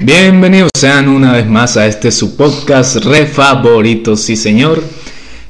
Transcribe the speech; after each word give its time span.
Bienvenidos 0.00 0.70
sean 0.78 1.08
una 1.08 1.32
vez 1.32 1.48
más 1.48 1.76
a 1.76 1.84
este 1.88 2.12
su 2.12 2.36
podcast 2.36 3.04
re 3.04 3.26
favorito, 3.26 4.16
sí 4.16 4.36
señor. 4.36 4.80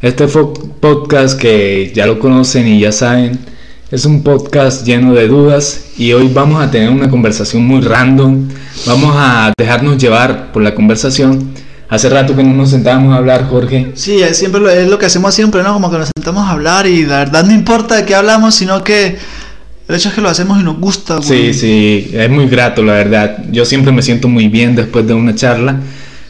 Este 0.01 0.27
podcast 0.27 1.39
que 1.39 1.93
ya 1.95 2.07
lo 2.07 2.19
conocen 2.19 2.67
y 2.67 2.81
ya 2.81 2.91
saben, 2.91 3.39
es 3.91 4.07
un 4.07 4.23
podcast 4.23 4.87
lleno 4.87 5.13
de 5.13 5.29
dudas 5.29 5.91
y 5.99 6.15
hoy 6.15 6.31
vamos 6.33 6.63
a 6.63 6.71
tener 6.71 6.89
una 6.89 7.11
conversación 7.11 7.67
muy 7.67 7.83
random. 7.83 8.49
Vamos 8.87 9.15
a 9.19 9.53
dejarnos 9.59 9.99
llevar 9.99 10.51
por 10.51 10.63
la 10.63 10.75
conversación. 10.75 11.53
Hace 11.91 12.09
rato 12.09 12.35
que 12.35 12.43
no 12.43 12.55
nos 12.55 12.71
sentábamos 12.71 13.13
a 13.13 13.19
hablar, 13.19 13.47
Jorge. 13.51 13.93
Sí, 13.97 14.23
es 14.23 14.39
siempre 14.39 14.63
lo, 14.63 14.71
es 14.71 14.89
lo 14.89 14.99
que 14.99 15.07
hacemos 15.07 15.35
siempre, 15.35 15.63
¿no? 15.63 15.75
Como 15.75 15.91
que 15.91 15.99
nos 15.99 16.11
sentamos 16.17 16.49
a 16.49 16.53
hablar 16.53 16.87
y 16.87 17.05
la 17.05 17.19
verdad 17.19 17.45
no 17.45 17.53
importa 17.53 17.97
de 17.97 18.07
qué 18.07 18.15
hablamos, 18.15 18.55
sino 18.55 18.83
que 18.83 19.19
el 19.89 19.95
hecho 19.95 20.11
es 20.11 20.15
que 20.15 20.21
lo 20.21 20.29
hacemos 20.29 20.61
y 20.61 20.63
nos 20.63 20.79
gusta, 20.79 21.17
güey. 21.17 21.53
Sí, 21.53 21.55
sí, 21.55 22.11
es 22.13 22.29
muy 22.29 22.47
grato, 22.47 22.83
la 22.83 22.93
verdad. 22.93 23.45
Yo 23.51 23.65
siempre 23.65 23.91
me 23.91 24.03
siento 24.03 24.29
muy 24.29 24.49
bien 24.49 24.77
después 24.77 25.07
de 25.07 25.15
una 25.15 25.35
charla 25.35 25.81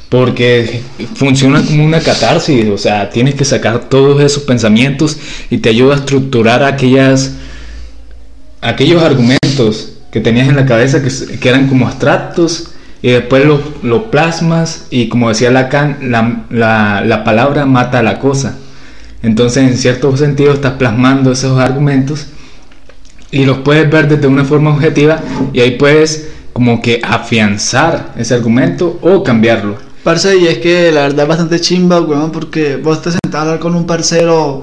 porque 0.09 0.81
funciona 1.17 1.63
como 1.63 1.85
una 1.85 2.01
catarsis, 2.01 2.67
o 2.69 2.79
sea, 2.79 3.11
tienes 3.11 3.35
que 3.35 3.45
sacar 3.45 3.89
todos 3.89 4.23
esos 4.23 4.45
pensamientos 4.45 5.19
y 5.51 5.59
te 5.59 5.69
ayuda 5.69 5.97
a 5.97 5.99
estructurar 5.99 6.63
aquellas 6.63 7.33
aquellos 8.61 9.03
argumentos 9.03 9.93
que 10.11 10.21
tenías 10.21 10.49
en 10.49 10.57
la 10.57 10.65
cabeza 10.65 11.03
que, 11.03 11.11
que 11.39 11.49
eran 11.49 11.69
como 11.69 11.87
abstractos 11.87 12.71
y 13.03 13.11
después 13.11 13.45
los 13.45 13.61
lo 13.83 14.11
plasmas 14.11 14.87
y 14.91 15.09
como 15.09 15.29
decía 15.29 15.51
Lacan, 15.51 15.99
la, 16.11 16.45
la, 16.51 17.03
la 17.05 17.25
palabra 17.25 17.67
mata 17.67 17.99
a 17.99 18.03
la 18.03 18.19
cosa. 18.19 18.57
Entonces, 19.23 19.69
en 19.69 19.77
cierto 19.77 20.17
sentido, 20.17 20.53
estás 20.53 20.75
plasmando 20.75 21.33
esos 21.33 21.59
argumentos 21.59 22.29
y 23.31 23.45
los 23.45 23.59
puedes 23.59 23.91
ver 23.91 24.09
desde 24.09 24.27
una 24.27 24.45
forma 24.45 24.71
objetiva 24.71 25.21
y 25.53 25.61
ahí 25.61 25.73
puedes 25.73 26.29
como 26.53 26.81
que 26.83 27.01
afianzar 27.05 28.15
ese 28.17 28.35
argumento 28.35 28.99
o 29.03 29.23
cambiarlo. 29.23 29.77
Parce, 30.03 30.37
y 30.39 30.47
es 30.47 30.59
que 30.59 30.91
la 30.93 31.03
verdad 31.03 31.23
es 31.25 31.29
bastante 31.29 31.61
chimba, 31.61 32.01
weón, 32.01 32.33
porque 32.33 32.77
vos 32.77 33.03
te 33.03 33.11
sentás 33.11 33.35
a 33.35 33.43
hablar 33.43 33.59
con 33.59 33.75
un 33.75 33.87
parcero 33.87 34.63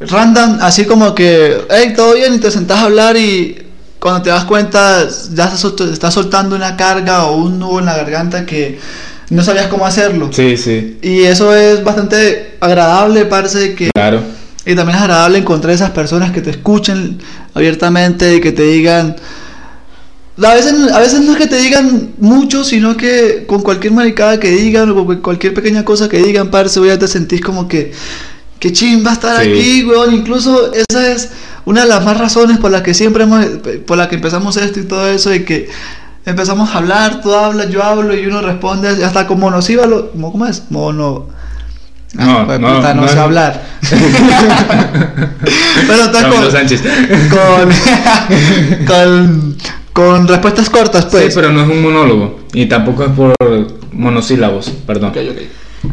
random, 0.00 0.58
así 0.60 0.84
como 0.84 1.14
que, 1.14 1.58
hey, 1.70 1.92
todo 1.96 2.14
bien, 2.14 2.34
y 2.34 2.38
te 2.38 2.50
sentás 2.50 2.78
a 2.78 2.82
hablar 2.84 3.16
y 3.16 3.62
cuando 3.98 4.22
te 4.22 4.30
das 4.30 4.44
cuenta 4.44 5.08
ya 5.34 5.44
estás, 5.44 5.58
sol- 5.60 5.74
estás 5.92 6.14
soltando 6.14 6.54
una 6.54 6.76
carga 6.76 7.24
o 7.24 7.36
un 7.36 7.58
nudo 7.58 7.80
en 7.80 7.86
la 7.86 7.96
garganta 7.96 8.46
que 8.46 8.78
no 9.30 9.42
sabías 9.42 9.66
cómo 9.66 9.86
hacerlo. 9.86 10.30
Sí, 10.32 10.56
sí, 10.56 10.98
Y 11.02 11.22
eso 11.22 11.54
es 11.54 11.82
bastante 11.82 12.56
agradable, 12.60 13.24
parce, 13.24 13.74
que... 13.74 13.90
claro. 13.94 14.20
Y 14.66 14.74
también 14.74 14.98
es 14.98 15.02
agradable 15.02 15.38
encontrar 15.38 15.74
esas 15.74 15.90
personas 15.92 16.32
que 16.32 16.40
te 16.42 16.50
escuchen 16.50 17.18
abiertamente 17.54 18.36
y 18.36 18.40
que 18.40 18.52
te 18.52 18.64
digan... 18.64 19.16
A 20.40 20.54
veces, 20.54 20.92
a 20.92 21.00
veces 21.00 21.20
no 21.22 21.32
es 21.32 21.38
que 21.38 21.48
te 21.48 21.56
digan 21.56 22.12
mucho, 22.18 22.62
sino 22.62 22.96
que 22.96 23.44
con 23.46 23.62
cualquier 23.62 23.92
maricada 23.92 24.38
que 24.38 24.50
digan 24.50 24.88
o 24.90 25.04
con 25.04 25.16
cualquier 25.16 25.52
pequeña 25.52 25.84
cosa 25.84 26.08
que 26.08 26.18
digan, 26.18 26.50
parce, 26.50 26.84
ya 26.86 26.98
te 26.98 27.08
sentís 27.08 27.40
como 27.40 27.66
que... 27.66 27.92
Que 28.60 28.72
chimba 28.72 29.12
estar 29.12 29.42
Sí. 29.42 29.50
aquí, 29.50 29.84
weón. 29.84 30.14
Incluso 30.14 30.72
esa 30.72 31.12
es 31.12 31.30
una 31.64 31.82
de 31.82 31.88
las 31.88 32.04
más 32.04 32.18
razones 32.18 32.58
por 32.58 32.70
las 32.70 32.82
que 32.82 32.94
siempre 32.94 33.24
hemos... 33.24 33.44
Por 33.86 33.96
la 33.96 34.08
que 34.08 34.16
empezamos 34.16 34.56
esto 34.56 34.80
y 34.80 34.84
todo 34.84 35.08
eso, 35.08 35.34
y 35.34 35.44
que 35.44 35.68
empezamos 36.24 36.70
a 36.70 36.78
hablar, 36.78 37.20
tú 37.20 37.32
hablas, 37.32 37.70
yo 37.70 37.82
hablo 37.82 38.14
y 38.14 38.26
uno 38.26 38.40
responde 38.42 39.04
hasta 39.04 39.26
con 39.26 39.40
monosíbalo... 39.40 40.10
¿Cómo 40.12 40.30
cómo 40.30 40.46
es? 40.46 40.64
Mono... 40.70 41.28
No, 42.14 42.38
Ah, 42.38 42.44
pues, 42.46 42.58
no, 42.60 42.76
puta, 42.76 42.94
no, 42.94 43.02
no 43.02 43.08
sé 43.08 43.18
hablar. 43.18 43.62
Pero 45.86 46.12
Camilo 46.12 46.42
con, 46.42 46.52
Sánchez. 46.52 46.82
con, 47.30 48.86
con, 48.86 49.56
con 49.92 50.28
respuestas 50.28 50.70
cortas, 50.70 51.04
pues. 51.06 51.24
Sí, 51.26 51.30
pero 51.34 51.52
no 51.52 51.62
es 51.62 51.68
un 51.68 51.82
monólogo 51.82 52.40
y 52.52 52.66
tampoco 52.66 53.04
es 53.04 53.10
por 53.10 53.34
monosílabos, 53.92 54.70
perdón. 54.86 55.10
Ok, 55.10 55.18
ok. 55.30 55.38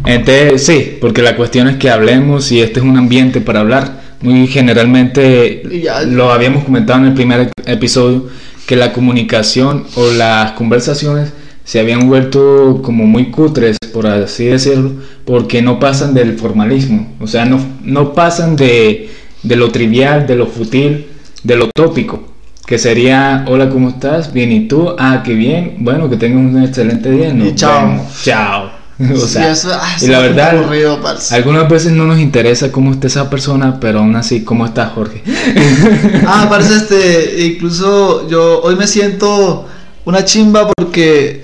Entonces, 0.06 0.66
sí, 0.66 0.98
porque 1.02 1.22
la 1.22 1.36
cuestión 1.36 1.68
es 1.68 1.78
que 1.78 1.90
hablemos 1.90 2.52
y 2.52 2.62
este 2.62 2.80
es 2.80 2.86
un 2.86 2.98
ambiente 2.98 3.42
para 3.42 3.60
hablar. 3.60 4.06
Muy 4.22 4.48
generalmente 4.48 5.64
lo 6.08 6.32
habíamos 6.32 6.64
comentado 6.64 7.00
en 7.00 7.06
el 7.08 7.14
primer 7.14 7.52
episodio 7.66 8.28
que 8.66 8.76
la 8.76 8.94
comunicación 8.94 9.86
o 9.96 10.10
las 10.12 10.54
conversaciones 10.54 11.32
se 11.66 11.80
habían 11.82 12.08
vuelto 12.08 12.80
como 12.82 13.06
muy 13.06 13.32
cutres, 13.32 13.78
por 13.92 14.08
así 14.08 14.46
decirlo, 14.46 14.92
porque 15.26 15.62
no 15.62 15.80
pasan 15.80 16.14
del 16.14 16.38
formalismo, 16.40 17.14
o 17.20 17.28
sea, 17.28 17.46
no, 17.46 17.60
no 17.84 18.14
pasan 18.14 18.56
de, 18.56 19.10
de 19.44 19.56
lo 19.58 19.72
trivial, 19.72 20.26
de 20.28 20.36
lo 20.38 20.46
futil, 20.48 21.08
de 21.44 21.56
lo 21.58 21.70
tópico, 21.76 22.24
que 22.66 22.78
sería, 22.78 23.46
hola, 23.48 23.70
¿cómo 23.70 23.90
estás? 23.90 24.32
Bien, 24.34 24.52
¿y 24.52 24.68
tú? 24.68 24.96
Ah, 24.98 25.22
qué 25.26 25.34
bien, 25.34 25.76
bueno, 25.80 26.10
que 26.10 26.16
tengas 26.18 26.40
un 26.40 26.64
excelente 26.64 27.12
día. 27.12 27.34
nos 27.34 27.50
Y 27.50 27.56
chao. 27.56 27.82
vemos. 27.90 28.24
Chao. 28.24 28.72
O 28.98 29.18
Sí, 29.18 29.28
sea, 29.34 29.52
eso- 29.52 29.72
ah, 29.74 29.98
y 30.02 30.08
la 30.08 30.20
verdad, 30.20 30.58
aburrido, 30.58 31.02
parce. 31.02 31.36
algunas 31.36 31.68
veces 31.68 31.92
no 31.92 32.06
nos 32.06 32.18
interesa 32.18 32.72
cómo 32.72 32.94
está 32.94 33.08
esa 33.08 33.30
persona, 33.30 33.78
pero 33.82 34.00
aún 34.00 34.16
así, 34.16 34.44
¿cómo 34.46 34.66
está 34.66 34.86
Jorge? 34.88 35.22
Ah, 36.26 36.48
parece 36.50 36.76
este, 36.78 37.46
incluso 37.46 38.28
yo 38.30 38.62
hoy 38.62 38.76
me 38.78 38.88
siento 38.88 39.68
una 40.06 40.24
chimba 40.24 40.70
porque 40.76 41.44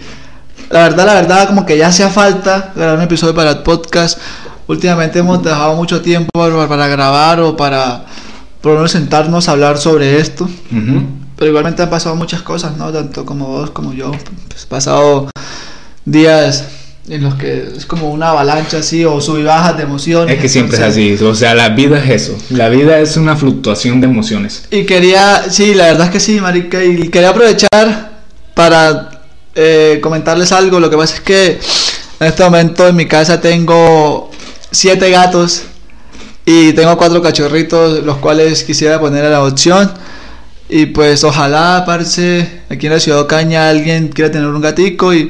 la 0.70 0.84
verdad, 0.84 1.06
la 1.06 1.14
verdad, 1.16 1.48
como 1.48 1.66
que 1.66 1.78
ya 1.78 1.88
hacía 1.88 2.10
falta 2.10 2.72
grabar 2.76 2.98
un 2.98 3.04
episodio 3.04 3.36
para 3.36 3.52
el 3.52 3.58
podcast. 3.60 4.18
Últimamente 4.68 5.20
hemos 5.20 5.44
dejado 5.44 5.76
mucho 5.76 6.02
tiempo 6.02 6.30
para, 6.32 6.68
para 6.68 6.88
grabar 6.88 7.42
o 7.42 7.58
para 7.58 8.06
por 8.62 8.72
lo 8.74 8.78
menos 8.78 8.92
sentarnos 8.92 9.50
a 9.50 9.52
hablar 9.52 9.78
sobre 9.78 10.20
esto. 10.20 10.46
Ujú. 10.46 11.04
Pero 11.36 11.50
igualmente 11.50 11.82
han 11.82 11.90
pasado 11.90 12.16
muchas 12.16 12.42
cosas, 12.42 12.78
¿no? 12.78 12.92
Tanto 12.92 13.26
como 13.26 13.48
vos 13.48 13.72
como 13.72 13.94
yo. 13.94 14.12
Pues, 14.48 14.66
pasado 14.66 15.30
días 16.06 16.66
en 17.10 17.24
los 17.24 17.36
que 17.36 17.68
es 17.76 17.86
como 17.86 18.12
una 18.12 18.30
avalancha 18.30 18.78
así 18.78 19.04
o 19.04 19.20
sub 19.20 19.40
y 19.40 19.44
bajas 19.44 19.76
de 19.76 19.84
emociones. 19.84 20.36
Es 20.36 20.42
que 20.42 20.48
siempre 20.48 20.78
es 20.78 20.84
entonces- 20.84 21.18
así, 21.20 21.26
o 21.26 21.36
sea, 21.36 21.56
la 21.56 21.70
vida 21.70 21.98
es 22.02 22.10
eso, 22.10 22.38
la 22.52 22.70
vida 22.70 23.00
es 23.00 23.18
una 23.18 23.36
fluctuación 23.36 24.00
de 24.00 24.08
emociones. 24.08 24.66
Y 24.72 24.86
quería, 24.86 25.46
sí, 25.50 25.74
la 25.74 25.88
verdad 25.88 26.06
es 26.06 26.12
que 26.12 26.20
sí, 26.20 26.40
marica, 26.40 26.82
y 26.84 27.10
quería 27.10 27.30
aprovechar 27.32 28.11
para 28.54 29.24
eh, 29.56 30.00
comentarles 30.02 30.52
algo. 30.52 30.80
Lo 30.80 30.90
que 30.90 30.98
pasa 30.98 31.16
es 31.16 31.22
que 31.22 31.60
en 32.20 32.28
este 32.28 32.44
momento 32.44 32.88
en 32.88 32.96
mi 32.96 33.08
casa 33.08 33.42
tengo 33.42 34.30
siete 34.72 35.10
gatos 35.10 35.64
y 36.46 36.74
tengo 36.74 36.98
cuatro 36.98 37.22
cachorritos, 37.22 38.04
los 38.04 38.18
cuales 38.18 38.64
quisiera 38.64 39.00
poner 39.00 39.26
a 39.26 39.30
la 39.30 39.38
adopción. 39.38 39.92
Y 40.70 40.86
pues 40.88 41.24
ojalá, 41.24 41.84
parce, 41.86 42.62
aquí 42.70 42.88
en 42.88 42.94
la 42.94 43.00
ciudad 43.00 43.18
de 43.18 43.24
Ocaña 43.24 43.70
alguien 43.70 44.08
quiera 44.08 44.32
tener 44.32 44.48
un 44.48 44.62
gatico 44.62 45.14
y 45.14 45.30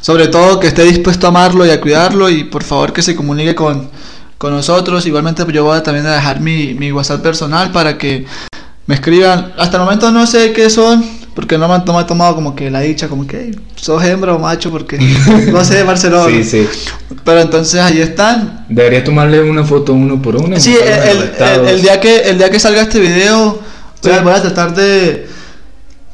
sobre 0.00 0.26
todo 0.26 0.58
que 0.58 0.66
esté 0.66 0.82
dispuesto 0.82 1.26
a 1.26 1.30
amarlo 1.30 1.64
y 1.64 1.70
a 1.70 1.80
cuidarlo 1.80 2.28
y 2.28 2.44
por 2.44 2.64
favor 2.64 2.92
que 2.92 3.00
se 3.00 3.14
comunique 3.14 3.54
con, 3.54 3.88
con 4.36 4.52
nosotros. 4.52 5.06
Igualmente 5.06 5.44
pues, 5.44 5.54
yo 5.54 5.64
voy 5.64 5.78
a 5.78 5.82
también 5.82 6.06
a 6.06 6.14
dejar 6.14 6.40
mi, 6.40 6.74
mi 6.74 6.90
WhatsApp 6.90 7.22
personal 7.22 7.70
para 7.70 7.96
que 7.96 8.26
me 8.86 8.96
escriban. 8.96 9.54
Hasta 9.56 9.76
el 9.76 9.84
momento 9.84 10.10
no 10.10 10.26
sé 10.26 10.52
qué 10.52 10.68
son, 10.70 11.04
porque 11.34 11.58
no 11.58 11.68
me, 11.68 11.78
no 11.84 11.94
me 11.94 12.00
he 12.00 12.04
tomado 12.04 12.34
como 12.34 12.54
que 12.54 12.70
la 12.70 12.80
dicha, 12.80 13.08
como 13.08 13.26
que 13.26 13.40
"Ey, 13.40 13.58
sos 13.76 14.02
hembra 14.04 14.34
o 14.34 14.38
macho, 14.38 14.70
porque 14.70 14.98
no 15.52 15.64
sé, 15.64 15.82
Barcelona. 15.82 16.28
Sí, 16.30 16.44
sí. 16.44 16.66
Pero 17.24 17.40
entonces 17.40 17.80
ahí 17.80 18.00
están. 18.00 18.64
Debería 18.68 19.02
tomarle 19.02 19.42
una 19.42 19.64
foto 19.64 19.92
uno 19.92 20.20
por 20.22 20.36
uno. 20.36 20.58
Sí, 20.60 20.76
el, 20.80 21.32
el- 21.42 21.68
el- 21.68 21.82
día 21.82 22.00
que, 22.00 22.18
el 22.30 22.38
día 22.38 22.50
que 22.50 22.58
salga 22.60 22.82
este 22.82 23.00
video, 23.00 23.60
voy 24.02 24.12
a, 24.12 24.18
Sí. 24.18 24.22
voy 24.24 24.32
a 24.32 24.42
tratar 24.42 24.74
de, 24.74 25.26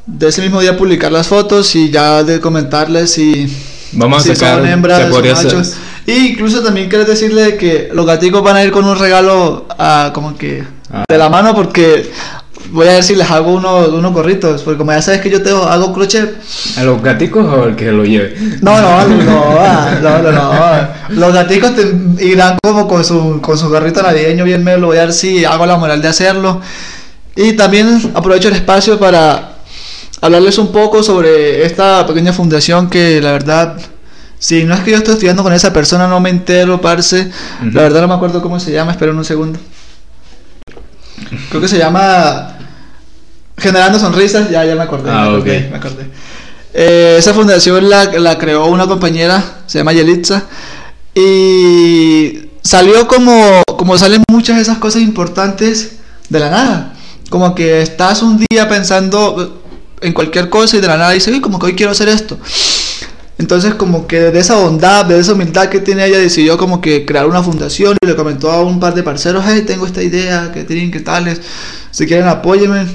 de 0.07 0.27
ese 0.27 0.41
mismo 0.41 0.59
día 0.61 0.75
publicar 0.77 1.11
las 1.11 1.27
fotos 1.27 1.75
y 1.75 1.89
ya 1.91 2.23
de 2.23 2.39
comentarles 2.39 3.11
si, 3.11 3.47
Vamos 3.93 4.21
a 4.23 4.27
si 4.27 4.35
sacar, 4.35 4.59
son 4.59 4.67
hembras 4.67 5.11
o 5.11 5.21
machos. 5.21 5.73
Y 6.07 6.29
incluso 6.31 6.63
también 6.63 6.89
quiero 6.89 7.05
decirle 7.05 7.57
que 7.57 7.89
los 7.93 8.05
gaticos 8.07 8.41
van 8.41 8.55
a 8.55 8.63
ir 8.63 8.71
con 8.71 8.85
un 8.85 8.97
regalo 8.97 9.67
a, 9.77 10.11
como 10.13 10.35
que 10.37 10.63
Ah. 10.93 11.05
de 11.09 11.17
la 11.17 11.29
mano 11.29 11.55
porque 11.55 12.09
voy 12.71 12.87
a 12.87 12.93
ver 12.93 13.03
si 13.03 13.15
les 13.15 13.29
hago 13.29 13.53
uno, 13.53 13.87
unos 13.87 14.13
gorritos, 14.13 14.61
porque 14.63 14.77
como 14.77 14.91
ya 14.91 15.01
sabes 15.01 15.21
que 15.21 15.29
yo 15.29 15.41
te 15.41 15.49
hago 15.49 15.93
crochet. 15.93 16.35
¿A 16.77 16.83
los 16.83 17.01
gaticos 17.01 17.45
o 17.45 17.65
el 17.65 17.75
que 17.75 17.91
lo 17.91 18.03
lleve? 18.03 18.35
No, 18.61 18.79
no, 18.81 19.07
no, 19.07 19.23
no, 19.23 20.01
no, 20.01 20.21
no, 20.21 20.31
no. 20.31 20.87
Los 21.09 21.33
gaticos 21.33 21.75
te 21.75 22.25
irán 22.25 22.57
como 22.63 22.87
con 22.87 23.03
su, 23.03 23.39
con 23.41 23.57
su 23.57 23.69
gorrito 23.69 24.01
navideño 24.01 24.45
bien 24.45 24.63
melo, 24.63 24.87
voy 24.87 24.97
a 24.97 25.01
ver 25.01 25.13
si 25.13 25.45
hago 25.45 25.65
la 25.65 25.77
moral 25.77 26.01
de 26.01 26.07
hacerlo. 26.07 26.61
Y 27.35 27.53
también 27.53 28.11
aprovecho 28.13 28.47
el 28.47 28.55
espacio 28.55 28.99
para 28.99 29.55
hablarles 30.21 30.57
un 30.57 30.71
poco 30.71 31.03
sobre 31.03 31.65
esta 31.65 32.05
pequeña 32.05 32.33
fundación 32.33 32.89
que 32.89 33.21
la 33.21 33.31
verdad, 33.31 33.77
si 34.39 34.63
no 34.63 34.75
es 34.75 34.81
que 34.81 34.91
yo 34.91 34.97
estoy 34.97 35.13
estudiando 35.13 35.43
con 35.43 35.53
esa 35.53 35.73
persona, 35.73 36.07
no 36.07 36.19
me 36.19 36.29
entero, 36.29 36.79
parce. 36.79 37.31
La 37.71 37.83
verdad 37.83 38.01
no 38.01 38.07
me 38.07 38.13
acuerdo 38.13 38.41
cómo 38.41 38.59
se 38.59 38.71
llama, 38.71 38.91
esperen 38.91 39.17
un 39.17 39.25
segundo. 39.25 39.59
Creo 41.49 41.61
que 41.61 41.67
se 41.67 41.77
llama 41.77 42.57
Generando 43.57 43.99
Sonrisas, 43.99 44.49
ya, 44.49 44.65
ya 44.65 44.75
me 44.75 44.83
acordé, 44.83 45.09
Ah, 45.11 45.23
me 45.29 45.37
acordé, 45.37 45.57
ok. 45.65 45.71
me 45.71 45.77
acordé. 45.77 46.05
Eh, 46.73 47.15
esa 47.19 47.33
fundación 47.33 47.89
la, 47.89 48.05
la 48.05 48.37
creó 48.37 48.65
una 48.67 48.87
compañera, 48.87 49.43
se 49.67 49.77
llama 49.79 49.93
Yelitza, 49.93 50.43
y 51.13 52.49
salió 52.61 53.07
como, 53.07 53.61
como 53.77 53.97
salen 53.97 54.23
muchas 54.31 54.55
de 54.55 54.61
esas 54.61 54.77
cosas 54.77 55.01
importantes 55.01 55.93
de 56.29 56.39
la 56.39 56.49
nada. 56.49 56.93
Como 57.29 57.53
que 57.55 57.81
estás 57.81 58.21
un 58.23 58.43
día 58.49 58.67
pensando 58.67 59.61
en 60.01 60.13
cualquier 60.13 60.49
cosa 60.49 60.77
y 60.77 60.81
de 60.81 60.87
la 60.87 60.97
nada 60.97 61.11
dices, 61.11 61.33
uy, 61.33 61.41
como 61.41 61.59
que 61.59 61.67
hoy 61.67 61.75
quiero 61.75 61.91
hacer 61.91 62.09
esto. 62.09 62.37
Entonces 63.37 63.73
como 63.73 64.05
que 64.07 64.19
de 64.19 64.39
esa 64.39 64.55
bondad, 64.55 65.05
de 65.05 65.19
esa 65.19 65.33
humildad 65.33 65.69
que 65.69 65.79
tiene 65.79 66.05
ella, 66.05 66.19
decidió 66.19 66.57
como 66.57 66.79
que 66.79 67.05
crear 67.05 67.25
una 67.27 67.41
fundación 67.41 67.97
y 68.01 68.07
le 68.07 68.15
comentó 68.15 68.51
a 68.51 68.61
un 68.61 68.79
par 68.79 68.93
de 68.93 69.01
parceros, 69.03 69.43
hey, 69.47 69.63
tengo 69.65 69.85
esta 69.85 70.03
idea, 70.03 70.51
que 70.53 70.63
tienen, 70.63 70.91
que 70.91 70.99
tales, 70.99 71.41
si 71.91 72.05
quieren 72.05 72.27
apóyenme. 72.27 72.85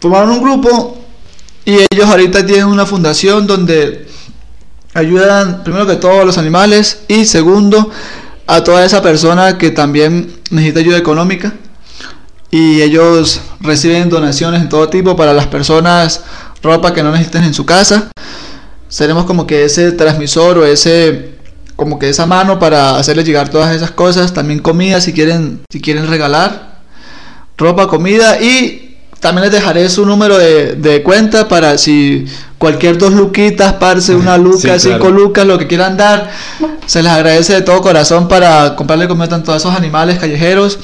Formaron 0.00 0.30
un 0.30 0.42
grupo 0.42 0.98
y 1.64 1.76
ellos 1.92 2.06
ahorita 2.06 2.44
tienen 2.46 2.66
una 2.66 2.86
fundación 2.86 3.46
donde 3.46 4.08
ayudan 4.94 5.62
primero 5.62 5.86
que 5.86 5.96
todo 5.96 6.22
a 6.22 6.24
los 6.24 6.38
animales 6.38 7.02
y 7.06 7.26
segundo 7.26 7.90
a 8.46 8.64
toda 8.64 8.84
esa 8.84 9.02
persona 9.02 9.58
que 9.58 9.70
también 9.70 10.40
necesita 10.50 10.80
ayuda 10.80 10.98
económica. 10.98 11.52
Y 12.50 12.82
ellos 12.82 13.40
reciben 13.60 14.08
donaciones 14.08 14.60
en 14.60 14.68
todo 14.68 14.88
tipo 14.88 15.14
para 15.16 15.32
las 15.32 15.46
personas 15.46 16.24
ropa 16.62 16.92
que 16.92 17.02
no 17.02 17.12
necesiten 17.12 17.44
en 17.44 17.54
su 17.54 17.64
casa. 17.64 18.10
Seremos 18.88 19.24
como 19.24 19.46
que 19.46 19.64
ese 19.64 19.92
transmisor 19.92 20.58
o 20.58 20.66
ese 20.66 21.38
como 21.76 21.98
que 21.98 22.08
esa 22.08 22.26
mano 22.26 22.58
para 22.58 22.96
hacerles 22.96 23.24
llegar 23.24 23.50
todas 23.50 23.74
esas 23.74 23.92
cosas. 23.92 24.34
También 24.34 24.60
comida 24.60 25.00
si 25.00 25.12
quieren 25.12 25.60
si 25.70 25.80
quieren 25.80 26.08
regalar 26.08 26.80
ropa 27.56 27.86
comida 27.86 28.40
y 28.40 28.89
también 29.20 29.44
les 29.44 29.52
dejaré 29.52 29.88
su 29.88 30.04
número 30.06 30.38
de, 30.38 30.74
de 30.74 31.02
cuenta 31.02 31.46
para 31.46 31.76
si 31.78 32.26
cualquier 32.58 32.98
dos 32.98 33.12
luquitas, 33.12 33.74
parce, 33.74 34.14
una 34.14 34.36
luca, 34.36 34.78
cinco 34.78 35.10
lucas, 35.10 35.46
lo 35.46 35.58
que 35.58 35.66
quieran 35.66 35.96
dar. 35.96 36.30
Se 36.86 37.02
les 37.02 37.12
agradece 37.12 37.54
de 37.54 37.62
todo 37.62 37.80
corazón 37.80 38.28
para 38.28 38.74
comprarle 38.76 39.08
comida 39.08 39.36
a 39.36 39.56
esos 39.56 39.74
animales 39.74 40.18
callejeros 40.18 40.78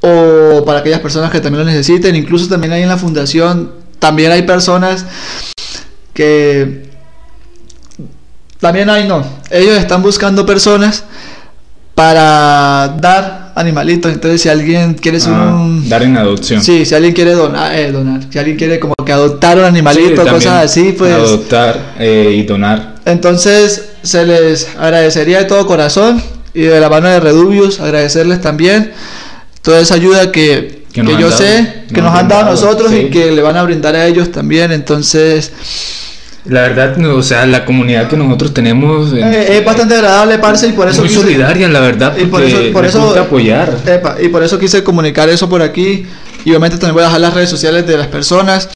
o 0.00 0.64
para 0.64 0.80
aquellas 0.80 1.00
personas 1.00 1.30
que 1.30 1.40
también 1.40 1.64
lo 1.64 1.70
necesiten. 1.70 2.16
Incluso 2.16 2.48
también 2.48 2.72
hay 2.72 2.82
en 2.82 2.88
la 2.88 2.96
fundación, 2.96 3.72
también 3.98 4.32
hay 4.32 4.42
personas 4.42 5.04
que... 6.14 6.88
También 8.58 8.90
hay, 8.90 9.08
no. 9.08 9.24
Ellos 9.48 9.78
están 9.78 10.02
buscando 10.02 10.44
personas 10.44 11.04
para 12.00 12.96
dar 12.98 13.52
animalitos. 13.54 14.10
Entonces, 14.10 14.40
si 14.40 14.48
alguien 14.48 14.94
quiere 14.94 15.18
Ah, 15.26 15.54
un. 15.54 15.86
Dar 15.86 16.02
en 16.02 16.16
adopción. 16.16 16.62
Sí, 16.62 16.86
si 16.86 16.94
alguien 16.94 17.12
quiere 17.12 17.32
donar, 17.32 17.74
eh, 17.78 17.92
donar. 17.92 18.22
Si 18.30 18.38
alguien 18.38 18.56
quiere 18.56 18.80
como 18.80 18.94
que 19.04 19.12
adoptar 19.12 19.58
un 19.58 19.64
animalito, 19.66 20.24
Sí, 20.24 20.30
cosas 20.30 20.64
así, 20.64 20.94
pues. 20.96 21.12
Adoptar 21.12 21.96
eh, 21.98 22.36
y 22.38 22.42
donar. 22.44 22.94
Entonces, 23.04 23.90
se 24.02 24.24
les 24.24 24.68
agradecería 24.78 25.40
de 25.40 25.44
todo 25.44 25.66
corazón 25.66 26.22
y 26.54 26.62
de 26.62 26.80
la 26.80 26.88
mano 26.88 27.06
de 27.08 27.20
Redubius, 27.20 27.80
agradecerles 27.80 28.40
también 28.40 28.92
toda 29.60 29.80
esa 29.80 29.96
ayuda 29.96 30.32
que, 30.32 30.84
Que 30.94 31.02
yo 31.04 31.28
dado, 31.28 31.32
sé 31.32 31.84
que 31.92 32.00
nos 32.00 32.12
nos 32.12 32.18
han 32.18 32.28
dado 32.28 32.46
a 32.46 32.50
nosotros 32.52 32.90
sí. 32.90 32.96
y 32.96 33.10
que 33.10 33.30
le 33.30 33.42
van 33.42 33.58
a 33.58 33.62
brindar 33.62 33.94
a 33.94 34.06
ellos 34.06 34.32
también. 34.32 34.72
Entonces, 34.72 35.52
La 36.46 36.62
verdad, 36.62 36.96
no, 36.96 37.16
o 37.16 37.22
sea, 37.22 37.44
la 37.44 37.64
comunidad 37.66 38.08
que 38.08 38.16
nosotros 38.16 38.54
tenemos 38.54 39.12
eh, 39.12 39.20
eh, 39.22 39.58
es 39.58 39.64
bastante 39.64 39.94
agradable, 39.94 40.38
parce, 40.38 40.68
y 40.68 40.72
por 40.72 40.88
eso 40.88 41.00
muy 41.02 41.08
quise- 41.10 41.20
solidaria, 41.20 41.68
la 41.68 41.80
verdad, 41.80 42.16
Y 42.16 42.24
por 42.24 42.42
eso- 42.42 42.72
por 42.72 42.86
eso- 42.86 43.04
gusta 43.04 43.20
apoyar. 43.22 43.76
Epa, 43.86 44.16
y 44.22 44.28
por 44.28 44.42
eso 44.42 44.58
quise 44.58 44.82
comunicar 44.82 45.28
eso 45.28 45.48
por 45.48 45.60
aquí. 45.62 46.06
Y 46.44 46.50
obviamente 46.50 46.78
también 46.78 46.94
voy 46.94 47.02
a 47.02 47.06
dejar 47.06 47.20
las 47.20 47.34
redes 47.34 47.50
sociales 47.50 47.86
de 47.86 47.98
las 47.98 48.06
personas. 48.06 48.70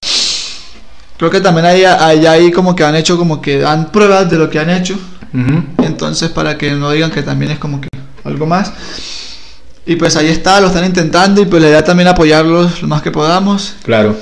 Creo 1.16 1.30
que 1.30 1.40
también 1.40 1.64
hay, 1.64 1.84
hay 1.84 2.26
ahí 2.26 2.50
como 2.52 2.76
que 2.76 2.84
han 2.84 2.96
hecho, 2.96 3.16
como 3.16 3.40
que 3.40 3.58
dan 3.58 3.90
pruebas 3.90 4.28
de 4.30 4.36
lo 4.36 4.50
que 4.50 4.58
han 4.58 4.68
hecho. 4.68 4.94
Ujú. 5.32 5.64
Entonces, 5.84 6.28
para 6.28 6.58
que 6.58 6.72
no 6.72 6.90
digan 6.90 7.10
que 7.10 7.22
también 7.22 7.52
es 7.52 7.58
como 7.58 7.80
que 7.80 7.88
algo 8.24 8.44
más. 8.46 8.72
Y 9.86 9.96
pues 9.96 10.16
ahí 10.16 10.28
está, 10.28 10.60
lo 10.60 10.66
están 10.68 10.84
intentando 10.84 11.40
y 11.40 11.46
pues 11.46 11.62
la 11.62 11.68
idea 11.68 11.84
también 11.84 12.08
apoyarlos 12.08 12.82
lo 12.82 12.88
más 12.88 13.00
que 13.02 13.10
podamos. 13.10 13.74
Claro. 13.82 14.16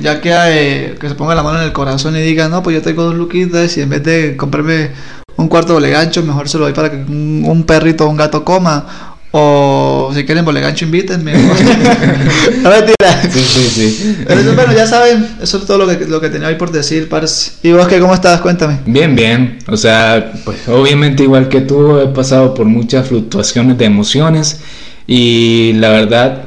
Ya 0.00 0.20
que, 0.20 0.32
eh, 0.32 0.94
que 1.00 1.08
se 1.08 1.14
ponga 1.14 1.34
la 1.34 1.42
mano 1.42 1.58
en 1.58 1.64
el 1.64 1.72
corazón 1.72 2.16
y 2.16 2.20
diga, 2.20 2.48
no, 2.48 2.62
pues 2.62 2.76
yo 2.76 2.82
tengo 2.82 3.04
dos 3.04 3.14
luquitas 3.14 3.76
y 3.76 3.82
en 3.82 3.90
vez 3.90 4.02
de 4.02 4.36
comprarme 4.36 4.90
un 5.36 5.48
cuarto 5.48 5.68
de 5.68 5.74
bolegancho, 5.74 6.22
mejor 6.22 6.48
se 6.48 6.58
lo 6.58 6.64
doy 6.64 6.72
para 6.72 6.90
que 6.90 6.96
un, 6.96 7.44
un 7.46 7.64
perrito 7.64 8.06
o 8.06 8.10
un 8.10 8.16
gato 8.16 8.44
coma. 8.44 9.16
O 9.30 10.10
si 10.14 10.24
quieren 10.24 10.44
bolegancho, 10.44 10.86
invítenme. 10.86 11.32
no 12.62 12.70
mentira. 12.70 13.22
Sí, 13.30 13.40
sí, 13.40 13.68
sí. 13.68 14.16
Pero 14.26 14.40
eso, 14.40 14.54
bueno, 14.54 14.72
ya 14.72 14.86
saben, 14.86 15.36
eso 15.42 15.58
es 15.58 15.66
todo 15.66 15.78
lo 15.78 15.86
que, 15.86 16.06
lo 16.06 16.20
que 16.20 16.30
tenía 16.30 16.48
hoy 16.48 16.54
por 16.54 16.72
decir, 16.72 17.08
parce. 17.08 17.52
¿Y 17.62 17.72
vos 17.72 17.86
qué, 17.88 18.00
cómo 18.00 18.14
estás? 18.14 18.40
Cuéntame. 18.40 18.78
Bien, 18.86 19.14
bien. 19.14 19.58
O 19.68 19.76
sea, 19.76 20.32
pues 20.44 20.66
obviamente 20.68 21.24
igual 21.24 21.48
que 21.48 21.60
tú 21.60 21.98
he 21.98 22.06
pasado 22.08 22.54
por 22.54 22.66
muchas 22.66 23.08
fluctuaciones 23.08 23.76
de 23.76 23.84
emociones 23.84 24.60
y 25.06 25.74
la 25.74 25.90
verdad 25.90 26.44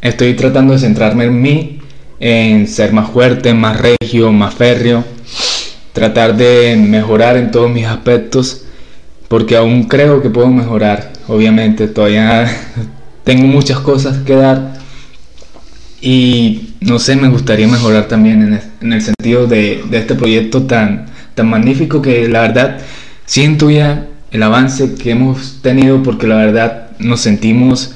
estoy 0.00 0.34
tratando 0.34 0.72
de 0.72 0.80
centrarme 0.80 1.24
en 1.24 1.40
mí, 1.40 1.75
en 2.20 2.66
ser 2.66 2.92
más 2.92 3.10
fuerte, 3.10 3.54
más 3.54 3.80
regio, 3.80 4.32
más 4.32 4.54
férreo, 4.54 5.04
tratar 5.92 6.36
de 6.36 6.76
mejorar 6.76 7.36
en 7.36 7.50
todos 7.50 7.70
mis 7.70 7.86
aspectos 7.86 8.62
porque 9.28 9.56
aún 9.56 9.84
creo 9.84 10.22
que 10.22 10.30
puedo 10.30 10.48
mejorar. 10.48 11.12
Obviamente 11.28 11.88
todavía 11.88 12.48
tengo 13.24 13.46
muchas 13.46 13.80
cosas 13.80 14.18
que 14.18 14.34
dar 14.34 14.74
y 16.00 16.74
no 16.80 16.98
sé, 16.98 17.16
me 17.16 17.28
gustaría 17.28 17.66
mejorar 17.66 18.06
también 18.06 18.60
en, 18.80 18.92
el 18.92 19.02
sentido 19.02 19.46
de, 19.46 19.82
de 19.90 19.98
este 19.98 20.14
proyecto 20.14 20.62
tan, 20.62 21.06
tan 21.34 21.48
magnífico 21.48 22.02
que 22.02 22.28
la 22.28 22.42
verdad 22.42 22.78
siento 23.24 23.70
ya 23.70 24.06
el 24.30 24.42
avance 24.42 24.94
que 24.94 25.12
hemos 25.12 25.60
tenido 25.62 26.02
porque 26.02 26.26
la 26.26 26.36
verdad 26.36 26.90
nos 26.98 27.20
sentimos, 27.20 27.94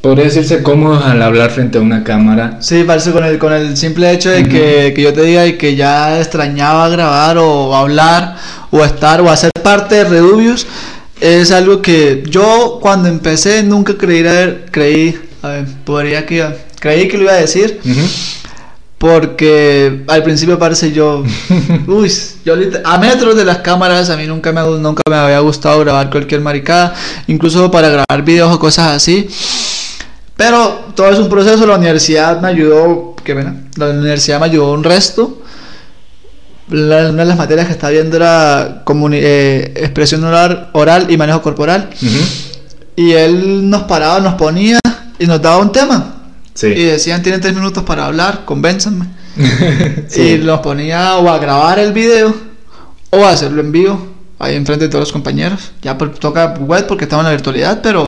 podría 0.00 0.24
decirse, 0.24 0.62
cómodos 0.62 1.04
al 1.04 1.20
hablar 1.22 1.50
frente 1.50 1.78
a 1.78 1.80
una 1.80 2.04
cámara. 2.04 2.58
Sí, 2.60 2.84
parce, 2.84 3.10
con 3.12 3.24
el, 3.24 3.38
con 3.38 3.52
el 3.52 3.76
simple 3.76 4.10
hecho 4.12 4.30
de 4.30 4.44
que, 4.48 4.92
que 4.94 5.02
yo 5.02 5.12
te 5.12 5.22
diga 5.22 5.46
y 5.46 5.58
que 5.58 5.74
ya 5.76 6.18
extrañaba 6.18 6.88
grabar 6.88 7.38
o 7.38 7.74
hablar 7.76 8.36
o 8.70 8.84
estar 8.84 9.20
o 9.20 9.30
hacer 9.30 9.50
parte 9.62 9.96
de 9.96 10.04
Redubius, 10.04 10.66
es 11.20 11.50
algo 11.50 11.82
que 11.82 12.22
yo 12.28 12.78
cuando 12.80 13.08
empecé 13.08 13.62
nunca 13.64 13.96
creí, 13.98 14.20
haber- 14.26 14.66
creí, 14.70 15.18
a 15.42 15.48
ver, 15.48 15.64
podría 15.84 16.24
que 16.26 16.36
iba- 16.36 16.54
creí 16.80 17.08
que 17.08 17.16
lo 17.16 17.24
iba 17.24 17.32
a 17.32 17.36
decir, 17.36 17.80
porque 18.98 20.02
al 20.08 20.22
principio 20.22 20.58
parece 20.58 20.92
yo, 20.92 21.22
uy, 21.86 22.12
yo 22.44 22.54
a 22.84 22.98
metros 22.98 23.36
de 23.36 23.44
las 23.44 23.58
cámaras 23.58 24.10
a 24.10 24.16
mí 24.16 24.26
nunca 24.26 24.52
me, 24.52 24.60
nunca 24.78 25.02
me 25.08 25.16
había 25.16 25.38
gustado 25.40 25.78
grabar 25.80 26.10
cualquier 26.10 26.40
maricada, 26.40 26.94
incluso 27.28 27.70
para 27.70 27.88
grabar 27.88 28.22
videos 28.24 28.52
o 28.54 28.58
cosas 28.58 28.88
así. 28.88 29.28
Pero 30.38 30.92
todo 30.94 31.10
es 31.10 31.18
un 31.18 31.28
proceso, 31.28 31.66
la 31.66 31.76
universidad 31.76 32.40
me 32.40 32.46
ayudó, 32.46 33.16
que 33.24 33.34
bueno, 33.34 33.56
la 33.76 33.90
universidad 33.90 34.38
me 34.38 34.46
ayudó 34.46 34.72
un 34.72 34.84
resto. 34.84 35.42
La- 36.70 37.08
una 37.10 37.22
de 37.22 37.24
las 37.24 37.36
materias 37.36 37.66
que 37.66 37.72
estaba 37.72 37.90
viendo 37.90 38.16
era 38.16 38.84
eh, 39.14 39.72
expresión 39.76 40.22
oral, 40.22 40.68
oral 40.74 41.10
y 41.10 41.16
manejo 41.16 41.42
corporal. 41.42 41.90
Ujú. 42.00 42.18
Y 42.94 43.12
él 43.14 43.68
nos 43.68 43.82
paraba, 43.82 44.20
nos 44.20 44.34
ponía 44.34 44.78
y 45.18 45.26
nos 45.26 45.42
daba 45.42 45.58
un 45.58 45.72
tema. 45.72 46.14
Y 46.54 46.58
Sí. 46.58 46.68
decían, 46.74 47.20
tienen 47.22 47.40
tres 47.40 47.54
minutos 47.54 47.82
para 47.82 48.06
hablar, 48.06 48.44
convénzanme. 48.44 49.06
Sí. 50.08 50.34
Y 50.34 50.38
nos 50.38 50.60
ponía 50.60 51.16
o 51.16 51.28
a 51.28 51.38
grabar 51.38 51.80
el 51.80 51.92
video 51.92 52.32
o 53.10 53.24
a 53.24 53.30
hacerlo 53.30 53.60
en 53.60 53.72
vivo, 53.72 54.06
ahí 54.38 54.54
enfrente 54.54 54.84
de 54.84 54.88
todos 54.88 55.02
los 55.02 55.12
compañeros. 55.12 55.72
Ya 55.82 55.98
por- 55.98 56.10
toca 56.14 56.54
web 56.60 56.86
porque 56.86 57.04
estaba 57.06 57.22
en 57.22 57.26
la 57.26 57.32
virtualidad, 57.32 57.80
pero 57.82 58.04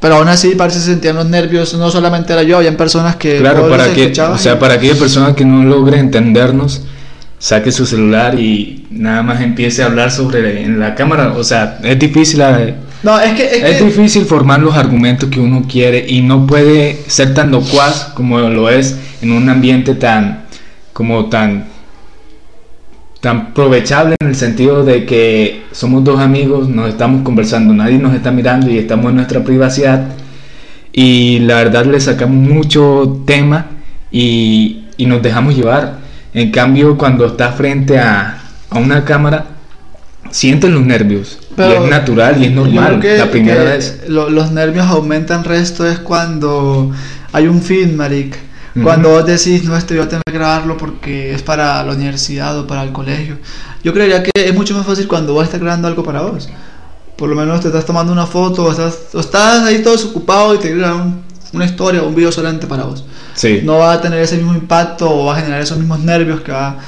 pero 0.00 0.16
aún 0.16 0.28
así 0.28 0.54
parece 0.56 0.78
que 0.78 0.84
se 0.84 0.90
sentían 0.92 1.16
los 1.16 1.26
nervios. 1.28 1.74
No 1.74 1.90
solamente 1.90 2.32
era 2.32 2.42
yo, 2.42 2.56
habían 2.56 2.76
personas 2.76 3.16
que 3.16 3.38
Claro, 3.38 3.68
para 3.68 3.92
que, 3.92 4.12
o 4.20 4.38
sea, 4.38 4.58
para 4.58 4.74
aquella 4.74 4.94
persona 4.96 5.34
que 5.34 5.44
no 5.44 5.62
logre 5.64 5.98
entendernos, 5.98 6.82
saque 7.38 7.72
su 7.72 7.86
celular 7.86 8.38
y 8.38 8.86
nada 8.90 9.22
más 9.22 9.40
empiece 9.40 9.82
a 9.82 9.86
hablar 9.86 10.10
sobre 10.10 10.62
en 10.62 10.78
la 10.80 10.94
cámara. 10.94 11.32
O 11.36 11.44
sea, 11.44 11.78
es 11.82 11.98
difícil, 11.98 12.40
eh, 12.42 12.74
No, 13.02 13.18
es 13.18 13.32
que, 13.34 13.44
es 13.44 13.62
es 13.62 13.76
que- 13.78 13.84
difícil 13.84 14.24
formar 14.26 14.60
los 14.60 14.74
argumentos 14.76 15.30
que 15.30 15.40
uno 15.40 15.64
quiere 15.70 16.04
y 16.06 16.20
no 16.20 16.46
puede 16.46 16.98
ser 17.06 17.32
tan 17.32 17.50
locuaz 17.50 18.12
como 18.14 18.38
lo 18.40 18.68
es 18.68 18.96
en 19.22 19.32
un 19.32 19.48
ambiente 19.48 19.94
tan, 19.94 20.44
como 20.92 21.26
tan, 21.30 21.64
tan 23.20 23.52
provechable 23.52 24.16
en 24.20 24.28
el 24.28 24.34
sentido 24.34 24.84
de 24.84 25.04
que 25.04 25.64
somos 25.72 26.02
dos 26.04 26.20
amigos, 26.20 26.68
nos 26.68 26.88
estamos 26.88 27.22
conversando, 27.22 27.74
nadie 27.74 27.98
nos 27.98 28.14
está 28.14 28.30
mirando 28.30 28.70
y 28.70 28.78
estamos 28.78 29.10
en 29.10 29.16
nuestra 29.16 29.44
privacidad 29.44 30.08
y 30.92 31.40
la 31.40 31.56
verdad 31.56 31.84
le 31.84 32.00
sacamos 32.00 32.36
mucho 32.36 33.22
tema 33.26 33.66
y, 34.10 34.86
y 34.96 35.06
nos 35.06 35.22
dejamos 35.22 35.54
llevar. 35.54 35.98
En 36.32 36.50
cambio, 36.50 36.96
cuando 36.96 37.26
estás 37.26 37.54
frente 37.56 37.98
a, 37.98 38.38
a 38.70 38.78
una 38.78 39.04
cámara, 39.04 39.46
sientes 40.30 40.70
los 40.70 40.84
nervios. 40.84 41.38
y 41.50 41.54
Pero 41.56 41.84
es 41.84 41.90
natural 41.90 42.40
y 42.42 42.46
es 42.46 42.52
normal. 42.52 43.00
que- 43.00 43.18
la 43.18 43.30
primera 43.30 43.64
vez. 43.64 44.04
lo- 44.08 44.30
los 44.30 44.50
nervios 44.52 44.86
aumentan 44.86 45.44
resto 45.44 45.86
es 45.86 45.98
cuando 45.98 46.90
hay 47.32 47.46
un 47.48 47.60
fin, 47.62 47.96
maric. 47.96 48.36
Cuando 48.82 49.08
vos 49.10 49.26
decís, 49.26 49.64
no, 49.64 49.76
este 49.76 49.96
yo 49.96 50.06
tengo 50.06 50.22
que 50.24 50.32
grabarlo 50.32 50.76
porque 50.76 51.34
es 51.34 51.42
para 51.42 51.82
la 51.84 51.92
universidad 51.92 52.56
o 52.58 52.66
para 52.66 52.82
el 52.84 52.92
colegio. 52.92 53.36
Yo 53.82 53.92
creería 53.92 54.22
que 54.22 54.30
es 54.34 54.54
mucho 54.54 54.74
más 54.76 54.86
fácil 54.86 55.08
cuando 55.08 55.32
vos 55.34 55.44
estás 55.44 55.60
grabando 55.60 55.88
algo 55.88 56.04
para 56.04 56.20
vos. 56.22 56.48
Por 57.16 57.28
lo 57.28 57.34
menos 57.36 57.60
te 57.60 57.68
estás 57.68 57.84
tomando 57.84 58.12
una 58.12 58.26
foto 58.26 58.64
o 58.64 58.70
estás, 58.70 58.96
o 59.12 59.20
estás 59.20 59.62
ahí 59.64 59.80
todo 59.82 59.94
desocupado 59.94 60.54
y 60.54 60.58
te 60.58 60.74
graban 60.74 61.00
un- 61.00 61.22
una 61.52 61.64
historia 61.64 62.02
o 62.02 62.06
un 62.06 62.14
video 62.14 62.30
solamente 62.30 62.66
para 62.68 62.84
vos. 62.84 63.04
Sí. 63.34 63.60
No 63.64 63.78
va 63.78 63.94
a 63.94 64.00
tener 64.00 64.20
ese 64.20 64.36
mismo 64.36 64.54
impacto 64.54 65.10
o 65.10 65.24
va 65.26 65.36
a 65.36 65.40
generar 65.40 65.60
esos 65.60 65.76
mismos 65.76 65.98
nervios 66.00 66.40
que 66.42 66.52
va 66.52 66.78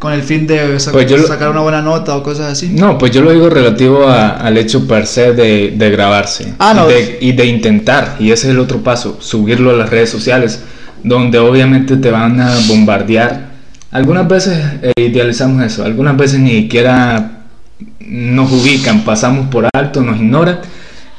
con 0.00 0.12
el 0.12 0.22
fin 0.22 0.46
de 0.46 0.78
sa- 0.80 0.90
Pues 0.92 1.08
yo 1.08 1.24
sacar 1.26 1.48
una 1.50 1.60
buena 1.60 1.80
nota 1.82 2.16
o 2.16 2.22
cosas 2.22 2.52
así. 2.52 2.68
No, 2.68 2.98
pues 2.98 3.12
yo 3.12 3.20
lo 3.22 3.30
digo 3.30 3.48
relativo 3.48 4.08
a- 4.08 4.30
al 4.30 4.56
hecho 4.58 4.86
per 4.88 5.06
se 5.06 5.32
de, 5.34 5.74
de 5.76 5.90
grabarse 5.90 6.54
Ah, 6.58 6.74
no. 6.74 6.86
de, 6.88 7.18
y 7.20 7.32
de 7.32 7.46
intentar, 7.46 8.16
y 8.18 8.30
ese 8.32 8.48
es 8.48 8.52
el 8.54 8.58
otro 8.60 8.78
paso, 8.82 9.18
subirlo 9.20 9.70
a 9.70 9.74
las 9.74 9.88
redes 9.90 10.10
sociales, 10.10 10.60
donde 11.04 11.38
obviamente 11.38 11.96
te 11.96 12.10
van 12.10 12.40
a 12.40 12.54
bombardear. 12.68 13.48
Algunas 13.90 14.28
veces 14.28 14.58
eh, 14.82 14.92
idealizamos 15.00 15.62
eso, 15.64 15.84
algunas 15.84 16.16
veces 16.16 16.40
ni 16.40 16.50
siquiera 16.50 17.32
nos 18.00 18.52
ubican, 18.52 19.00
pasamos 19.02 19.46
por 19.48 19.66
alto, 19.74 20.02
nos 20.02 20.16
ignoran 20.18 20.58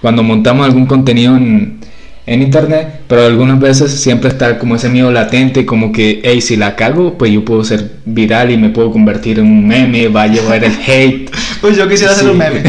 cuando 0.02 0.24
montamos 0.24 0.66
algún 0.66 0.86
contenido 0.86 1.36
en, 1.36 1.80
en 2.26 2.42
internet, 2.42 3.02
pero 3.08 3.26
algunas 3.26 3.60
veces 3.60 3.92
siempre 3.92 4.30
está 4.30 4.60
como 4.60 4.76
ese 4.76 4.88
miedo 4.88 5.12
latente, 5.12 5.66
como 5.66 5.92
que, 5.92 6.22
hey, 6.24 6.42
si 6.42 6.56
la 6.58 6.76
cago, 6.76 7.18
pues 7.18 7.32
yo 7.32 7.44
puedo 7.44 7.64
ser 7.64 7.92
viral 8.06 8.52
y 8.52 8.58
me 8.58 8.70
puedo 8.70 8.92
convertir 8.92 9.40
en 9.40 9.46
un 9.46 9.68
meme, 9.68 10.08
va 10.10 10.24
a 10.24 10.28
llevar 10.28 10.64
el 10.64 10.74
hate. 10.88 11.30
Pues 11.60 11.76
yo 11.76 11.90
quisiera 11.90 12.14
Sí. 12.14 12.26
un 12.26 12.38
meme. 12.38 12.62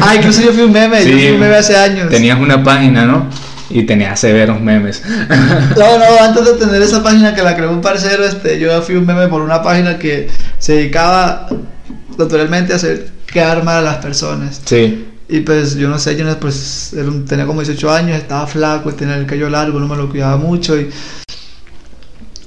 Ah, 0.00 0.14
incluso 0.14 0.40
yo 0.40 0.52
fui 0.52 0.62
un 0.62 0.70
meme, 0.70 0.98
yo 0.98 1.04
Sí. 1.04 1.12
fui 1.12 1.30
un 1.32 1.40
meme 1.40 1.56
hace 1.56 1.76
años. 1.76 2.08
Tenías 2.10 2.38
una 2.38 2.62
página, 2.62 3.04
¿no? 3.04 3.26
Y 3.70 3.84
tenías 3.84 4.18
severos 4.18 4.60
memes. 4.60 5.02
No, 5.76 5.98
no, 5.98 6.24
antes 6.24 6.44
de 6.44 6.52
tener 6.54 6.82
esa 6.82 7.02
página 7.02 7.34
que 7.34 7.42
la 7.42 7.56
creó 7.56 7.70
un 7.70 7.80
parcero, 7.80 8.24
este, 8.24 8.58
yo 8.58 8.82
fui 8.82 8.96
un 8.96 9.06
meme 9.06 9.28
por 9.28 9.42
una 9.42 9.62
página 9.62 9.98
que 9.98 10.28
se 10.58 10.74
dedicaba 10.74 11.48
naturalmente 12.18 12.72
a 12.72 12.76
hacer 12.76 13.08
quedar 13.26 13.62
mal 13.62 13.78
a 13.78 13.82
las 13.82 13.96
personas. 13.96 14.60
Sí. 14.64 15.06
Y 15.28 15.40
pues 15.40 15.76
yo 15.76 15.88
no 15.88 15.98
sé, 15.98 16.16
yo 16.16 16.40
pues 16.40 16.92
tenía 17.28 17.46
como 17.46 17.60
18 17.60 17.90
años, 17.92 18.18
estaba 18.18 18.46
flaco, 18.48 18.92
tenía 18.92 19.16
el 19.16 19.26
cabello 19.26 19.48
largo, 19.48 19.78
no 19.78 19.86
me 19.86 19.96
lo 19.96 20.10
cuidaba 20.10 20.36
mucho 20.36 20.76
y, 20.76 20.90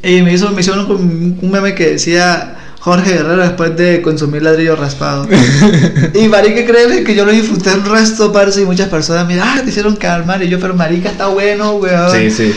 y 0.03 0.21
me 0.21 0.33
hizo, 0.33 0.51
me 0.51 0.61
un, 0.69 1.39
un 1.41 1.51
meme 1.51 1.73
que 1.73 1.91
decía 1.91 2.57
Jorge 2.83 3.13
Guerrero 3.13 3.41
después 3.41 3.77
de 3.77 4.01
consumir 4.01 4.43
ladrillo 4.43 4.75
raspado. 4.75 5.25
y 6.13 6.27
marica, 6.27 6.65
créeme 6.65 7.05
que 7.05 7.15
yo 7.15 7.23
lo 7.23 7.31
disfruté 7.31 7.69
un 7.69 7.85
resto, 7.85 8.33
parce, 8.33 8.61
y 8.61 8.65
muchas 8.65 8.89
personas 8.89 9.25
me 9.25 9.39
ah, 9.39 9.61
te 9.63 9.69
hicieron 9.69 9.97
mal, 10.25 10.43
y 10.43 10.49
yo, 10.49 10.59
pero 10.59 10.73
marica, 10.73 11.09
está 11.09 11.27
bueno, 11.27 11.75
weón. 11.75 12.11
Sí, 12.11 12.29
sí. 12.29 12.53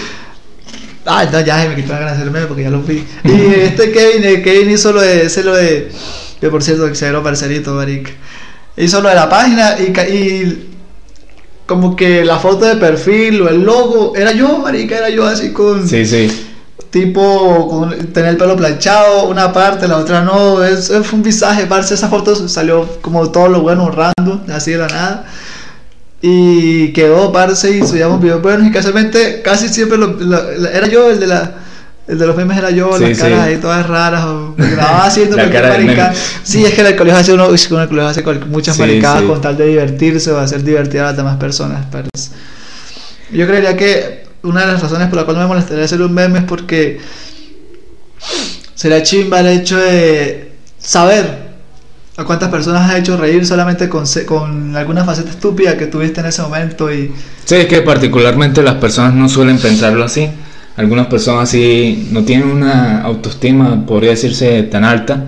Ah, 1.04 1.25
no, 1.30 1.40
ya 1.42 1.62
se 1.62 1.68
me 1.68 1.76
quitó 1.76 1.92
la 1.92 2.00
ganas 2.00 2.16
de 2.16 2.23
hacer 2.23 2.33
meme 2.33 2.47
porque 2.47 2.64
ya 2.64 2.71
lo 2.71 2.83
vi. 2.83 3.04
Y 3.23 3.54
este 3.61 3.92
Kevin, 3.92 4.25
eh, 4.25 4.42
Kevin 4.42 4.68
hizo 4.68 4.92
lo 4.92 5.00
de, 5.00 5.26
ese 5.26 5.45
lo 5.45 5.54
de, 5.54 5.92
que 6.40 6.49
por 6.49 6.61
cierto, 6.61 6.90
cero 6.92 7.23
parcerito, 7.23 7.75
marica. 7.75 8.11
Hizo 8.76 9.00
lo 9.00 9.09
de 9.09 9.14
la 9.14 9.28
página 9.28 9.76
y, 9.78 9.97
y 10.12 10.68
como 11.66 11.95
que 11.95 12.25
la 12.25 12.40
foto 12.40 12.64
de 12.64 12.75
perfil 12.75 13.42
o 13.42 13.49
el 13.49 13.62
logo, 13.62 14.16
era 14.16 14.33
yo, 14.33 14.59
marica, 14.59 14.99
era 14.99 15.09
yo 15.09 15.25
así 15.25 15.52
con, 15.52 15.88
Sí, 15.88 16.04
sí. 16.04 16.28
Tipo, 16.90 17.68
con 17.68 17.90
tener 18.12 18.30
el 18.30 18.36
pelo 18.36 18.56
planchado, 18.56 19.28
una 19.28 19.52
parte, 19.52 19.86
la 19.88 19.96
otra 19.98 20.22
no, 20.22 20.62
es, 20.64 20.90
es 20.90 21.12
un 21.12 21.22
visaje, 21.22 21.66
parce, 21.66 21.94
esa 21.94 22.08
foto 22.08 22.48
salió 22.48 22.86
como 23.02 23.30
todo 23.30 23.48
lo 23.48 23.60
bueno, 23.60 23.90
random, 23.90 24.40
así 24.52 24.72
de 24.72 24.78
la 24.78 24.86
nada. 24.88 25.24
Y 26.22 26.92
quedó, 26.92 27.30
parce, 27.32 27.76
y 27.76 27.86
subíamos 27.86 28.20
videos 28.20 28.40
buenos 28.42 28.66
y 28.66 28.72
casualmente 28.72 29.42
casi 29.42 29.68
siempre 29.68 29.98
lo- 29.98 30.12
lo- 30.14 30.50
la- 30.58 30.70
era 30.70 30.86
yo 30.88 31.10
el 31.10 31.20
de 31.20 31.26
la... 31.26 31.52
El 32.08 32.20
de 32.20 32.26
los 32.28 32.36
memes 32.36 32.56
era 32.56 32.70
yo, 32.70 32.96
Sí, 32.98 33.02
las 33.02 33.16
sí. 33.16 33.22
caras 33.24 33.40
ahí 33.40 33.56
todas 33.56 33.84
raras, 33.88 34.24
o 34.26 34.54
me 34.56 34.70
grababa 34.70 35.06
haciendo 35.06 35.34
cualquier 35.36 35.60
cara 35.62 35.74
del 35.74 35.86
marica. 35.86 36.04
meme. 36.10 36.16
Sí, 36.44 36.64
es 36.64 36.72
que 36.72 36.82
en 36.82 36.86
el 36.86 36.94
colegio 36.96 37.18
hace 37.20 37.32
uno, 37.32 37.48
uy, 37.48 37.60
en 37.68 37.78
el 37.80 37.88
colegio 37.88 38.06
hace 38.08 38.22
muchas 38.46 38.76
Sí, 38.76 38.80
maricadas 38.80 39.22
sí. 39.22 39.26
con 39.26 39.40
tal 39.40 39.56
de 39.56 39.66
divertirse 39.66 40.30
o 40.30 40.38
hacer 40.38 40.62
divertir 40.62 41.00
a 41.00 41.06
las 41.06 41.16
demás 41.16 41.36
personas, 41.36 41.84
parce. 41.90 42.30
Yo 43.32 43.44
creería 43.48 43.76
que 43.76 44.24
una 44.46 44.62
de 44.62 44.72
las 44.72 44.82
razones 44.82 45.08
por 45.08 45.18
la 45.18 45.24
cual 45.24 45.38
me 45.38 45.46
molestaría 45.46 45.84
hacer 45.84 46.00
un 46.02 46.14
meme 46.14 46.40
es 46.40 46.44
porque 46.44 47.00
sería 48.74 49.02
chimba 49.02 49.40
el 49.40 49.46
hecho 49.48 49.76
de 49.76 50.52
saber 50.78 51.46
a 52.16 52.24
cuántas 52.24 52.48
personas 52.48 52.90
has 52.90 52.98
hecho 52.98 53.16
reír 53.16 53.44
solamente 53.46 53.88
con, 53.88 54.04
con 54.26 54.74
alguna 54.74 55.04
faceta 55.04 55.30
estúpida 55.30 55.76
que 55.76 55.86
tuviste 55.86 56.20
en 56.20 56.26
ese 56.26 56.42
momento 56.42 56.92
y 56.92 57.12
Sí, 57.44 57.56
es 57.56 57.66
que 57.66 57.82
particularmente 57.82 58.62
las 58.62 58.76
personas 58.76 59.14
no 59.14 59.28
suelen 59.28 59.58
pensarlo 59.58 60.04
así. 60.04 60.28
Algunas 60.76 61.06
personas 61.06 61.48
sí 61.48 62.08
no 62.10 62.24
tienen 62.24 62.48
una 62.48 63.02
autoestima, 63.02 63.86
podría 63.86 64.10
decirse, 64.10 64.62
tan 64.64 64.84
alta. 64.84 65.26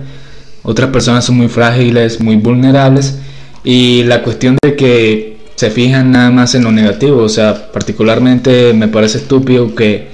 Otras 0.63 0.89
personas 0.89 1.25
son 1.25 1.37
muy 1.37 1.47
frágiles, 1.47 2.19
muy 2.19 2.35
vulnerables. 2.35 3.19
Y 3.63 4.03
la 4.03 4.21
cuestión 4.21 4.57
de 4.61 4.75
que 4.75 5.28
se 5.59 5.71
fijan 5.71 6.13
nada 6.13 6.31
más 6.31 6.55
en 6.55 6.63
lo 6.63 6.71
negativo, 6.71 7.21
o 7.21 7.27
sea, 7.27 7.73
particularmente 7.73 8.71
me 8.71 8.87
parece 8.87 9.17
estúpido 9.17 9.75
que, 9.75 10.07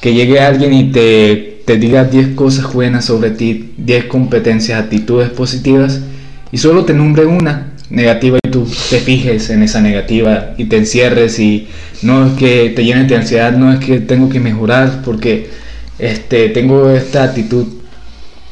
que 0.00 0.14
llegue 0.14 0.38
alguien 0.38 0.72
y 0.72 0.92
te, 0.92 1.62
te 1.66 1.78
diga 1.78 2.04
10 2.04 2.36
cosas 2.36 2.72
buenas 2.72 3.06
sobre 3.06 3.30
ti, 3.30 3.72
10 3.76 4.04
competencias, 4.04 4.80
actitudes 4.80 5.30
positivas, 5.30 6.00
y 6.52 6.58
solo 6.58 6.84
te 6.84 6.94
nombre 6.94 7.26
una 7.26 7.72
negativa 7.90 8.38
y 8.46 8.50
tú 8.50 8.68
te 8.88 9.00
fijes 9.00 9.50
en 9.50 9.64
esa 9.64 9.80
negativa 9.80 10.54
y 10.58 10.66
te 10.66 10.76
encierres 10.76 11.40
y 11.40 11.66
no 12.02 12.28
es 12.28 12.34
que 12.34 12.72
te 12.76 12.84
llenes 12.84 13.08
de 13.08 13.16
ansiedad, 13.16 13.50
no 13.50 13.72
es 13.72 13.80
que 13.80 13.98
tengo 13.98 14.28
que 14.28 14.38
mejorar 14.38 15.02
porque 15.04 15.50
este, 15.98 16.50
tengo 16.50 16.88
esta 16.90 17.24
actitud 17.24 17.66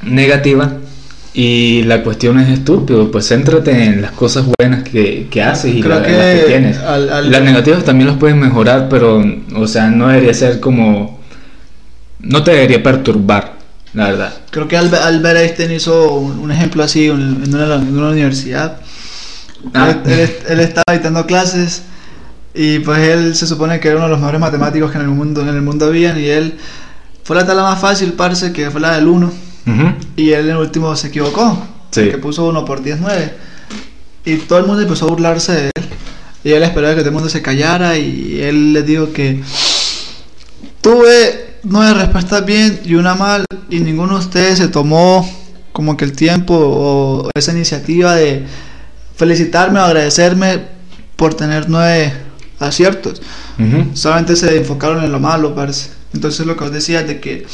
negativa 0.03 0.77
y 1.35 1.83
la 1.85 2.03
cuestión 2.03 2.39
es 2.39 2.49
estúpido, 2.51 3.11
pues 3.11 3.27
céntrate 3.29 3.85
en 3.85 4.03
las 4.03 4.13
cosas 4.13 4.45
buenas 4.59 4.83
que, 4.83 5.29
que 5.31 5.43
haces 5.43 5.75
y 5.75 5.81
Creo 5.81 5.99
la- 6.01 6.07
que 6.07 6.13
las 6.13 6.41
que 6.41 6.47
tienes. 6.47 6.79
al- 6.79 7.11
al- 7.11 7.31
Las 7.31 7.43
negativas 7.43 7.85
también 7.85 8.09
las 8.09 8.19
puedes 8.19 8.37
mejorar, 8.37 8.89
pero 8.91 9.25
o 9.55 9.67
sea, 9.67 9.89
no 9.89 10.09
debería 10.09 10.35
ser 10.35 10.61
como 10.61 11.21
no 12.21 12.45
te 12.45 12.51
debería 12.53 12.83
perturbar, 12.83 13.55
la 13.95 14.05
verdad. 14.11 14.33
creo 14.51 14.69
que 14.69 14.77
Albe- 14.79 15.01
Albert 15.03 15.39
Einstein 15.41 15.73
hizo 15.73 16.13
un, 16.15 16.39
un 16.39 16.53
ejemplo 16.53 16.83
así 16.83 17.07
en 17.07 17.43
en 17.45 17.55
una, 17.55 17.75
en 17.77 17.99
una 17.99 18.09
universidad. 18.11 18.77
Ah. 19.75 19.95
Él, 20.05 20.13
él- 20.13 20.31
él 20.51 20.61
estaba 20.61 20.93
dictando 20.93 21.25
clases 21.27 21.83
y 22.55 22.81
pues 22.81 22.99
él 23.09 23.35
se 23.35 23.47
supone 23.47 23.81
que 23.81 23.89
era 23.89 23.97
uno 23.97 24.07
de 24.07 24.11
los 24.11 24.21
mejores 24.21 24.41
matemáticos 24.41 24.91
que 24.91 24.99
en 24.99 25.05
el 25.05 25.11
mundo, 25.11 25.41
en 25.41 25.49
el 25.49 25.63
mundo 25.63 25.87
habían 25.87 26.21
y 26.21 26.27
él 26.27 26.55
fue 27.25 27.37
la 27.37 27.47
tabla 27.47 27.63
más 27.63 27.81
fácil, 27.81 28.13
parce, 28.13 28.53
que 28.53 28.71
fue 28.71 28.81
la 28.83 28.95
del 28.97 29.09
1 29.09 29.33
Ujú. 29.67 29.95
y 30.17 30.31
él 30.33 30.47
en 30.47 30.51
el 30.53 30.57
último 30.57 30.95
se 30.97 31.09
equivocó, 31.09 31.57
Sí. 31.91 32.09
que 32.11 32.19
puso 32.19 32.45
1 32.47 32.65
por 32.65 32.83
10, 32.83 32.99
9 33.01 33.35
y 34.25 34.37
todo 34.37 34.59
el 34.59 34.67
mundo 34.67 34.83
empezó 34.83 35.07
a 35.07 35.09
burlarse 35.09 35.53
de 35.53 35.65
él 35.67 35.85
y 36.45 36.51
él 36.53 36.63
esperaba 36.63 36.95
que 36.95 37.01
todo 37.01 37.11
el 37.11 37.15
mundo 37.15 37.29
se 37.29 37.43
callara 37.43 37.97
y 37.99 38.41
él 38.41 38.73
le 38.73 38.83
dijo 38.83 39.13
que 39.13 39.41
tuve 40.81 41.57
nueve 41.65 41.95
respuestas 41.95 42.45
bien 42.45 42.81
y 42.85 42.95
una 42.95 43.15
mal 43.15 43.45
y 43.71 43.81
ninguno 43.81 44.15
de 44.19 44.25
ustedes 44.25 44.59
se 44.59 44.69
tomó 44.69 45.29
como 45.73 45.97
que 45.97 46.05
el 46.05 46.13
tiempo 46.13 46.55
o 46.57 47.31
esa 47.35 47.53
iniciativa 47.53 48.15
de 48.15 48.45
felicitarme 49.17 49.79
o 49.81 49.83
agradecerme 49.85 50.61
por 51.17 51.35
tener 51.35 51.69
nueve 51.69 52.13
aciertos. 52.59 53.23
Ujú. 53.59 53.91
Solamente 53.97 54.37
se 54.37 54.57
enfocaron 54.57 55.05
en 55.05 55.13
lo 55.13 55.21
malo, 55.21 55.55
parece. 55.55 55.91
Entonces 56.15 56.47
lo 56.47 56.57
que 56.57 56.65
os 56.65 56.73
decía 56.73 57.03
de 57.03 57.21
que 57.21 57.47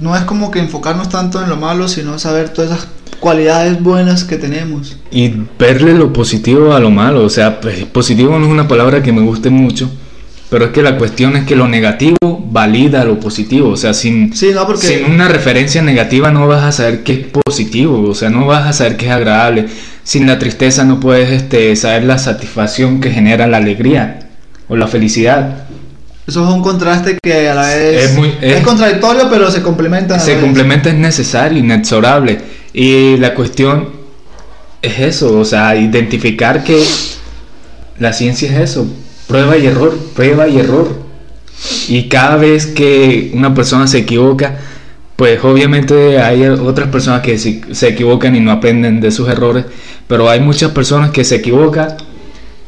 no 0.00 0.16
es 0.16 0.22
como 0.22 0.50
que 0.50 0.58
enfocarnos 0.58 1.08
tanto 1.08 1.42
en 1.42 1.48
lo 1.48 1.56
malo, 1.56 1.88
sino 1.88 2.18
saber 2.18 2.50
todas 2.50 2.70
esas 2.70 2.88
cualidades 3.20 3.82
buenas 3.82 4.24
que 4.24 4.36
tenemos. 4.36 4.96
Y 5.10 5.32
verle 5.58 5.94
lo 5.94 6.12
positivo 6.12 6.74
a 6.74 6.80
lo 6.80 6.90
malo, 6.90 7.24
o 7.24 7.30
sea, 7.30 7.60
pues, 7.60 7.84
positivo 7.86 8.38
no 8.38 8.46
es 8.46 8.52
una 8.52 8.68
palabra 8.68 9.02
que 9.02 9.12
me 9.12 9.22
guste 9.22 9.50
mucho, 9.50 9.90
pero 10.50 10.66
es 10.66 10.70
que 10.72 10.82
la 10.82 10.98
cuestión 10.98 11.36
es 11.36 11.44
que 11.44 11.56
lo 11.56 11.66
negativo 11.66 12.16
valida 12.54 13.04
lo 13.04 13.18
positivo, 13.18 13.70
o 13.70 13.76
sea, 13.76 13.92
sin, 13.92 14.34
Sí, 14.34 14.50
no, 14.54 14.66
porque 14.66 14.86
sin 14.86 15.06
una 15.06 15.26
referencia 15.26 15.82
negativa 15.82 16.30
no 16.30 16.46
vas 16.46 16.62
a 16.62 16.72
saber 16.72 17.02
qué 17.02 17.12
es 17.12 17.26
positivo, 17.26 18.08
o 18.08 18.14
sea, 18.14 18.30
no 18.30 18.46
vas 18.46 18.66
a 18.66 18.72
saber 18.72 18.96
qué 18.96 19.06
es 19.06 19.12
agradable. 19.12 19.66
Sin 20.04 20.26
la 20.26 20.38
tristeza 20.38 20.84
no 20.84 21.00
puedes 21.00 21.30
este, 21.30 21.74
saber 21.74 22.04
la 22.04 22.18
satisfacción 22.18 23.00
que 23.00 23.10
genera 23.10 23.46
la 23.46 23.56
alegría 23.56 24.28
o 24.68 24.76
la 24.76 24.86
felicidad. 24.86 25.63
Eso 26.26 26.42
es 26.48 26.54
un 26.54 26.62
contraste 26.62 27.18
que 27.22 27.48
a 27.48 27.54
la 27.54 27.68
vez 27.68 28.10
Es 28.10 28.16
muy- 28.16 28.32
es- 28.40 28.62
contradictorio, 28.62 29.28
pero 29.30 29.50
se 29.50 29.62
complementan. 29.62 30.16
a 30.18 30.20
la 30.20 30.24
Se 30.24 30.40
complementa, 30.40 30.88
es 30.88 30.94
necesario, 30.96 31.58
inexorable. 31.58 32.40
Y 32.72 33.16
la 33.18 33.34
cuestión 33.34 33.90
es 34.82 34.98
eso, 35.00 35.38
o 35.38 35.44
sea, 35.44 35.76
identificar 35.76 36.64
que 36.64 36.82
la 37.98 38.12
ciencia 38.12 38.50
es 38.50 38.70
eso, 38.70 38.86
prueba 39.26 39.56
y 39.56 39.66
error, 39.66 39.96
prueba 40.14 40.48
y 40.48 40.58
error. 40.58 41.04
Y 41.88 42.08
cada 42.08 42.36
vez 42.36 42.66
que 42.66 43.30
una 43.34 43.54
persona 43.54 43.86
se 43.86 43.98
equivoca, 43.98 44.58
pues 45.16 45.42
obviamente 45.44 46.20
hay 46.20 46.44
otras 46.46 46.88
personas 46.88 47.22
que 47.22 47.38
se 47.38 47.88
equivocan 47.88 48.34
y 48.34 48.40
no 48.40 48.50
aprenden 48.50 49.00
de 49.00 49.12
sus 49.12 49.28
errores, 49.28 49.64
pero 50.08 50.28
hay 50.28 50.40
muchas 50.40 50.72
personas 50.72 51.10
que 51.12 51.22
se 51.24 51.36
equivocan, 51.36 51.96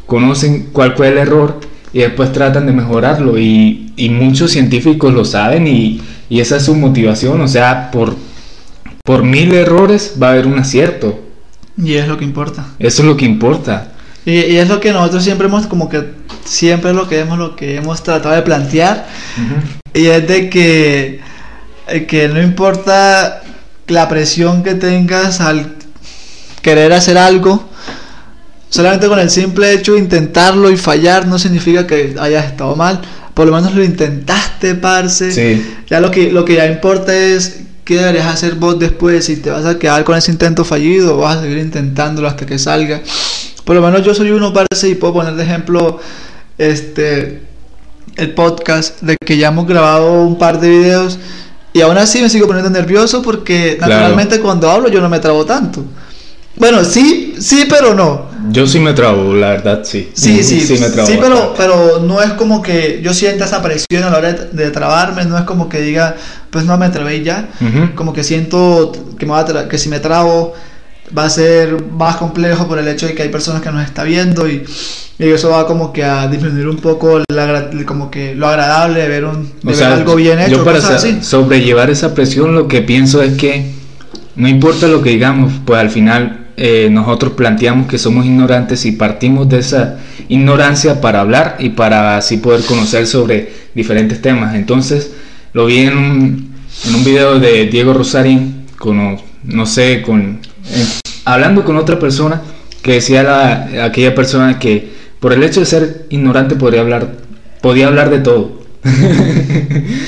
conocen 0.06 0.68
cuál 0.72 0.94
fue 0.96 1.08
el 1.08 1.18
error 1.18 1.58
y 1.96 2.00
después 2.00 2.30
tratan 2.30 2.66
de 2.66 2.72
mejorarlo 2.74 3.38
y, 3.38 3.90
y 3.96 4.10
muchos 4.10 4.50
científicos 4.50 5.14
lo 5.14 5.24
saben 5.24 5.66
y, 5.66 6.02
y 6.28 6.40
esa 6.40 6.58
es 6.58 6.64
su 6.64 6.74
motivación, 6.74 7.40
o 7.40 7.48
sea, 7.48 7.90
por, 7.90 8.14
por 9.02 9.22
mil 9.22 9.54
errores 9.54 10.16
va 10.22 10.26
a 10.28 10.30
haber 10.32 10.46
un 10.46 10.58
acierto, 10.58 11.18
Y 11.82 11.94
es 11.94 12.06
lo 12.06 12.18
que 12.18 12.24
importa. 12.24 12.66
eso 12.78 13.00
es 13.00 13.08
lo 13.08 13.16
que 13.16 13.24
importa. 13.24 13.92
Y, 14.26 14.32
y 14.32 14.56
es 14.58 14.68
lo 14.68 14.78
que 14.78 14.92
nosotros 14.92 15.24
siempre 15.24 15.46
hemos, 15.46 15.66
como 15.66 15.88
que 15.88 16.04
siempre 16.44 16.90
es 16.90 16.96
lo 16.96 17.08
que 17.08 17.20
hemos, 17.20 17.38
lo 17.38 17.56
que 17.56 17.76
hemos 17.76 18.02
tratado 18.02 18.34
de 18.34 18.42
plantear. 18.42 19.06
Y 19.94 20.06
es 20.06 20.28
de 20.28 20.50
que, 20.50 21.20
eh, 21.88 22.04
que 22.04 22.28
no 22.28 22.42
importa 22.42 23.42
la 23.86 24.06
presión 24.06 24.62
que 24.62 24.74
tengas 24.74 25.40
al 25.40 25.76
querer 26.60 26.92
hacer 26.92 27.16
algo, 27.16 27.70
solamente 28.68 29.08
con 29.08 29.18
el 29.18 29.30
simple 29.30 29.72
hecho 29.72 29.94
de 29.94 30.00
intentarlo 30.00 30.70
y 30.70 30.76
fallar 30.76 31.26
no 31.26 31.38
significa 31.38 31.86
que 31.86 32.14
hayas 32.18 32.46
estado 32.46 32.76
mal. 32.76 33.00
Por 33.34 33.46
lo 33.46 33.52
menos 33.54 33.74
lo 33.74 33.84
intentaste, 33.84 34.74
parce. 34.76 35.30
Sí. 35.30 35.76
Ya 35.88 36.00
lo 36.00 36.10
que, 36.10 36.32
lo 36.32 36.44
que 36.44 36.54
ya 36.54 36.66
importa 36.66 37.14
es 37.14 37.60
qué 37.84 37.98
deberías 37.98 38.26
hacer 38.26 38.54
vos 38.54 38.78
después, 38.78 39.26
si 39.26 39.36
te 39.36 39.50
vas 39.50 39.64
a 39.66 39.78
quedar 39.78 40.04
con 40.04 40.16
ese 40.16 40.32
intento 40.32 40.64
fallido 40.64 41.16
o 41.16 41.18
vas 41.18 41.36
a 41.38 41.42
seguir 41.42 41.58
intentándolo 41.58 42.28
hasta 42.28 42.46
que 42.46 42.58
salga. 42.58 43.02
Por 43.64 43.76
lo 43.76 43.82
menos 43.82 44.02
yo 44.04 44.14
soy 44.14 44.30
uno, 44.30 44.52
parce, 44.52 44.88
y 44.88 44.94
puedo 44.94 45.12
poner 45.14 45.34
de 45.34 45.42
ejemplo 45.44 46.00
este 46.58 47.42
el 48.16 48.32
podcast 48.32 49.02
de 49.02 49.16
que 49.18 49.36
ya 49.36 49.48
hemos 49.48 49.66
grabado 49.66 50.22
un 50.22 50.38
par 50.38 50.58
de 50.58 50.70
videos 50.70 51.18
y 51.74 51.82
aún 51.82 51.98
así 51.98 52.22
me 52.22 52.30
sigo 52.30 52.46
poniendo 52.46 52.70
nervioso 52.70 53.20
porque 53.20 53.74
Claro. 53.76 53.92
naturalmente 53.92 54.40
cuando 54.40 54.70
hablo 54.70 54.88
yo 54.88 55.00
no 55.02 55.10
me 55.10 55.18
trabo 55.18 55.44
tanto. 55.44 55.84
Bueno, 56.56 56.82
sí, 56.84 57.34
sí, 57.38 57.66
pero 57.68 57.94
no. 57.94 58.30
Yo 58.50 58.66
sí 58.66 58.78
me 58.78 58.92
trabo, 58.92 59.34
la 59.34 59.50
verdad, 59.50 59.80
sí. 59.84 60.10
Sí, 60.14 60.42
sí, 60.42 60.60
Sí 60.60 60.78
me 60.82 60.90
trabo 60.90 61.08
sí, 61.08 61.18
pero, 61.20 61.54
pero 61.56 62.00
no 62.00 62.22
es 62.22 62.32
como 62.32 62.62
que 62.62 63.00
yo 63.02 63.12
sienta 63.14 63.44
esa 63.44 63.62
presión 63.62 64.04
a 64.04 64.10
la 64.10 64.18
hora 64.18 64.32
de, 64.32 64.70
trabarme, 64.70 65.24
no 65.24 65.38
es 65.38 65.44
como 65.44 65.68
que 65.68 65.80
diga, 65.80 66.16
pues 66.50 66.64
no 66.64 66.76
me 66.78 66.86
y 67.16 67.22
ya. 67.22 67.48
Como 67.94 68.12
que 68.12 68.24
siento 68.24 68.92
que, 69.18 69.26
me 69.26 69.32
va 69.32 69.40
a 69.40 69.46
tra- 69.46 69.68
que 69.68 69.78
si 69.78 69.88
me 69.88 70.00
trabo 70.00 70.54
va 71.16 71.24
a 71.24 71.30
ser 71.30 71.84
más 71.92 72.16
complejo 72.16 72.66
por 72.66 72.78
el 72.78 72.88
hecho 72.88 73.06
de 73.06 73.14
que 73.14 73.22
hay 73.22 73.28
personas 73.28 73.62
que 73.62 73.70
nos 73.70 73.84
está 73.84 74.02
viendo 74.02 74.48
y, 74.48 74.64
y 75.18 75.28
eso 75.28 75.50
va 75.50 75.66
como 75.66 75.92
que 75.92 76.02
a 76.04 76.26
disminuir 76.26 76.68
un 76.68 76.78
poco 76.78 77.22
la 77.28 77.70
como 77.84 78.10
que 78.10 78.34
lo 78.34 78.48
agradable 78.48 79.02
de 79.02 79.08
ver, 79.08 79.24
un, 79.24 79.44
de 79.44 79.52
ver 79.62 79.74
sea, 79.74 79.92
algo 79.94 80.16
bien 80.16 80.40
hecho, 80.40 80.50
yo 80.56 80.64
para 80.64 80.78
cosas 80.78 81.04
así. 81.04 81.18
sobrellevar 81.22 81.90
esa 81.90 82.14
presión 82.14 82.54
lo 82.54 82.66
que 82.66 82.82
pienso 82.82 83.22
es 83.22 83.34
que 83.36 83.70
no 84.34 84.48
importa 84.48 84.86
lo 84.88 85.02
que 85.02 85.10
digamos, 85.10 85.52
pues 85.64 85.80
al 85.80 85.90
final 85.90 86.45
eh, 86.56 86.88
nosotros 86.90 87.32
planteamos 87.32 87.86
que 87.86 87.98
somos 87.98 88.24
ignorantes 88.24 88.86
y 88.86 88.92
partimos 88.92 89.48
de 89.48 89.58
esa 89.58 89.98
ignorancia 90.28 91.00
para 91.00 91.20
hablar 91.20 91.56
y 91.58 91.70
para 91.70 92.16
así 92.16 92.38
poder 92.38 92.62
conocer 92.64 93.06
sobre 93.06 93.52
diferentes 93.74 94.22
temas. 94.22 94.54
Entonces 94.54 95.12
lo 95.52 95.66
vi 95.66 95.80
en 95.80 95.98
un, 95.98 96.54
en 96.86 96.94
un 96.94 97.04
video 97.04 97.38
de 97.38 97.66
Diego 97.66 97.92
Rosarín, 97.92 98.66
con, 98.78 99.18
no 99.44 99.66
sé, 99.66 100.02
con, 100.02 100.40
eh, 100.70 100.86
hablando 101.24 101.64
con 101.64 101.76
otra 101.76 101.98
persona 101.98 102.40
que 102.82 102.92
decía 102.92 103.22
la, 103.22 103.84
aquella 103.84 104.14
persona 104.14 104.58
que 104.58 104.92
por 105.20 105.32
el 105.32 105.42
hecho 105.42 105.60
de 105.60 105.66
ser 105.66 106.06
ignorante 106.08 106.56
podría 106.56 106.80
hablar, 106.80 107.12
podía 107.60 107.88
hablar 107.88 108.10
de 108.10 108.20
todo. 108.20 108.62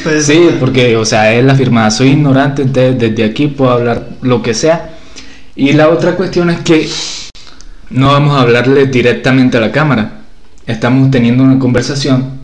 Pues, 0.05 0.25
sí, 0.27 0.51
porque, 0.61 0.97
o 0.97 1.05
sea, 1.05 1.35
él 1.35 1.51
afirmaba, 1.51 1.91
soy 1.91 2.11
ignorante, 2.11 2.63
entonces 2.63 2.99
desde 2.99 3.25
aquí 3.25 3.49
puedo 3.49 3.73
hablar 3.73 4.09
lo 4.23 4.43
que 4.43 4.55
sea. 4.55 4.98
Y 5.59 5.73
la 5.73 5.89
otra 5.89 6.15
cuestión 6.15 6.51
es 6.51 6.61
que 6.61 6.89
no 7.91 8.13
vamos 8.13 8.37
a 8.39 8.43
hablarle 8.43 8.87
directamente 8.87 9.57
a 9.57 9.61
la 9.61 9.73
cámara. 9.73 10.21
Estamos 10.69 11.11
teniendo 11.11 11.43
una 11.43 11.59
conversación 11.59 12.39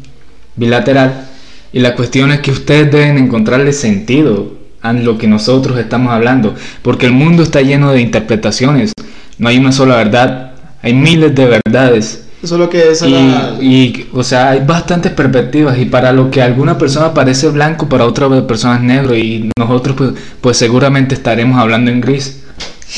bilateral 0.56 1.26
y 1.72 1.78
la 1.78 1.94
cuestión 1.94 2.32
es 2.32 2.40
que 2.40 2.50
ustedes 2.50 2.90
deben 2.90 3.16
encontrarle 3.18 3.72
sentido 3.72 4.54
a 4.82 4.92
lo 4.92 5.16
que 5.16 5.28
nosotros 5.28 5.78
estamos 5.78 6.12
hablando, 6.12 6.56
porque 6.82 7.06
el 7.06 7.12
mundo 7.12 7.44
está 7.44 7.60
lleno 7.62 7.92
de 7.92 8.00
interpretaciones, 8.00 8.92
no 9.38 9.48
hay 9.48 9.58
una 9.58 9.70
sola 9.70 9.94
verdad, 9.96 10.52
hay 10.82 10.92
miles 10.92 11.36
de 11.36 11.60
verdades. 11.64 12.24
Eso 12.42 12.56
es 12.56 12.60
lo 12.60 12.68
que 12.68 12.90
es 12.90 13.00
Y, 13.02 13.10
la- 13.10 13.56
y, 13.62 14.08
o 14.12 14.24
sea, 14.24 14.50
hay 14.50 14.60
bastantes 14.66 15.12
perspectivas 15.12 15.78
y 15.78 15.84
para 15.86 16.12
lo 16.12 16.30
que 16.32 16.42
alguna 16.42 16.76
persona 16.78 17.14
parece 17.14 17.48
blanco, 17.48 17.88
para 17.88 18.06
otra 18.06 18.28
persona 18.46 18.74
es 18.76 18.82
negro 18.82 19.16
y 19.16 19.50
nosotros 19.56 19.94
pues, 19.96 20.10
pues 20.40 20.56
seguramente 20.58 21.14
estaremos 21.14 21.58
hablando 21.60 21.92
en 21.92 22.00
gris. 22.00 22.40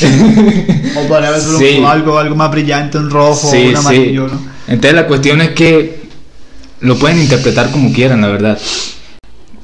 O 0.04 1.08
ver 1.20 1.40
solo 1.40 1.58
Sí. 1.58 1.82
algo, 1.86 2.18
algo 2.18 2.36
más 2.36 2.50
brillante, 2.50 2.98
un 2.98 3.10
rojo, 3.10 3.50
Sí, 3.50 3.68
un 3.68 3.70
sí. 3.70 3.76
amarillo, 3.76 4.28
¿no? 4.28 4.40
Entonces 4.68 4.94
la 4.94 5.06
cuestión 5.06 5.40
es 5.40 5.50
que 5.50 6.00
lo 6.80 6.96
pueden 6.98 7.18
interpretar 7.20 7.70
como 7.70 7.92
quieran, 7.92 8.20
la 8.20 8.28
verdad. 8.28 8.58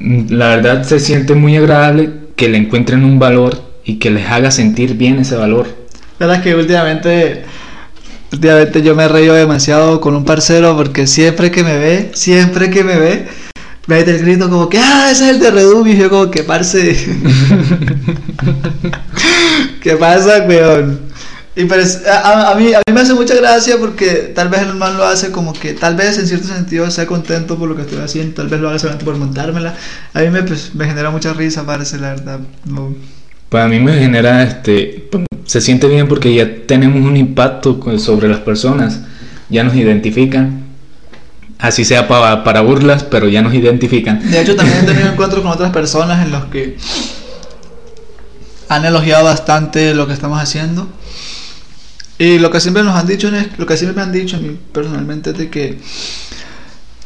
La 0.00 0.48
verdad 0.48 0.84
se 0.84 0.98
siente 1.00 1.34
muy 1.34 1.56
agradable 1.56 2.10
que 2.36 2.48
le 2.48 2.58
encuentren 2.58 3.04
un 3.04 3.18
valor 3.18 3.62
y 3.84 3.96
que 3.98 4.10
les 4.10 4.26
haga 4.28 4.50
sentir 4.50 4.94
bien 4.94 5.18
ese 5.20 5.36
valor. 5.36 5.66
La 6.18 6.26
verdad 6.26 6.36
es 6.38 6.42
que 6.42 6.54
últimamente, 6.58 7.42
últimamente 8.32 8.82
yo 8.82 8.94
me 8.94 9.04
he 9.04 9.08
reído 9.08 9.34
demasiado 9.34 10.00
con 10.00 10.14
un 10.16 10.24
parcero 10.24 10.76
porque 10.76 11.06
siempre 11.06 11.50
que 11.50 11.62
me 11.62 11.76
ve, 11.78 12.10
siempre 12.14 12.70
que 12.70 12.84
me 12.84 12.96
ve, 12.96 13.26
me 13.86 13.96
mete 13.96 14.12
el 14.12 14.22
grito 14.22 14.48
como 14.48 14.68
que, 14.68 14.78
ah, 14.78 15.08
ese 15.10 15.24
es 15.24 15.30
el 15.36 15.40
de 15.40 15.50
Redumi. 15.50 15.92
Y 15.92 15.96
yo 15.98 16.10
como 16.10 16.30
que, 16.30 16.42
parce, 16.44 16.96
¿qué 19.82 19.96
pasa, 19.96 20.44
weón? 20.46 21.00
Y 21.54 21.70
es- 21.74 22.06
a, 22.06 22.18
a- 22.18 22.52
a 22.52 22.54
mí, 22.54 22.72
a 22.72 22.78
mí 22.86 22.94
me 22.94 23.00
hace 23.00 23.12
mucha 23.12 23.34
gracia 23.34 23.76
porque 23.78 24.32
tal 24.34 24.48
vez 24.48 24.62
el 24.62 24.74
man 24.74 24.96
lo 24.96 25.04
hace 25.04 25.30
como 25.30 25.52
que, 25.52 25.74
tal 25.74 25.96
vez 25.96 26.16
en 26.18 26.26
cierto 26.26 26.46
sentido 26.48 26.90
sea 26.90 27.06
contento 27.06 27.58
por 27.58 27.68
lo 27.68 27.76
que 27.76 27.82
estoy 27.82 27.98
haciendo, 27.98 28.34
tal 28.34 28.48
vez 28.48 28.58
lo 28.60 28.68
haga 28.70 28.78
solamente 28.78 29.04
por 29.04 29.16
montármela. 29.16 29.74
A 30.14 30.20
mí 30.20 30.30
me, 30.30 30.42
pues, 30.44 30.74
me 30.74 30.86
genera 30.86 31.10
mucha 31.10 31.32
risa, 31.34 31.66
parce, 31.66 31.98
la 31.98 32.10
verdad. 32.10 32.40
No. 32.64 32.94
Para 33.50 33.68
mí 33.68 33.78
me 33.80 33.98
genera, 33.98 34.42
este, 34.44 35.10
se 35.44 35.60
siente 35.60 35.86
bien 35.88 36.08
porque 36.08 36.34
ya 36.34 36.48
tenemos 36.66 37.04
un 37.04 37.18
impacto 37.18 37.78
sobre 37.98 38.28
las 38.28 38.38
personas, 38.40 39.00
ya 39.50 39.62
nos 39.62 39.74
identifican, 39.74 40.61
así 41.62 41.84
sea 41.86 42.06
para, 42.08 42.44
para 42.44 42.60
burlas, 42.60 43.04
pero 43.04 43.28
ya 43.28 43.40
nos 43.40 43.54
identifican. 43.54 44.30
De 44.30 44.40
hecho, 44.42 44.54
también 44.54 44.80
he 44.80 44.86
tenido 44.86 45.08
encuentros 45.12 45.40
con 45.42 45.52
otras 45.52 45.70
personas 45.70 46.22
en 46.24 46.30
los 46.32 46.44
que 46.46 46.76
han 48.68 48.84
elogiado 48.84 49.24
bastante 49.24 49.94
lo 49.94 50.06
que 50.06 50.12
estamos 50.12 50.40
haciendo. 50.40 50.88
Y 52.18 52.38
lo 52.38 52.50
que 52.50 52.60
siempre 52.60 52.82
nos 52.82 52.96
han 52.96 53.06
dicho, 53.06 53.28
es, 53.34 53.58
lo 53.58 53.66
que 53.66 53.76
siempre 53.76 53.96
me 53.96 54.02
han 54.02 54.12
dicho 54.12 54.36
a 54.36 54.40
mí 54.40 54.58
personalmente 54.72 55.30
es 55.30 55.38
de 55.38 55.50
que 55.50 55.78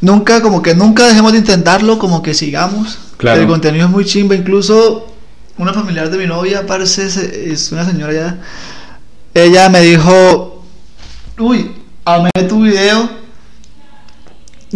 nunca, 0.01 0.41
como 0.41 0.61
que 0.61 0.75
nunca 0.75 1.07
dejemos 1.07 1.31
de 1.31 1.39
intentarlo, 1.39 1.97
como 1.97 2.21
que 2.21 2.33
sigamos. 2.33 2.97
Claro. 3.17 3.41
El 3.41 3.47
contenido 3.47 3.85
es 3.85 3.91
muy 3.91 4.05
chimba, 4.05 4.35
incluso 4.35 5.07
una 5.57 5.73
familiar 5.73 6.09
de 6.09 6.17
mi 6.17 6.27
novia, 6.27 6.65
parece, 6.67 7.05
es- 7.51 7.71
una 7.71 7.85
señora 7.85 8.13
ya. 8.13 8.37
Ella 9.33 9.69
me 9.69 9.81
dijo, 9.81 10.63
uy, 11.39 11.71
amé 12.05 12.29
tu 12.47 12.61
video. 12.63 13.26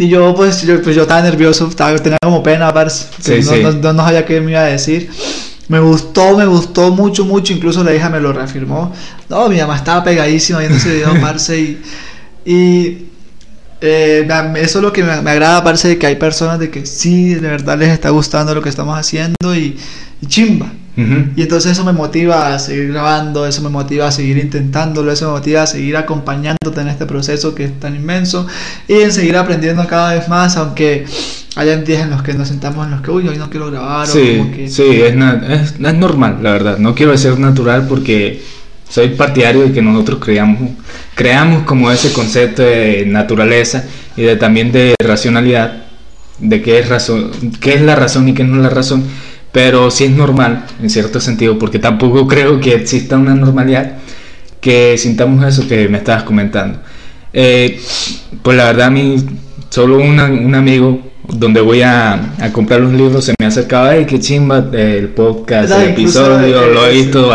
Y 0.02 0.08
yo 0.08 0.34
pues, 0.34 0.62
yo, 0.62 0.82
pues 0.82 0.96
yo 0.96 1.02
estaba 1.02 1.22
nervioso, 1.22 1.68
estaba, 1.68 1.96
tenía 1.98 2.18
como 2.22 2.42
pena, 2.42 2.72
parce, 2.74 3.06
Sí, 3.20 3.36
no, 3.44 3.52
sí. 3.52 3.62
no- 3.62 3.72
no- 3.72 3.92
no 3.92 4.02
sabía 4.04 4.24
qué 4.24 4.40
me 4.40 4.50
iba 4.50 4.60
a 4.60 4.64
decir. 4.64 5.08
Me 5.68 5.78
gustó, 5.78 6.36
me 6.36 6.44
gustó 6.44 6.90
mucho, 6.90 7.24
mucho, 7.24 7.52
incluso 7.52 7.84
la 7.84 7.94
hija 7.94 8.10
me 8.10 8.18
lo 8.20 8.32
reafirmó. 8.32 8.92
No, 9.28 9.48
mi 9.48 9.58
mamá 9.58 9.76
estaba 9.76 10.02
pegadísima 10.02 10.58
viendo 10.58 10.76
ese 10.76 10.92
video, 10.94 11.14
parce, 11.20 11.56
y, 11.58 11.80
y 12.44 13.06
eh, 13.80 14.26
eso 14.56 14.78
es 14.78 14.82
lo 14.82 14.92
que 14.92 15.04
me, 15.04 15.20
me 15.22 15.30
agrada, 15.30 15.62
parce, 15.62 15.86
de 15.88 15.98
que 15.98 16.06
hay 16.08 16.16
personas 16.16 16.58
de 16.58 16.68
que 16.70 16.84
sí, 16.84 17.34
de 17.34 17.48
verdad 17.48 17.78
les 17.78 17.90
está 17.90 18.10
gustando 18.10 18.54
lo 18.54 18.60
que 18.60 18.68
estamos 18.70 18.98
haciendo 18.98 19.54
y, 19.54 19.78
y 20.20 20.26
chimba. 20.26 20.66
Y 20.94 21.40
entonces 21.40 21.72
eso 21.72 21.84
me 21.84 21.92
motiva 21.92 22.54
a 22.54 22.58
seguir 22.58 22.92
grabando, 22.92 23.46
eso 23.46 23.62
me 23.62 23.70
motiva 23.70 24.08
a 24.08 24.12
seguir 24.12 24.36
intentándolo, 24.36 25.10
eso 25.10 25.26
me 25.26 25.32
motiva 25.38 25.62
a 25.62 25.66
seguir 25.66 25.96
acompañándote 25.96 26.80
en 26.80 26.88
este 26.88 27.06
proceso 27.06 27.54
que 27.54 27.64
es 27.64 27.80
tan 27.80 27.96
inmenso 27.96 28.46
y 28.86 28.94
en 28.94 29.10
seguir 29.10 29.36
aprendiendo 29.36 29.86
cada 29.86 30.14
vez 30.14 30.28
más, 30.28 30.56
aunque 30.58 31.06
hayan 31.56 31.84
días 31.84 32.02
en 32.02 32.10
los 32.10 32.22
que 32.22 32.34
nos 32.34 32.48
sentamos 32.48 32.84
en 32.84 32.92
los 32.92 33.00
que, 33.00 33.10
uy, 33.10 33.26
hoy 33.26 33.38
no 33.38 33.48
quiero 33.48 33.70
grabar 33.70 34.06
o 34.06 34.12
Sí, 34.12 34.36
como 34.38 34.52
que... 34.52 34.68
sí, 34.68 35.00
es, 35.00 35.14
es, 35.48 35.74
es 35.80 35.94
normal, 35.94 36.38
la 36.42 36.52
verdad. 36.52 36.78
No 36.78 36.94
quiero 36.94 37.12
decir 37.12 37.38
natural 37.38 37.86
porque 37.88 38.42
soy 38.92 39.08
partidario 39.10 39.62
de 39.62 39.72
que 39.72 39.80
nosotros 39.80 40.20
creamos, 40.22 40.72
creamos 41.14 41.62
como 41.62 41.90
ese 41.90 42.12
concepto 42.12 42.62
de 42.62 43.06
naturaleza 43.06 43.84
y 44.14 44.22
de 44.22 44.36
también 44.36 44.70
de 44.70 44.94
racionalidad, 45.02 45.84
de 46.38 46.60
qué 46.60 46.80
es, 46.80 46.88
razón, 46.90 47.30
qué 47.60 47.74
es 47.74 47.80
la 47.80 47.96
razón 47.96 48.28
y 48.28 48.34
qué 48.34 48.44
no 48.44 48.56
es 48.56 48.62
la 48.62 48.68
razón. 48.68 49.04
Pero 49.52 49.90
sí 49.90 50.04
es 50.04 50.10
normal, 50.10 50.64
en 50.82 50.88
cierto 50.88 51.20
sentido, 51.20 51.58
porque 51.58 51.78
tampoco 51.78 52.26
creo 52.26 52.58
que 52.58 52.74
exista 52.74 53.16
una 53.18 53.34
normalidad 53.34 53.92
que 54.60 54.96
sintamos 54.96 55.44
eso 55.46 55.68
que 55.68 55.88
me 55.88 55.98
estabas 55.98 56.22
comentando. 56.22 56.78
Eh, 57.34 57.78
pues 58.42 58.56
la 58.56 58.64
verdad 58.64 58.86
a 58.86 58.90
mí, 58.90 59.16
solo 59.68 59.96
una- 59.98 60.26
un 60.26 60.54
amigo 60.54 61.00
donde 61.28 61.60
voy 61.60 61.82
a, 61.82 62.34
a 62.40 62.52
comprar 62.52 62.80
los 62.80 62.92
libros 62.92 63.24
se 63.26 63.34
me 63.40 63.46
acercaba, 63.46 63.90
ay, 63.90 64.06
qué 64.06 64.18
chimba 64.20 64.64
el 64.72 65.08
podcast, 65.08 65.72
Ah, 65.72 65.84
el 65.84 65.90
episodio, 65.90 66.66
lo 66.68 66.86
he 66.86 66.92
visto. 66.92 67.30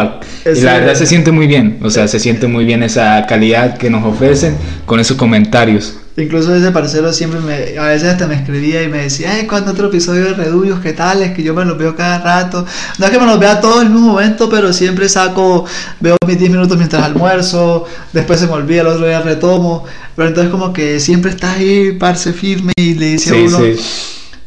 y 0.46 0.62
la 0.62 0.74
verdad 0.80 0.96
se 0.96 1.06
siente 1.06 1.32
muy 1.32 1.48
bien, 1.48 1.80
o 1.84 1.90
sea, 1.90 2.08
se 2.08 2.20
siente 2.20 2.48
muy 2.48 2.66
bien 2.66 2.84
esa 2.84 3.26
calidad 3.28 3.78
que 3.78 3.90
nos 3.90 4.04
ofrecen 4.06 4.56
con 4.86 5.00
esos 5.00 5.18
comentarios. 5.18 5.98
Incluso 6.20 6.56
ese 6.56 6.72
parcero 6.72 7.14
siempre 7.14 7.40
me, 7.40 7.78
a 7.78 7.90
veces 7.90 8.10
hasta 8.10 8.26
me 8.26 8.34
escribía 8.34 8.82
y 8.82 8.88
me 8.88 9.04
decía, 9.04 9.34
ay, 9.34 9.46
¿cuándo 9.46 9.72
otro 9.72 9.90
episodio 9.90 10.24
de 10.24 10.34
Redubios? 10.34 10.80
¿Qué 10.80 10.92
tal? 10.94 11.22
Es 11.22 11.34
que 11.34 11.44
yo 11.44 11.54
me 11.54 11.64
los 11.64 11.78
veo 11.78 11.96
cada 11.96 12.18
rato. 12.18 12.66
No 12.98 13.06
es 13.06 13.12
que 13.12 13.20
me 13.20 13.28
los 13.28 13.40
vea 13.40 13.62
todos 13.62 13.82
en 13.82 13.88
el 13.88 13.94
mismo 13.94 14.14
momento, 14.14 14.50
pero 14.50 14.74
siempre 14.74 15.08
saco, 15.10 15.66
veo 16.00 16.18
mis 16.26 16.40
10 16.40 16.50
minutos 16.50 16.76
mientras 16.76 17.04
almuerzo, 17.04 17.86
después 18.14 18.40
se 18.40 18.48
me 18.48 18.54
olvida, 18.54 18.82
el 18.82 18.88
otro 18.88 19.06
día 19.06 19.22
retomo. 19.22 19.86
Pero 20.16 20.30
entonces 20.30 20.52
como 20.52 20.74
que 20.74 21.00
siempre 21.00 21.30
estás 21.30 21.58
ahí, 21.58 21.92
parce 21.92 22.34
firme 22.34 22.74
y 22.76 22.96
le 22.96 23.10
dice 23.10 23.38
a 23.38 23.44
uno, 23.46 23.60
sí. 23.60 23.76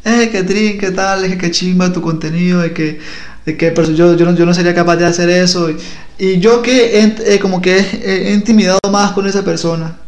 eh, 0.03 0.27
qué 0.29 0.43
trin, 0.43 0.77
qué 0.77 0.91
tal, 0.91 1.23
es 1.23 1.31
que 1.31 1.37
qué 1.37 1.51
chimba 1.51 1.93
tu 1.93 2.01
contenido, 2.01 2.59
de 2.59 2.73
que, 2.73 2.99
de 3.45 3.53
de 3.53 3.55
que 3.55 3.73
yo, 3.95 4.17
yo, 4.17 4.25
no, 4.25 4.35
yo 4.35 4.45
no 4.45 4.53
sería 4.53 4.75
capaz 4.75 4.97
de 4.97 5.05
hacer 5.05 5.29
eso. 5.29 5.69
Y, 5.69 5.77
y 6.19 6.39
yo 6.41 6.61
que 6.61 6.99
he, 6.99 7.35
eh, 7.35 7.39
como 7.39 7.61
que 7.61 7.77
he, 7.79 8.27
he 8.27 8.33
intimidado 8.33 8.79
más 8.91 9.13
con 9.13 9.25
esa 9.25 9.45
persona, 9.45 10.00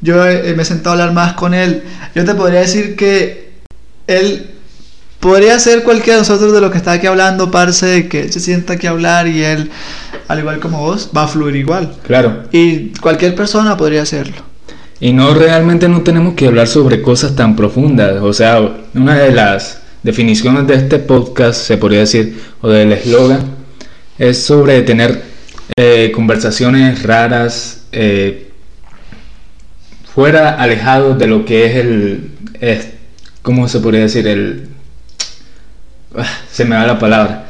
yo 0.00 0.26
eh, 0.26 0.54
me 0.54 0.62
he 0.62 0.66
sentado 0.66 0.90
a 0.90 0.92
hablar 1.00 1.14
más 1.14 1.34
con 1.34 1.54
él, 1.54 1.82
yo 2.14 2.24
te 2.24 2.34
podría 2.34 2.60
decir 2.60 2.96
que 2.96 3.50
él 4.06 4.50
podría 5.20 5.58
ser 5.58 5.82
cualquiera 5.82 6.14
de 6.14 6.20
nosotros 6.22 6.52
de 6.52 6.60
lo 6.60 6.70
que 6.70 6.78
está 6.78 6.92
aquí 6.92 7.06
hablando, 7.06 7.50
parce, 7.50 8.08
que 8.08 8.32
se 8.32 8.40
sienta 8.40 8.74
aquí 8.74 8.86
a 8.86 8.90
hablar 8.90 9.28
y 9.28 9.44
él, 9.44 9.70
al 10.26 10.38
igual 10.38 10.58
como 10.58 10.78
vos, 10.80 11.10
va 11.16 11.24
a 11.24 11.28
fluir 11.28 11.56
igual. 11.56 11.94
Claro. 12.06 12.44
Y 12.50 12.88
cualquier 13.00 13.34
persona 13.34 13.76
podría 13.76 14.02
hacerlo. 14.02 14.36
Y 14.98 15.12
no 15.12 15.32
realmente 15.32 15.88
no 15.88 16.02
tenemos 16.02 16.34
que 16.34 16.46
hablar 16.46 16.66
sobre 16.66 17.00
cosas 17.00 17.36
tan 17.36 17.56
profundas. 17.56 18.20
O 18.22 18.32
sea, 18.32 18.60
una 18.94 19.16
de 19.16 19.32
las 19.32 19.80
definiciones 20.02 20.66
de 20.66 20.74
este 20.74 20.98
podcast, 20.98 21.62
se 21.62 21.76
podría 21.76 22.00
decir, 22.00 22.40
o 22.60 22.68
del 22.68 22.92
eslogan, 22.92 23.40
es 24.18 24.42
sobre 24.42 24.82
tener 24.82 25.22
eh, 25.76 26.10
conversaciones 26.14 27.02
raras, 27.02 27.84
eh, 27.92 28.49
fuera 30.14 30.60
alejados 30.60 31.18
de 31.18 31.26
lo 31.26 31.44
que 31.44 31.66
es 31.66 31.76
el, 31.76 32.30
es, 32.60 32.88
¿cómo 33.42 33.68
se 33.68 33.80
podría 33.80 34.02
decir? 34.02 34.26
El, 34.26 34.68
ah, 36.16 36.26
se 36.50 36.64
me 36.64 36.76
da 36.76 36.86
la 36.86 36.98
palabra. 36.98 37.46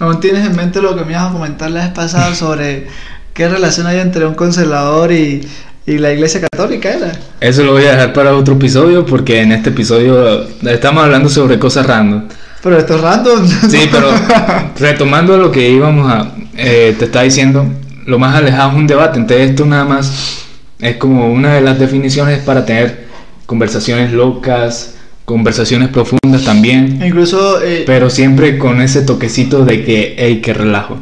¿Aún 0.00 0.18
tienes 0.20 0.46
en 0.46 0.56
mente 0.56 0.80
lo 0.80 0.96
que 0.96 1.04
me 1.04 1.12
ibas 1.12 1.30
a 1.30 1.32
comentar 1.32 1.70
la 1.70 1.84
vez 1.84 1.92
pasada 1.92 2.34
sobre 2.34 2.86
qué 3.34 3.48
relación 3.48 3.86
hay 3.86 4.00
entre 4.00 4.26
un 4.26 4.34
conservador 4.34 5.12
y, 5.12 5.46
y 5.86 5.98
la 5.98 6.12
iglesia 6.12 6.40
católica 6.40 6.90
era? 6.90 7.12
Eso 7.40 7.62
lo 7.62 7.72
voy 7.72 7.84
a 7.84 7.92
dejar 7.92 8.12
para 8.12 8.34
otro 8.34 8.54
episodio 8.54 9.04
porque 9.06 9.42
en 9.42 9.52
este 9.52 9.70
episodio 9.70 10.46
estamos 10.62 11.04
hablando 11.04 11.28
sobre 11.28 11.58
cosas 11.58 11.86
random. 11.86 12.28
Pero 12.62 12.78
esto 12.78 12.94
es 12.94 13.00
random. 13.00 13.48
Sí, 13.68 13.88
pero 13.90 14.08
retomando 14.78 15.36
lo 15.36 15.50
que 15.50 15.68
íbamos 15.68 16.10
a... 16.10 16.32
eh, 16.56 16.94
te 16.96 17.06
estaba 17.06 17.24
diciendo, 17.24 17.66
lo 18.06 18.18
más 18.20 18.36
alejado 18.36 18.70
es 18.70 18.76
un 18.76 18.86
debate. 18.86 19.18
Entonces 19.18 19.50
esto 19.50 19.66
nada 19.66 19.84
más 19.84 20.41
es 20.82 20.96
como 20.96 21.32
una 21.32 21.54
de 21.54 21.60
las 21.60 21.78
definiciones 21.78 22.40
para 22.40 22.66
tener 22.66 23.06
conversaciones 23.46 24.12
locas, 24.12 24.96
conversaciones 25.24 25.88
profundas 25.88 26.44
también. 26.44 27.00
Incluso 27.02 27.62
eh, 27.62 27.84
Pero 27.86 28.10
siempre 28.10 28.58
con 28.58 28.80
ese 28.80 29.02
toquecito 29.02 29.64
de 29.64 29.84
que, 29.84 30.16
hey, 30.18 30.40
qué 30.42 30.52
relajo. 30.52 30.98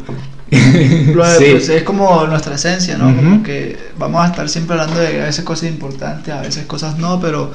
lo 0.51 1.25
Sí. 1.25 1.45
pues, 1.53 1.69
es 1.71 1.83
como 1.83 2.27
nuestra 2.27 2.57
esencia, 2.57 2.99
¿no? 2.99 3.15
Como 3.17 3.43
que 3.43 3.79
vamos 3.99 4.23
a 4.23 4.27
estar 4.27 4.49
siempre 4.51 4.79
hablando 4.79 5.01
de 5.01 5.23
a 5.23 5.25
veces 5.25 5.45
cosas 5.45 5.71
importantes, 5.71 6.35
a 6.35 6.43
veces 6.43 6.67
cosas 6.67 6.99
no, 6.99 7.19
pero 7.19 7.51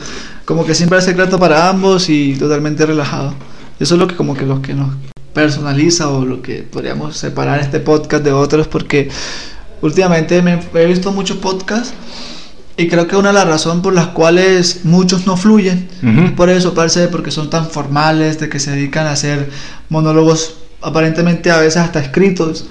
como 0.45 0.65
que 0.65 0.73
siempre 0.73 0.97
es 0.97 1.05
secreto 1.05 1.37
para 1.37 1.69
ambos 1.69 2.09
y 2.09 2.35
totalmente 2.35 2.85
relajado. 2.87 3.35
Eso 3.79 3.95
es 3.95 3.99
lo 3.99 4.07
que 4.07 4.15
como 4.15 4.33
que 4.33 4.45
lo 4.45 4.63
que 4.63 4.73
nos 4.73 4.95
personaliza 5.33 6.09
o 6.09 6.25
lo 6.25 6.41
que 6.41 6.63
podríamos 6.63 7.17
separar 7.17 7.59
este 7.59 7.79
podcast 7.81 8.23
de 8.23 8.31
otros 8.31 8.67
porque 8.67 9.09
últimamente 9.81 10.41
me 10.41 10.59
he 10.75 10.85
visto 10.85 11.11
muchos 11.11 11.37
podcasts 11.37 11.93
y 12.77 12.87
creo 12.87 13.07
que 13.07 13.15
una 13.15 13.29
de 13.29 13.35
las 13.35 13.47
razones 13.47 13.81
por 13.83 13.93
las 13.93 14.07
cuales 14.07 14.81
muchos 14.83 15.25
no 15.25 15.37
fluyen 15.37 15.87
Ujú. 16.03 16.35
por 16.35 16.49
eso, 16.49 16.73
parece 16.73 17.07
porque 17.07 17.31
son 17.31 17.49
tan 17.49 17.67
formales, 17.69 18.39
de 18.39 18.49
que 18.49 18.59
se 18.59 18.71
dedican 18.71 19.07
a 19.07 19.11
hacer 19.11 19.49
monólogos 19.89 20.55
aparentemente 20.81 21.51
a 21.51 21.57
veces 21.59 21.77
hasta 21.77 21.99
escritos. 21.99 22.65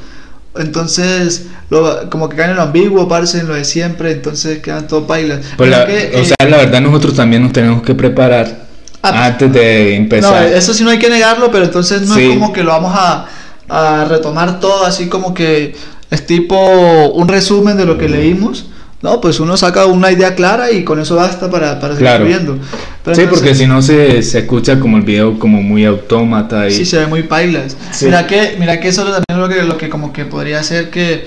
Entonces, 0.56 1.46
lo- 1.70 2.08
como 2.10 2.28
que 2.28 2.36
caen 2.36 2.50
en 2.50 2.56
lo 2.56 2.62
ambiguo, 2.62 3.08
parece 3.08 3.40
en 3.40 3.48
lo 3.48 3.54
de 3.54 3.64
siempre, 3.64 4.12
entonces 4.12 4.60
quedan 4.60 4.86
todo 4.86 5.04
bailas. 5.06 5.40
Pues 5.56 5.68
la- 5.70 5.86
que, 5.86 6.12
o 6.14 6.18
eh, 6.20 6.24
sea, 6.24 6.48
la 6.48 6.58
verdad 6.58 6.80
nosotros 6.80 7.14
también 7.14 7.42
nos 7.42 7.52
tenemos 7.52 7.82
que 7.82 7.94
preparar 7.94 8.64
Ah, 9.02 9.26
antes 9.26 9.52
de 9.52 9.90
no, 9.98 10.04
empezar. 10.04 10.46
eso 10.46 10.72
sí 10.72 10.84
no 10.84 10.90
hay 10.90 10.98
que 10.98 11.10
negarlo, 11.10 11.50
pero 11.50 11.64
entonces 11.64 12.02
no 12.02 12.14
Sí. 12.14 12.22
es 12.22 12.28
como 12.38 12.52
que 12.52 12.62
lo 12.62 12.70
vamos 12.70 12.92
a, 12.94 13.26
a 13.68 14.04
retomar 14.04 14.60
todo 14.60 14.84
así 14.86 15.08
como 15.08 15.34
que 15.34 15.74
es 16.14 16.26
tipo 16.26 17.08
un 17.08 17.28
resumen 17.28 17.76
de 17.76 17.84
lo 17.86 17.98
que 17.98 18.08
leímos. 18.08 18.66
No, 19.02 19.20
pues 19.20 19.38
uno 19.38 19.54
saca 19.58 19.84
una 19.84 20.10
idea 20.10 20.34
clara 20.34 20.70
y 20.70 20.82
con 20.82 20.98
eso 20.98 21.16
basta 21.16 21.50
para, 21.50 21.78
para 21.78 21.92
seguir 21.94 22.08
Claro. 22.08 22.24
viendo. 22.24 22.58
Pero 23.02 23.14
sí, 23.14 23.20
entonces- 23.22 23.28
porque 23.28 23.54
si 23.54 23.66
no 23.66 23.82
se, 23.82 24.22
se 24.22 24.38
escucha 24.38 24.80
como 24.80 24.96
el 24.96 25.02
video 25.02 25.38
como 25.38 25.60
muy 25.62 25.84
autómata 25.84 26.66
y... 26.68 26.72
Sí, 26.72 26.86
se 26.86 26.98
ve 27.00 27.06
muy 27.06 27.22
pailas. 27.24 27.76
Sí. 27.92 28.06
Mira 28.06 28.26
que, 28.26 28.56
mira 28.58 28.80
que 28.80 28.88
eso 28.88 29.02
también 29.02 29.24
es 29.28 29.36
lo 29.36 29.48
que, 29.48 29.62
lo 29.64 29.76
que 29.76 29.90
como 29.90 30.10
que 30.12 30.24
podría 30.24 30.62
ser 30.62 30.88
que, 30.88 31.26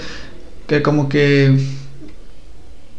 que 0.66 0.82
como 0.82 1.08
que 1.08 1.56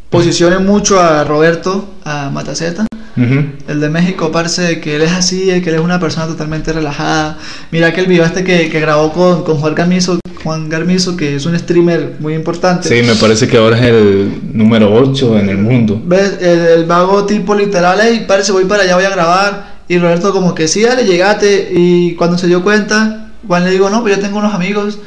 posicione 0.09 0.59
mucho 0.59 0.99
a 0.99 1.23
Roberto, 1.23 1.89
a 2.05 2.29
Mataceta, 2.29 2.85
Ujú. 3.17 3.45
el 3.67 3.79
de 3.79 3.89
México, 3.89 4.31
parece 4.31 4.61
de 4.61 4.79
que 4.81 4.95
él 4.95 5.01
es 5.01 5.11
así, 5.11 5.45
que 5.61 5.69
él 5.69 5.75
es 5.75 5.81
una 5.81 5.99
persona 5.99 6.27
totalmente 6.27 6.71
relajada. 6.71 7.37
Mira 7.71 7.93
que 7.93 8.01
el 8.01 8.07
video 8.07 8.25
este 8.25 8.43
que, 8.43 8.69
que 8.69 8.79
grabó 8.79 9.11
con, 9.11 9.43
con 9.43 9.57
Juan 9.57 9.75
Garmizo, 9.75 10.19
Juan 10.43 10.69
Garmizo, 10.69 11.17
que 11.17 11.35
es 11.35 11.45
un 11.45 11.57
streamer 11.57 12.15
muy 12.19 12.33
importante. 12.33 12.87
Sí, 12.87 13.05
me 13.05 13.15
parece 13.15 13.47
que 13.47 13.57
ahora 13.57 13.77
es 13.77 13.85
el 13.85 14.39
número 14.53 14.93
8 14.93 15.39
en 15.39 15.49
el 15.49 15.57
mundo. 15.57 16.01
¿Ves? 16.05 16.37
El, 16.41 16.59
el 16.59 16.85
vago 16.85 17.25
tipo 17.25 17.55
literal, 17.55 17.99
hey, 18.01 18.25
parece, 18.27 18.51
voy 18.51 18.65
para 18.65 18.83
allá, 18.83 18.95
voy 18.95 19.05
a 19.05 19.09
grabar. 19.09 19.79
Y 19.87 19.97
Roberto 19.97 20.31
como 20.31 20.53
que 20.53 20.67
sí, 20.67 20.83
dale, 20.83 21.03
llegate. 21.03 21.71
Y 21.73 22.13
cuando 22.15 22.37
se 22.37 22.47
dio 22.47 22.63
cuenta, 22.63 23.31
Juan 23.47 23.65
le 23.65 23.71
digo, 23.71 23.89
no, 23.89 24.01
pues 24.01 24.15
yo 24.15 24.21
tengo 24.21 24.37
unos 24.39 24.53
amigos. 24.53 24.99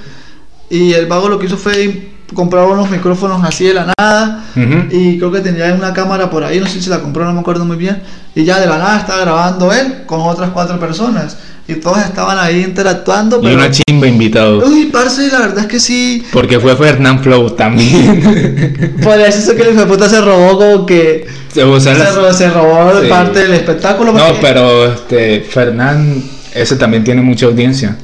Y 0.68 0.92
el 0.94 1.06
vago 1.06 1.28
lo 1.28 1.38
que 1.38 1.46
hizo 1.46 1.56
fue 1.56 2.11
comprar 2.34 2.66
unos 2.66 2.90
micrófonos 2.90 3.42
así 3.44 3.64
de 3.66 3.74
la 3.74 3.92
nada. 3.98 4.44
Y 4.90 5.18
creo 5.18 5.32
que 5.32 5.40
tenía 5.40 5.72
una 5.74 5.92
cámara 5.92 6.30
por 6.30 6.44
ahí, 6.44 6.60
no 6.60 6.66
sé 6.66 6.80
si 6.80 6.90
la 6.90 7.00
compró, 7.00 7.24
no 7.24 7.32
me 7.32 7.40
acuerdo 7.40 7.64
muy 7.64 7.76
bien. 7.76 8.02
Y 8.34 8.44
ya 8.44 8.58
de 8.60 8.66
la 8.66 8.78
nada 8.78 8.98
estaba 8.98 9.20
grabando 9.22 9.72
él 9.72 10.02
con 10.06 10.20
otras 10.20 10.50
cuatro 10.50 10.78
personas. 10.80 11.36
Y 11.68 11.74
todos 11.76 11.98
estaban 11.98 12.38
ahí 12.38 12.64
interactuando. 12.64 13.40
Y 13.40 13.54
una 13.54 13.70
chimba 13.70 14.06
invitado. 14.08 14.66
Uy, 14.66 14.86
parce, 14.86 15.28
la 15.30 15.38
verdad 15.38 15.60
es 15.60 15.66
que 15.66 15.78
sí. 15.78 16.26
Porque 16.32 16.58
fue 16.58 16.74
Fernán 16.74 17.22
Flow 17.22 17.50
también. 17.50 18.96
Por 19.02 19.18
eso 19.20 19.52
es 19.52 19.56
que 19.56 19.62
el 19.68 19.74
hijo 19.76 19.86
puta 19.86 20.08
se 20.08 20.20
robó 20.20 20.58
como 20.58 20.86
que... 20.86 21.26
o 21.64 21.78
sea, 21.78 21.94
Se 21.94 22.10
robó, 22.12 22.32
se 22.32 22.50
robó 22.50 23.00
Sí. 23.00 23.08
parte 23.08 23.38
del 23.40 23.54
espectáculo. 23.54 24.12
No, 24.12 24.24
pero 24.40 24.86
este 24.92 25.40
Fernán, 25.42 26.22
ese 26.52 26.74
también 26.76 27.04
tiene 27.04 27.22
mucha 27.22 27.46
audiencia, 27.46 27.96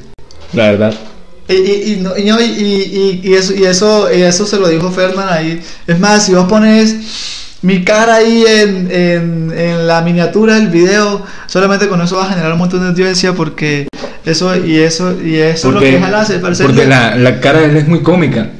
la 0.53 0.71
verdad. 0.71 0.93
Y, 1.49 1.53
y, 1.53 1.93
y, 1.93 1.95
no- 1.97 2.39
y, 2.39 3.21
y- 3.23 3.33
eso, 3.33 3.53
y, 4.13 4.21
eso, 4.23 4.45
se 4.45 4.57
lo 4.59 4.67
dijo 4.69 4.91
Fernán 4.91 5.27
ahí. 5.29 5.59
Es 5.87 5.99
más, 5.99 6.25
si 6.25 6.33
vos 6.35 6.47
pones 6.47 6.95
mi 7.63 7.83
cara 7.83 8.15
ahí 8.15 8.45
en, 8.47 8.89
en, 8.91 9.51
en 9.57 9.87
la 9.87 10.01
miniatura 10.01 10.55
del 10.55 10.69
video, 10.69 11.25
solamente 11.47 11.87
con 11.87 12.01
eso 12.01 12.17
va 12.17 12.25
a 12.25 12.29
generar 12.29 12.53
un 12.53 12.59
montón 12.59 12.81
de 12.81 12.87
audiencia 12.89 13.33
porque 13.33 13.87
eso 14.25 14.55
y 14.55 14.77
eso 14.77 15.17
y 15.21 15.37
eso 15.37 15.69
es 15.69 15.73
lo 15.73 15.79
que 15.79 15.97
él 15.97 16.13
hace. 16.15 16.39
parece 16.39 16.63
porque 16.63 16.81
que- 16.81 16.87
la, 16.87 17.15
la 17.15 17.39
cara 17.41 17.59
de 17.61 17.65
él 17.65 17.77
es 17.77 17.87
muy 17.87 18.01
cómica. 18.03 18.51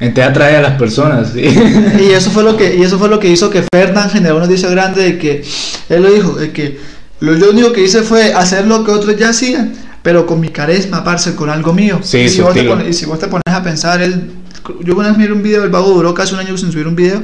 Entonces 0.00 0.30
atrae 0.30 0.56
a 0.56 0.62
las 0.62 0.78
personas. 0.78 1.28
¿sí? 1.32 1.42
Y 2.00 2.10
eso 2.12 2.30
fue 2.30 2.42
lo 2.42 2.56
que 2.56 2.74
y 2.74 2.82
eso 2.82 2.98
fue 2.98 3.08
lo 3.08 3.20
que 3.20 3.28
hizo 3.28 3.50
que 3.50 3.62
Fernán 3.72 4.10
generó 4.10 4.36
una 4.36 4.46
noticia 4.46 4.68
grande 4.70 5.02
de 5.02 5.18
que 5.18 5.44
él 5.90 6.02
lo 6.02 6.10
dijo, 6.10 6.32
de 6.32 6.50
que 6.50 6.80
lo, 7.20 7.50
único 7.50 7.72
que 7.72 7.84
hice 7.84 8.02
fue 8.02 8.32
hacer 8.32 8.66
lo 8.66 8.82
que 8.84 8.90
otros 8.90 9.16
ya 9.16 9.28
hacían, 9.28 9.72
pero 10.02 10.26
con 10.26 10.40
mi 10.40 10.48
carisma, 10.48 11.04
parce, 11.04 11.34
con 11.34 11.48
algo 11.50 11.72
mío. 11.72 12.00
Sí, 12.02 12.18
y, 12.18 12.28
si 12.28 12.40
vos 12.40 12.54
te 12.54 12.64
pones, 12.64 12.88
y 12.88 12.92
si 12.92 13.06
vos 13.06 13.18
te 13.18 13.28
pones 13.28 13.42
a 13.46 13.62
pensar, 13.62 14.02
él, 14.02 14.30
yo 14.84 14.96
una 14.96 15.08
vez 15.08 15.18
miré 15.18 15.32
un 15.32 15.42
video, 15.42 15.62
el 15.64 15.70
vago 15.70 15.90
duró 15.90 16.12
casi 16.14 16.34
un 16.34 16.40
año 16.40 16.56
sin 16.56 16.72
subir 16.72 16.86
un 16.86 16.96
video. 16.96 17.22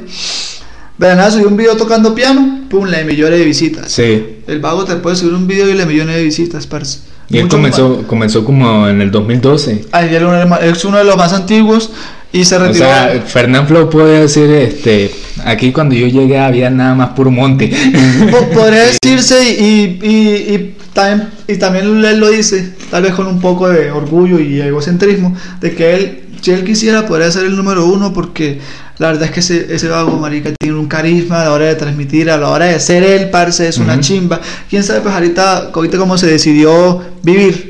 De 0.98 1.06
la 1.06 1.14
nada 1.14 1.30
subió 1.30 1.46
un 1.48 1.56
video 1.56 1.76
tocando 1.76 2.12
piano, 2.14 2.62
pum, 2.68 2.84
le 2.86 3.04
millones 3.04 3.38
de 3.38 3.44
visitas. 3.44 3.92
Sí. 3.92 4.38
El 4.48 4.60
vago 4.60 4.84
te 4.84 4.96
puede 4.96 5.14
subir 5.14 5.34
un 5.34 5.46
video 5.46 5.68
y 5.68 5.74
le 5.74 5.86
millones 5.86 6.16
de 6.16 6.24
visitas, 6.24 6.66
parce. 6.66 7.00
Y 7.30 7.38
él 7.38 7.48
comenzó, 7.48 8.04
comenzó 8.06 8.44
como 8.44 8.88
en 8.88 9.00
el 9.02 9.10
2012. 9.10 9.74
más- 9.74 9.86
Ay, 9.92 10.14
él 10.14 10.26
es 10.62 10.84
uno 10.84 10.98
de 10.98 11.04
los 11.04 11.16
más 11.16 11.32
antiguos 11.34 11.90
y 12.32 12.44
se 12.44 12.56
O 12.56 12.58
retiró. 12.60 12.86
sea, 12.86 13.22
Fernán 13.26 13.68
Flow 13.68 13.88
puede 13.90 14.20
decir, 14.22 14.50
este, 14.50 15.14
aquí 15.44 15.72
cuando 15.72 15.94
yo 15.94 16.06
llegué 16.06 16.38
había 16.38 16.70
nada 16.70 16.94
más 16.94 17.10
puro 17.10 17.30
monte. 17.30 17.68
Po- 18.30 18.48
Podría 18.50 18.84
decirse 18.84 19.42
y, 19.50 19.98
y, 20.02 20.54
y, 20.54 20.76
también, 20.92 21.28
y 21.46 21.56
también 21.56 22.04
él 22.04 22.18
lo 22.18 22.28
dice, 22.30 22.72
tal 22.90 23.02
vez 23.02 23.14
con 23.14 23.26
un 23.26 23.40
poco 23.40 23.68
de 23.68 23.90
orgullo 23.90 24.38
y 24.40 24.60
egocentrismo, 24.60 25.34
de 25.60 25.74
que 25.74 25.94
él, 25.94 26.20
si 26.40 26.50
él 26.52 26.64
quisiera, 26.64 27.06
podría 27.06 27.30
ser 27.30 27.44
el 27.44 27.56
número 27.56 27.86
uno 27.86 28.12
porque 28.12 28.58
la 28.98 29.08
verdad 29.08 29.24
es 29.24 29.30
que 29.30 29.40
ese, 29.40 29.74
ese 29.74 29.88
vago 29.88 30.16
marica 30.18 30.50
tiene 30.60 30.76
un 30.76 30.86
carisma 30.88 31.42
a 31.42 31.44
la 31.44 31.52
hora 31.52 31.66
de 31.66 31.74
transmitir, 31.76 32.30
a 32.30 32.36
la 32.36 32.48
hora 32.48 32.66
de 32.66 32.80
ser 32.80 33.02
él, 33.04 33.30
parce, 33.30 33.68
es 33.68 33.78
una 33.78 34.00
chimba. 34.00 34.40
Quién 34.68 34.82
sabe, 34.82 35.00
pues 35.02 35.14
ahorita, 35.14 35.70
ahorita 35.72 35.98
cómo 35.98 36.18
se 36.18 36.26
decidió 36.26 37.00
vivir. 37.22 37.67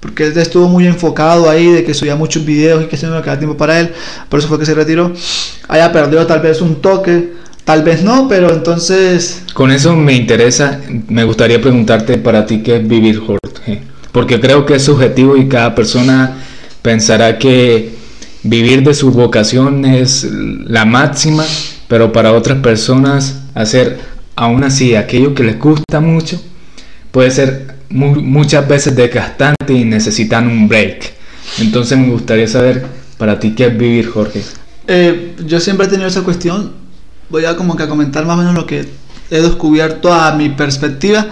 Porque 0.00 0.26
él 0.26 0.38
estuvo 0.38 0.68
muy 0.68 0.86
enfocado 0.86 1.50
ahí 1.50 1.66
de 1.66 1.84
que 1.84 1.94
subía 1.94 2.14
muchos 2.14 2.44
videos 2.44 2.84
y 2.84 2.86
que 2.86 2.96
se 2.96 3.06
no 3.06 3.20
quedaba 3.20 3.38
tiempo 3.38 3.56
para 3.56 3.80
él. 3.80 3.92
Por 4.28 4.38
eso 4.38 4.48
fue 4.48 4.58
que 4.58 4.66
se 4.66 4.74
retiró. 4.74 5.12
Haya 5.68 5.92
perdido 5.92 6.26
tal 6.26 6.40
vez 6.40 6.60
un 6.60 6.76
toque, 6.76 7.32
tal 7.64 7.82
vez 7.82 8.02
no, 8.02 8.28
pero 8.28 8.52
entonces 8.52 9.42
Con 9.54 9.70
eso 9.70 9.96
me 9.96 10.14
interesa, 10.14 10.80
me 11.08 11.24
gustaría 11.24 11.60
preguntarte 11.60 12.18
para 12.18 12.46
ti 12.46 12.62
qué 12.62 12.76
es 12.76 12.86
vivir, 12.86 13.20
Jorge. 13.20 13.82
Porque 14.12 14.40
creo 14.40 14.64
que 14.64 14.76
es 14.76 14.84
subjetivo 14.84 15.36
y 15.36 15.48
cada 15.48 15.74
persona 15.74 16.38
pensará 16.82 17.38
que 17.38 17.94
vivir 18.42 18.82
de 18.84 18.94
su 18.94 19.10
vocación 19.10 19.84
es 19.84 20.24
la 20.24 20.84
máxima, 20.84 21.44
pero 21.88 22.12
para 22.12 22.32
otras 22.32 22.58
personas 22.58 23.40
hacer 23.54 23.98
aún 24.36 24.62
así 24.62 24.94
aquello 24.94 25.34
que 25.34 25.42
les 25.42 25.58
gusta 25.58 26.00
mucho 26.00 26.40
puede 27.10 27.30
ser 27.30 27.77
mu- 27.90 28.20
muchas 28.22 28.66
veces 28.68 28.94
desgastante 28.96 29.72
y 29.72 29.84
necesitan 29.84 30.46
un 30.46 30.68
break. 30.68 31.12
Entonces 31.58 31.98
me 31.98 32.08
gustaría 32.10 32.46
saber 32.46 32.86
para 33.16 33.38
ti 33.40 33.54
qué 33.54 33.66
es 33.66 33.76
vivir, 33.78 34.08
Jorge. 34.10 34.42
Eh, 34.86 35.34
yo 35.44 35.60
siempre 35.60 35.86
he 35.86 35.90
tenido 35.90 36.08
esa 36.08 36.22
cuestión. 36.22 36.72
Voy 37.30 37.44
a 37.44 37.56
como 37.56 37.76
que 37.76 37.86
comentar 37.88 38.24
más 38.24 38.36
o 38.36 38.38
menos 38.38 38.54
lo 38.54 38.66
que 38.66 38.88
he 39.30 39.40
descubierto 39.40 40.12
a 40.12 40.32
mi 40.32 40.48
perspectiva. 40.48 41.26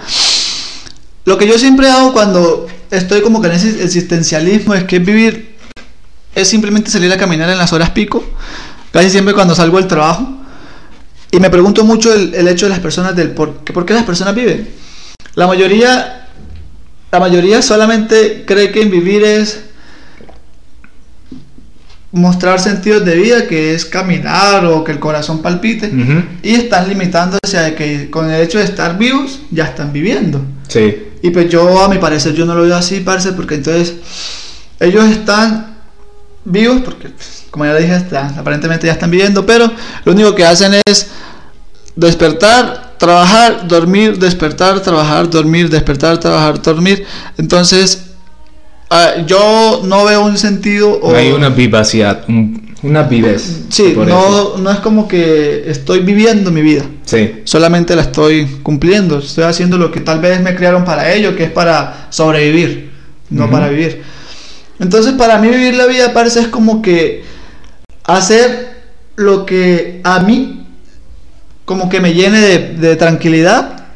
Lo 1.25 1.37
que 1.37 1.47
yo 1.47 1.57
siempre 1.57 1.89
hago 1.89 2.13
cuando 2.13 2.67
estoy 2.91 3.21
como 3.21 3.41
que 3.41 3.47
en 3.47 3.53
ese 3.53 3.83
existencialismo 3.83 4.73
es 4.73 4.83
que 4.85 4.99
vivir 4.99 5.55
es 6.35 6.47
simplemente 6.47 6.91
salir 6.91 7.11
a 7.11 7.17
caminar 7.17 7.49
en 7.49 7.57
las 7.57 7.73
horas 7.73 7.89
pico, 7.89 8.23
casi 8.91 9.09
siempre 9.09 9.33
cuando 9.33 9.55
salgo 9.55 9.77
del 9.77 9.87
trabajo. 9.87 10.29
Y 11.31 11.39
me 11.39 11.49
pregunto 11.49 11.83
mucho 11.83 12.13
el, 12.13 12.47
hecho 12.47 12.67
de 12.67 12.69
las 12.69 12.79
personas 12.79 13.15
del 13.15 13.31
por, 13.31 13.55
por 13.55 13.85
qué 13.85 13.93
las 13.93 14.03
personas 14.03 14.33
viven. 14.35 14.69
La 15.35 15.47
mayoría, 15.47 16.16
la 17.11 17.19
mayoría 17.19 17.61
solamente 17.61 18.43
cree 18.45 18.71
que 18.71 18.81
en 18.81 18.91
vivir 18.91 19.23
es 19.23 19.61
mostrar 22.11 22.59
sentidos 22.59 23.05
de 23.05 23.15
vida, 23.15 23.47
que 23.47 23.73
es 23.73 23.85
caminar 23.85 24.65
o 24.65 24.83
que 24.83 24.91
el 24.93 24.99
corazón 24.99 25.41
palpite, 25.41 25.91
y 26.41 26.55
están 26.55 26.87
limitándose 26.89 27.57
a 27.57 27.75
que 27.75 28.09
con 28.09 28.29
el 28.31 28.41
hecho 28.41 28.57
de 28.57 28.63
estar 28.63 28.97
vivos 28.97 29.39
ya 29.51 29.65
están 29.65 29.91
viviendo. 29.93 30.41
Sí, 30.67 31.03
Y 31.21 31.29
pues 31.31 31.49
yo, 31.49 31.83
a 31.83 31.89
mi 31.89 31.97
parecer, 31.97 32.33
yo 32.33 32.45
no 32.45 32.55
lo 32.55 32.63
veo 32.63 32.75
así, 32.75 32.99
parce, 33.01 33.33
porque 33.33 33.55
entonces 33.55 33.95
ellos 34.79 35.05
están 35.05 35.77
vivos, 36.45 36.81
porque 36.83 37.09
pues, 37.09 37.45
como 37.51 37.65
ya 37.65 37.73
le 37.73 37.81
dije, 37.81 37.95
están- 37.95 38.37
aparentemente 38.37 38.87
ya 38.87 38.93
están 38.93 39.11
viviendo, 39.11 39.45
pero 39.45 39.71
lo 40.05 40.11
único 40.11 40.33
que 40.35 40.45
hacen 40.45 40.73
es 40.87 41.07
despertar, 41.95 42.86
trabajar, 42.97 43.67
dormir, 43.67 44.17
despertar, 44.17 44.79
trabajar, 44.81 45.29
dormir, 45.29 45.69
despertar, 45.69 46.19
trabajar, 46.19 46.61
dormir. 46.61 47.05
Entonces, 47.37 48.07
ah, 48.89 49.11
yo 49.25 49.81
no 49.85 50.05
veo 50.05 50.23
un 50.25 50.37
sentido 50.37 50.99
o... 51.01 51.15
hay 51.15 51.31
una 51.31 51.49
vivacidad, 51.49 52.23
un- 52.27 52.67
una 52.83 53.03
vivez. 53.03 53.63
Sí, 53.69 53.95
no, 53.97 54.57
no 54.57 54.71
es 54.71 54.79
como 54.79 55.07
que 55.07 55.63
estoy 55.67 56.01
viviendo 56.01 56.51
mi 56.51 56.61
vida. 56.61 56.83
Sí, 57.05 57.41
solamente 57.43 57.95
la 57.95 58.03
estoy 58.03 58.45
cumpliendo. 58.61 59.17
Estoy 59.17 59.45
haciendo 59.45 59.77
lo 59.79 59.91
que 59.91 59.99
tal 59.99 60.19
vez 60.19 60.41
me 60.41 60.55
criaron 60.55 60.85
para 60.85 61.11
ello, 61.11 61.35
que 61.35 61.45
es 61.45 61.51
para 61.51 62.07
sobrevivir, 62.11 62.91
no 63.31 63.49
para 63.49 63.67
vivir. 63.69 64.03
Entonces, 64.79 65.13
para 65.13 65.39
mí 65.39 65.47
vivir 65.49 65.73
la 65.73 65.87
vida 65.87 66.13
parece 66.13 66.39
es 66.41 66.47
como 66.49 66.83
que 66.83 67.23
hacer 68.03 68.77
lo 69.15 69.45
que 69.45 70.01
a 70.03 70.19
mí 70.19 70.56
como 71.67 71.89
que 71.89 71.99
me 71.99 72.13
llene 72.13 72.39
de, 72.39 72.59
de 72.75 72.95
tranquilidad 72.95 73.87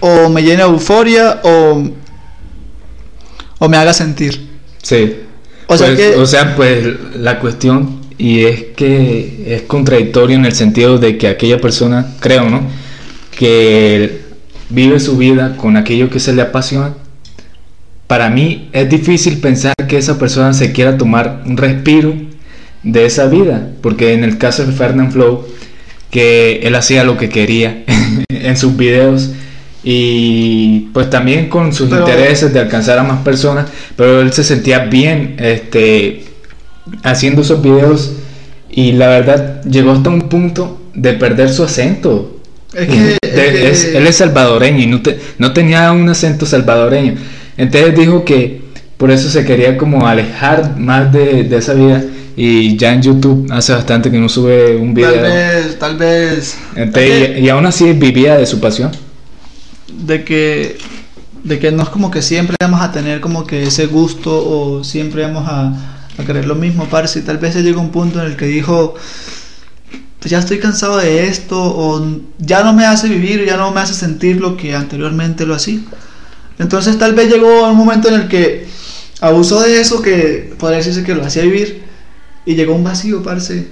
o 0.00 0.28
me 0.30 0.42
llene 0.42 0.62
de 0.62 0.68
euforia 0.70 1.40
o, 1.42 1.82
o 3.58 3.68
me 3.68 3.76
haga 3.76 3.92
sentir. 3.92 4.48
sí. 4.82 5.16
O 5.70 5.76
sea 5.76 5.88
Pues, 5.88 5.98
que- 5.98 6.16
o 6.16 6.24
sea, 6.24 6.56
pues 6.56 6.86
la 7.16 7.40
cuestión, 7.40 8.00
y 8.16 8.44
es 8.44 8.62
que 8.74 9.44
es 9.54 9.62
contradictorio 9.62 10.34
en 10.36 10.46
el 10.46 10.54
sentido 10.54 10.96
de 10.96 11.18
que 11.18 11.28
aquella 11.28 11.60
persona, 11.60 12.14
creo, 12.20 12.48
¿no? 12.48 12.62
Que 13.36 14.22
vive 14.70 14.98
su 14.98 15.18
vida 15.18 15.56
con 15.58 15.76
aquello 15.76 16.08
que 16.08 16.20
se 16.20 16.32
le 16.32 16.40
apasiona. 16.40 16.94
Para 18.06 18.30
mí 18.30 18.70
es 18.72 18.88
difícil 18.88 19.38
pensar 19.42 19.74
que 19.88 19.98
esa 19.98 20.18
persona 20.18 20.54
se 20.54 20.72
quiera 20.72 20.96
tomar 20.96 21.42
un 21.44 21.58
respiro 21.58 22.14
de 22.82 23.04
esa 23.04 23.26
vida, 23.26 23.68
porque 23.82 24.14
en 24.14 24.24
el 24.24 24.38
caso 24.38 24.64
de 24.64 24.72
Fernand 24.72 25.12
Flow, 25.12 25.44
que 26.10 26.60
él 26.62 26.74
hacía 26.74 27.04
lo 27.04 27.16
que 27.16 27.28
quería 27.28 27.84
en 28.28 28.56
sus 28.56 28.76
videos 28.76 29.30
y 29.84 30.88
pues 30.92 31.08
también 31.10 31.48
con 31.48 31.72
sus 31.72 31.88
Pero- 31.88 32.00
intereses 32.08 32.52
de 32.52 32.60
alcanzar 32.60 32.98
a 32.98 33.02
más 33.04 33.20
personas, 33.22 33.68
pero 33.96 34.20
él 34.20 34.32
se 34.32 34.44
sentía 34.44 34.80
bien 34.80 35.36
este, 35.38 36.24
haciendo 37.02 37.42
esos 37.42 37.62
videos 37.62 38.12
y 38.70 38.92
la 38.92 39.08
verdad 39.08 39.62
llegó 39.64 39.92
hasta 39.92 40.10
un 40.10 40.28
punto 40.28 40.80
de 40.94 41.12
perder 41.14 41.50
su 41.50 41.62
acento. 41.64 42.40
Es 42.74 42.86
que- 42.88 42.94
De- 43.28 43.46
es 43.46 43.52
que- 43.52 43.70
es- 43.70 43.84
él 43.94 44.06
es 44.06 44.16
salvadoreño 44.16 44.80
y 44.82 44.86
no, 44.86 45.00
te- 45.02 45.18
no 45.38 45.52
tenía 45.52 45.92
un 45.92 46.08
acento 46.08 46.44
salvadoreño. 46.44 47.14
Entonces 47.56 47.94
dijo 47.96 48.24
que 48.24 48.62
por 48.96 49.10
eso 49.10 49.30
se 49.30 49.44
quería 49.44 49.76
como 49.78 50.06
alejar 50.08 50.76
más 50.76 51.12
de, 51.12 51.44
de 51.44 51.56
esa 51.56 51.74
vida 51.74 52.02
y 52.40 52.76
ya 52.76 52.92
en 52.92 53.02
YouTube 53.02 53.48
hace 53.50 53.72
bastante 53.72 54.12
que 54.12 54.18
no 54.18 54.28
sube 54.28 54.76
un 54.76 54.94
video. 54.94 55.12
Tal 55.12 55.22
vez, 55.22 55.78
tal 55.80 55.96
vez. 55.96 56.56
Entonces, 56.76 57.36
y, 57.36 57.40
y 57.40 57.48
aún 57.48 57.66
así 57.66 57.92
vivía 57.94 58.36
de 58.36 58.46
su 58.46 58.60
pasión. 58.60 58.92
de 59.88 60.22
que 60.22 60.78
de 61.42 61.58
que 61.58 61.72
no 61.72 61.82
es 61.82 61.88
como 61.88 62.12
que 62.12 62.22
siempre 62.22 62.54
vamos 62.60 62.80
a 62.80 62.92
tener 62.92 63.20
como 63.20 63.44
que 63.44 63.64
ese 63.64 63.86
gusto 63.86 64.30
o 64.30 64.84
siempre 64.84 65.22
vamos 65.22 65.48
a, 65.48 65.72
a 66.16 66.24
querer 66.24 66.46
lo 66.46 66.54
mismo, 66.54 66.84
parce. 66.88 67.22
Tal 67.22 67.38
vez 67.38 67.54
se 67.54 67.62
llegó 67.62 67.80
un 67.80 67.90
punto 67.90 68.20
en 68.20 68.26
el 68.26 68.36
que 68.36 68.46
dijo, 68.46 68.94
pues 70.20 70.30
ya 70.30 70.38
estoy 70.38 70.60
cansado 70.60 70.98
de 70.98 71.26
esto 71.26 71.60
o 71.60 72.20
ya 72.38 72.62
no 72.62 72.72
me 72.72 72.86
hace 72.86 73.08
vivir, 73.08 73.46
ya 73.46 73.56
no 73.56 73.72
me 73.72 73.80
hace 73.80 73.94
sentir 73.94 74.40
lo 74.40 74.56
que 74.56 74.76
anteriormente 74.76 75.44
lo 75.44 75.56
hacía. 75.56 75.80
Entonces 76.60 76.98
tal 76.98 77.14
vez 77.14 77.32
llegó 77.32 77.68
un 77.68 77.76
momento 77.76 78.08
en 78.08 78.14
el 78.14 78.28
que 78.28 78.68
abusó 79.20 79.60
de 79.60 79.80
eso 79.80 80.02
que 80.02 80.54
podría 80.56 80.78
decirse 80.78 81.02
que 81.02 81.16
lo 81.16 81.24
hacía 81.24 81.42
vivir 81.42 81.87
y 82.48 82.54
llegó 82.54 82.74
un 82.74 82.82
vacío, 82.84 83.22
parce. 83.22 83.66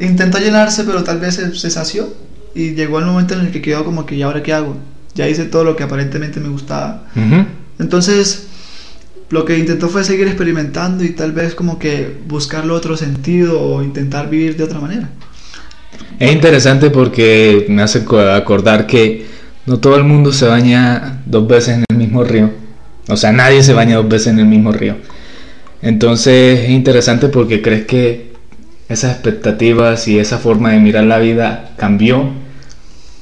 Intentó 0.00 0.38
llenarse, 0.38 0.84
pero 0.84 1.04
tal 1.04 1.20
vez 1.20 1.34
se, 1.36 1.54
se 1.54 1.70
sació 1.70 2.12
y 2.54 2.70
llegó 2.74 2.98
el 2.98 3.04
momento 3.06 3.34
en 3.34 3.40
el 3.40 3.50
que 3.52 3.60
quedó 3.62 3.84
como 3.84 4.04
que, 4.06 4.16
¿y 4.16 4.22
ahora 4.22 4.42
qué 4.42 4.52
hago? 4.52 4.76
Ya 5.14 5.28
hice 5.28 5.44
todo 5.44 5.62
lo 5.64 5.76
que 5.76 5.84
aparentemente 5.84 6.40
me 6.40 6.48
gustaba. 6.48 7.04
Entonces, 7.78 8.46
lo 9.30 9.44
que 9.44 9.58
intentó 9.58 9.88
fue 9.88 10.02
seguir 10.04 10.26
experimentando 10.26 11.04
y 11.04 11.10
tal 11.10 11.32
vez 11.32 11.54
como 11.54 11.78
que 11.78 12.16
buscarle 12.26 12.72
otro 12.72 12.96
sentido 12.96 13.60
o 13.60 13.82
intentar 13.82 14.28
vivir 14.28 14.56
de 14.56 14.64
otra 14.64 14.80
manera. 14.80 15.08
Es 16.18 16.32
interesante 16.32 16.90
porque 16.90 17.66
me 17.68 17.82
hace 17.82 18.04
co- 18.04 18.18
acordar 18.20 18.86
que 18.86 19.26
no 19.66 19.78
todo 19.78 19.96
el 19.96 20.04
mundo 20.04 20.32
se 20.32 20.46
baña 20.46 21.22
dos 21.26 21.46
veces 21.46 21.76
en 21.76 21.84
el 21.90 21.96
mismo 21.96 22.24
río. 22.24 22.50
O 23.08 23.16
sea, 23.16 23.32
nadie 23.32 23.62
se 23.62 23.72
baña 23.72 23.96
dos 23.96 24.08
veces 24.08 24.28
en 24.28 24.38
el 24.40 24.46
mismo 24.46 24.72
río. 24.72 24.96
Entonces 25.82 26.60
es 26.60 26.70
interesante 26.70 27.28
porque 27.28 27.62
crees 27.62 27.86
que 27.86 28.30
esas 28.88 29.12
expectativas 29.12 30.08
y 30.08 30.18
esa 30.18 30.38
forma 30.38 30.72
de 30.72 30.80
mirar 30.80 31.04
la 31.04 31.18
vida 31.18 31.70
cambió 31.76 32.30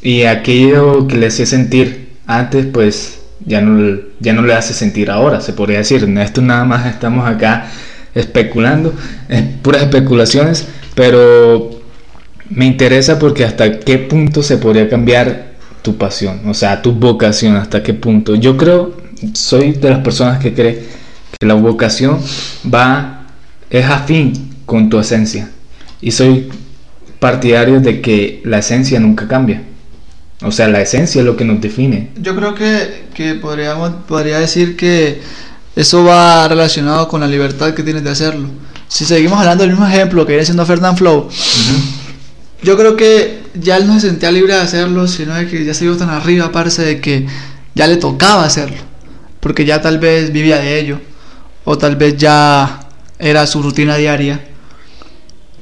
y 0.03 0.23
aquello 0.23 1.07
que 1.07 1.17
le 1.17 1.27
hacía 1.27 1.47
sentir 1.47 2.09
antes 2.27 2.67
pues 2.67 3.21
ya 3.45 3.61
no, 3.61 3.99
ya 4.21 4.33
no 4.33 4.43
le 4.43 4.55
hace 4.55 4.75
sentir 4.75 5.11
ahora, 5.11 5.41
se 5.41 5.53
podría 5.53 5.79
decir. 5.79 6.09
Esto 6.19 6.43
nada 6.43 6.65
más 6.65 6.87
estamos 6.87 7.29
acá 7.29 7.71
especulando, 8.15 8.95
es 9.29 9.43
puras 9.63 9.83
especulaciones, 9.83 10.67
pero 10.95 11.71
me 12.51 12.67
interesa 12.67 13.19
porque 13.19 13.45
hasta 13.45 13.81
qué 13.81 13.99
punto 13.99 14.43
se 14.43 14.59
podría 14.59 14.89
cambiar 14.89 15.49
tu 15.83 15.97
pasión, 15.97 16.41
o 16.47 16.55
sea, 16.55 16.83
tu 16.83 16.93
vocación, 16.93 17.57
hasta 17.57 17.83
qué 17.83 17.95
punto. 17.95 18.35
Yo 18.35 18.57
creo, 18.57 18.95
soy 19.35 19.73
de 19.73 19.91
las 19.91 20.01
personas 20.01 20.39
que 20.39 20.55
cree 20.55 20.98
que 21.39 21.47
la 21.47 21.55
vocación 21.55 22.21
va, 22.73 23.27
es 23.71 23.85
afín 23.87 24.55
con 24.67 24.89
tu 24.89 24.99
esencia. 24.99 25.51
Y 26.01 26.11
soy 26.11 26.49
partidario 27.19 27.81
de 27.81 28.01
que 28.01 28.41
la 28.45 28.59
esencia 28.59 29.01
nunca 29.01 29.27
cambia. 29.27 29.63
O 30.43 30.53
sea, 30.53 30.69
la 30.69 30.81
esencia 30.81 31.21
es 31.21 31.27
lo 31.27 31.37
que 31.37 31.45
nos 31.45 31.61
define. 31.61 32.11
Yo 32.17 32.37
creo 32.37 32.55
que, 32.55 33.07
que 33.15 33.35
podríamos, 33.35 33.91
podría 34.07 34.39
decir 34.39 34.77
que 34.77 35.21
eso 35.75 36.05
va 36.05 36.47
relacionado 36.47 37.09
con 37.09 37.21
la 37.21 37.27
libertad 37.27 37.75
que 37.75 37.83
tienes 37.83 38.05
de 38.05 38.11
hacerlo. 38.11 38.49
Si 38.89 39.05
seguimos 39.05 39.39
hablando 39.39 39.63
del 39.63 39.73
mismo 39.73 39.87
ejemplo 39.87 40.25
que 40.25 40.33
viene 40.33 40.45
siendo 40.45 40.65
Fernand 40.65 40.97
Flow, 40.97 41.29
yo 42.63 42.77
creo 42.77 42.97
que 42.97 43.43
ya 43.55 43.77
él 43.77 43.87
no 43.87 43.95
se 43.95 44.09
sentía 44.09 44.31
libre 44.33 44.55
de 44.55 44.61
hacerlo, 44.61 45.07
sino 45.07 45.35
de 45.35 45.47
que 45.47 45.65
ya 45.65 45.75
se 45.75 45.85
vio 45.85 45.97
tan 45.97 46.11
arriba, 46.11 46.51
parece 46.53 46.83
de 46.83 47.01
que 47.01 47.27
ya 47.75 47.87
le 47.87 47.97
tocaba 47.97 48.45
hacerlo, 48.45 48.79
porque 49.41 49.65
ya 49.65 49.81
tal 49.81 49.99
vez 49.99 50.33
vivía 50.33 50.59
de 50.59 50.81
ello, 50.81 51.01
o 51.71 51.77
tal 51.77 51.97
vez 51.97 52.17
ya 52.17 52.81
era 53.19 53.47
su 53.47 53.63
rutina 53.63 53.97
diaria. 53.97 54.41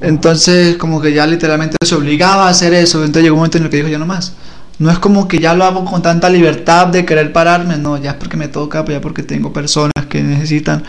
Entonces, 0.00 0.76
como 0.76 1.00
que 1.00 1.12
ya 1.12 1.26
literalmente 1.26 1.76
se 1.84 1.94
obligaba 1.94 2.46
a 2.46 2.50
hacer 2.50 2.74
eso, 2.74 2.98
entonces 3.00 3.24
llegó 3.24 3.34
un 3.34 3.40
momento 3.40 3.58
en 3.58 3.64
el 3.64 3.70
que 3.70 3.78
dijo, 3.78 3.88
ya 3.88 3.98
no 3.98 4.06
más. 4.06 4.34
No 4.78 4.90
es 4.90 4.98
como 4.98 5.26
que 5.26 5.38
ya 5.38 5.54
lo 5.54 5.64
hago 5.64 5.84
con 5.84 6.02
tanta 6.02 6.28
libertad 6.28 6.88
de 6.88 7.04
querer 7.04 7.32
pararme, 7.32 7.76
no, 7.78 7.96
ya 8.00 8.10
es 8.10 8.16
porque 8.16 8.36
me 8.36 8.46
toca, 8.48 8.84
ya 8.86 9.00
porque 9.00 9.22
tengo 9.22 9.52
personas 9.52 9.92
que 10.08 10.22
necesitan. 10.22 10.84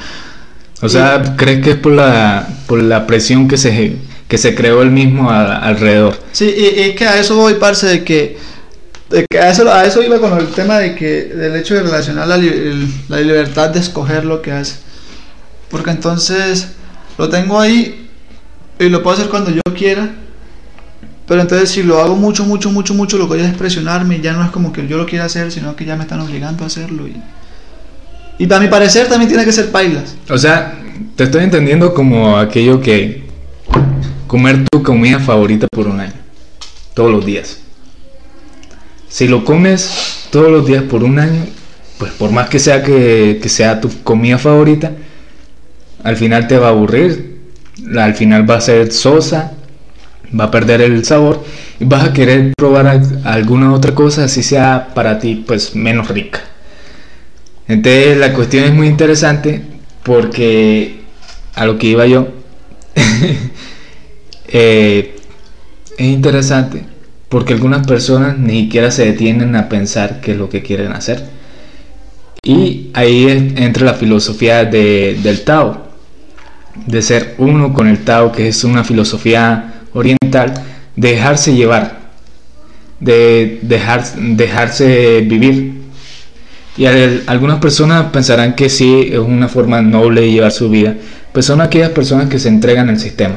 O 0.81 0.89
sea, 0.89 1.35
¿crees 1.35 1.63
que 1.63 1.71
es 1.71 1.75
por 1.77 1.93
la, 1.93 2.47
por 2.67 2.83
la 2.83 3.07
presión 3.07 3.47
que 3.47 3.57
se, 3.57 3.95
que 4.27 4.37
se 4.37 4.53
creó 4.53 4.81
él 4.83 4.91
mismo 4.91 5.31
a- 5.31 5.55
alrededor? 5.57 6.19
Sí, 6.33 6.45
y, 6.55 6.79
y 6.79 6.83
es 6.89 6.95
que 6.95 7.07
a 7.07 7.17
eso 7.19 7.35
voy, 7.37 7.55
parce, 7.55 7.87
de 7.87 8.03
que, 8.03 8.37
de 9.09 9.25
que 9.27 9.39
a, 9.39 9.49
eso, 9.49 9.71
a 9.71 9.85
eso 9.85 10.03
iba 10.03 10.19
con 10.19 10.37
el 10.37 10.47
tema 10.49 10.77
de 10.79 10.93
que, 10.93 11.23
del 11.33 11.55
hecho 11.55 11.73
de 11.75 11.81
relacionar 11.83 12.27
la, 12.27 12.35
el- 12.35 12.87
la 13.07 13.21
libertad 13.21 13.69
de 13.69 13.79
escoger 13.79 14.25
lo 14.25 14.41
que 14.41 14.51
hace. 14.51 14.85
Porque 15.69 15.91
entonces 15.91 16.69
lo 17.17 17.29
tengo 17.29 17.59
ahí 17.59 18.09
y 18.79 18.89
lo 18.89 19.03
puedo 19.03 19.17
hacer 19.17 19.29
cuando 19.29 19.51
yo 19.51 19.61
quiera. 19.75 20.09
Pero 21.27 21.41
entonces 21.41 21.69
si 21.69 21.83
lo 21.83 21.99
hago 21.99 22.15
mucho, 22.15 22.45
mucho, 22.45 22.71
mucho, 22.71 22.93
mucho, 22.93 23.17
lo 23.17 23.25
que 23.27 23.35
voy 23.35 23.43
a 23.43 23.49
es 23.49 23.57
presionarme 23.57 24.17
y 24.17 24.21
ya 24.21 24.33
no 24.33 24.43
es 24.43 24.51
como 24.51 24.71
que 24.71 24.87
yo 24.87 24.97
lo 24.97 25.05
quiera 25.05 25.25
hacer, 25.25 25.51
sino 25.51 25.75
que 25.75 25.83
ya 25.83 25.95
me 25.97 26.03
están 26.03 26.21
obligando 26.21 26.63
a 26.63 26.67
hacerlo. 26.67 27.05
Y, 27.07 27.21
Y 28.39 28.47
para 28.47 28.61
mi 28.61 28.69
parecer 28.69 29.07
también 29.07 29.27
tiene 29.27 29.43
que 29.43 29.51
ser 29.51 29.71
pailas. 29.71 30.15
O 30.29 30.37
sea, 30.37 30.79
te 31.15 31.25
estoy 31.25 31.43
entendiendo 31.43 31.93
como 31.93 32.37
aquello 32.37 32.79
que 32.79 33.23
comer 34.27 34.65
tu 34.69 34.83
comida 34.83 35.19
favorita 35.19 35.67
por 35.69 35.87
un 35.87 35.99
año, 35.99 36.13
todos 36.93 37.11
los 37.11 37.25
días. 37.25 37.59
Si 39.09 39.27
lo 39.27 39.43
comes 39.43 40.27
todos 40.31 40.49
los 40.49 40.65
días 40.65 40.83
por 40.83 41.03
un 41.03 41.19
año, 41.19 41.45
pues 41.97 42.11
por 42.13 42.31
más 42.31 42.49
que 42.49 42.59
sea 42.59 42.83
que, 42.83 43.39
que 43.41 43.49
sea 43.49 43.81
tu 43.81 43.89
comida 44.03 44.37
favorita, 44.37 44.93
al 46.03 46.15
final 46.17 46.47
te 46.47 46.57
va 46.57 46.67
a 46.67 46.69
aburrir, 46.71 47.37
al 47.97 48.15
final 48.15 48.49
va 48.49 48.55
a 48.57 48.61
ser 48.61 48.91
sosa, 48.91 49.53
va 50.39 50.45
a 50.45 50.51
perder 50.51 50.81
el 50.81 51.05
sabor 51.05 51.43
y 51.79 51.85
vas 51.85 52.03
a 52.05 52.13
querer 52.13 52.53
probar 52.57 52.87
al- 52.87 53.21
alguna 53.25 53.73
otra 53.73 53.95
cosa 53.95 54.25
así 54.25 54.43
sea 54.43 54.89
para 54.93 55.19
ti 55.19 55.43
pues 55.47 55.75
menos 55.75 56.09
rica. 56.09 56.41
Entonces 57.67 58.17
la 58.17 58.33
cuestión 58.33 58.63
es 58.65 58.73
muy 58.73 58.87
interesante 58.87 59.61
porque 60.03 61.01
a 61.55 61.65
lo 61.65 61.77
que 61.77 61.87
iba 61.87 62.05
yo 62.05 62.27
eh, 64.47 65.15
es 65.97 66.05
interesante 66.07 66.83
porque 67.29 67.53
algunas 67.53 67.85
personas 67.85 68.37
ni 68.37 68.61
siquiera 68.63 68.91
se 68.91 69.05
detienen 69.05 69.55
a 69.55 69.69
pensar 69.69 70.21
qué 70.21 70.31
es 70.31 70.37
lo 70.37 70.49
que 70.49 70.63
quieren 70.63 70.93
hacer. 70.93 71.25
Y 72.43 72.89
ahí 72.93 73.53
entra 73.57 73.85
la 73.85 73.93
filosofía 73.93 74.63
de- 74.65 75.17
del 75.21 75.43
Tao, 75.43 75.86
de 76.85 77.01
ser 77.01 77.35
uno 77.37 77.73
con 77.73 77.87
el 77.87 77.99
Tao, 77.99 78.31
que 78.31 78.47
es 78.47 78.63
una 78.63 78.83
filosofía 78.83 79.73
oriental, 79.93 80.53
de 80.95 81.11
dejarse 81.11 81.53
llevar, 81.55 81.99
de 82.99 83.59
dejar, 83.61 84.03
dejarse 84.15 85.21
vivir. 85.21 85.73
Y 86.77 86.85
al- 86.85 87.23
algunas 87.27 87.59
personas 87.59 88.05
pensarán 88.11 88.53
que 88.55 88.69
sí 88.69 89.09
es 89.11 89.19
una 89.19 89.47
forma 89.47 89.81
noble 89.81 90.21
de 90.21 90.31
llevar 90.31 90.51
su 90.51 90.69
vida, 90.69 90.95
pues 91.33 91.45
son 91.45 91.61
aquellas 91.61 91.89
personas 91.91 92.29
que 92.29 92.39
se 92.39 92.49
entregan 92.49 92.89
al 92.89 92.99
sistema. 92.99 93.35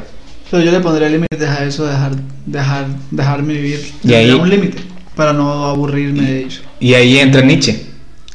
Pero 0.50 0.62
yo 0.64 0.72
le 0.72 0.80
pondría 0.80 1.08
límites 1.08 1.48
a 1.48 1.64
eso, 1.64 1.86
dejar, 1.86 2.12
dejar, 2.44 2.86
dejarme 3.10 3.54
vivir. 3.54 3.80
Y 4.04 4.12
ahí- 4.14 4.32
un 4.32 4.48
límite 4.50 4.78
para 5.14 5.32
no 5.32 5.66
aburrirme 5.66 6.22
de 6.22 6.40
ello. 6.44 6.60
Y 6.80 6.94
ahí 6.94 7.18
entra 7.18 7.40
Nietzsche, 7.42 7.86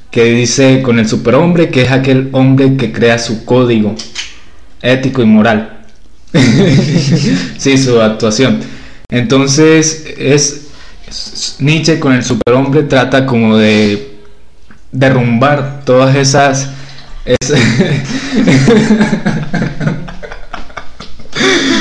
que 0.09 0.23
dice 0.25 0.81
con 0.81 0.97
el 0.97 1.07
superhombre 1.07 1.69
que 1.69 1.81
es 1.83 1.91
aquel 1.91 2.29
hombre 2.31 2.77
que 2.77 2.91
crea 2.91 3.19
su 3.19 3.43
código 3.45 3.95
ético 4.85 5.21
y 5.21 5.25
moral. 5.25 5.71
sí, 7.57 7.77
su 7.77 8.01
actuación. 8.01 8.59
Entonces, 9.09 10.05
es 10.17 10.61
es- 11.07 11.55
Nietzsche 11.59 11.99
con 11.99 12.13
el 12.13 12.23
superhombre 12.23 12.83
trata 12.83 13.25
como 13.25 13.57
de 13.57 14.15
derrumbar 14.91 15.81
todas 15.85 16.15
esas 16.15 16.69
es- 17.25 17.37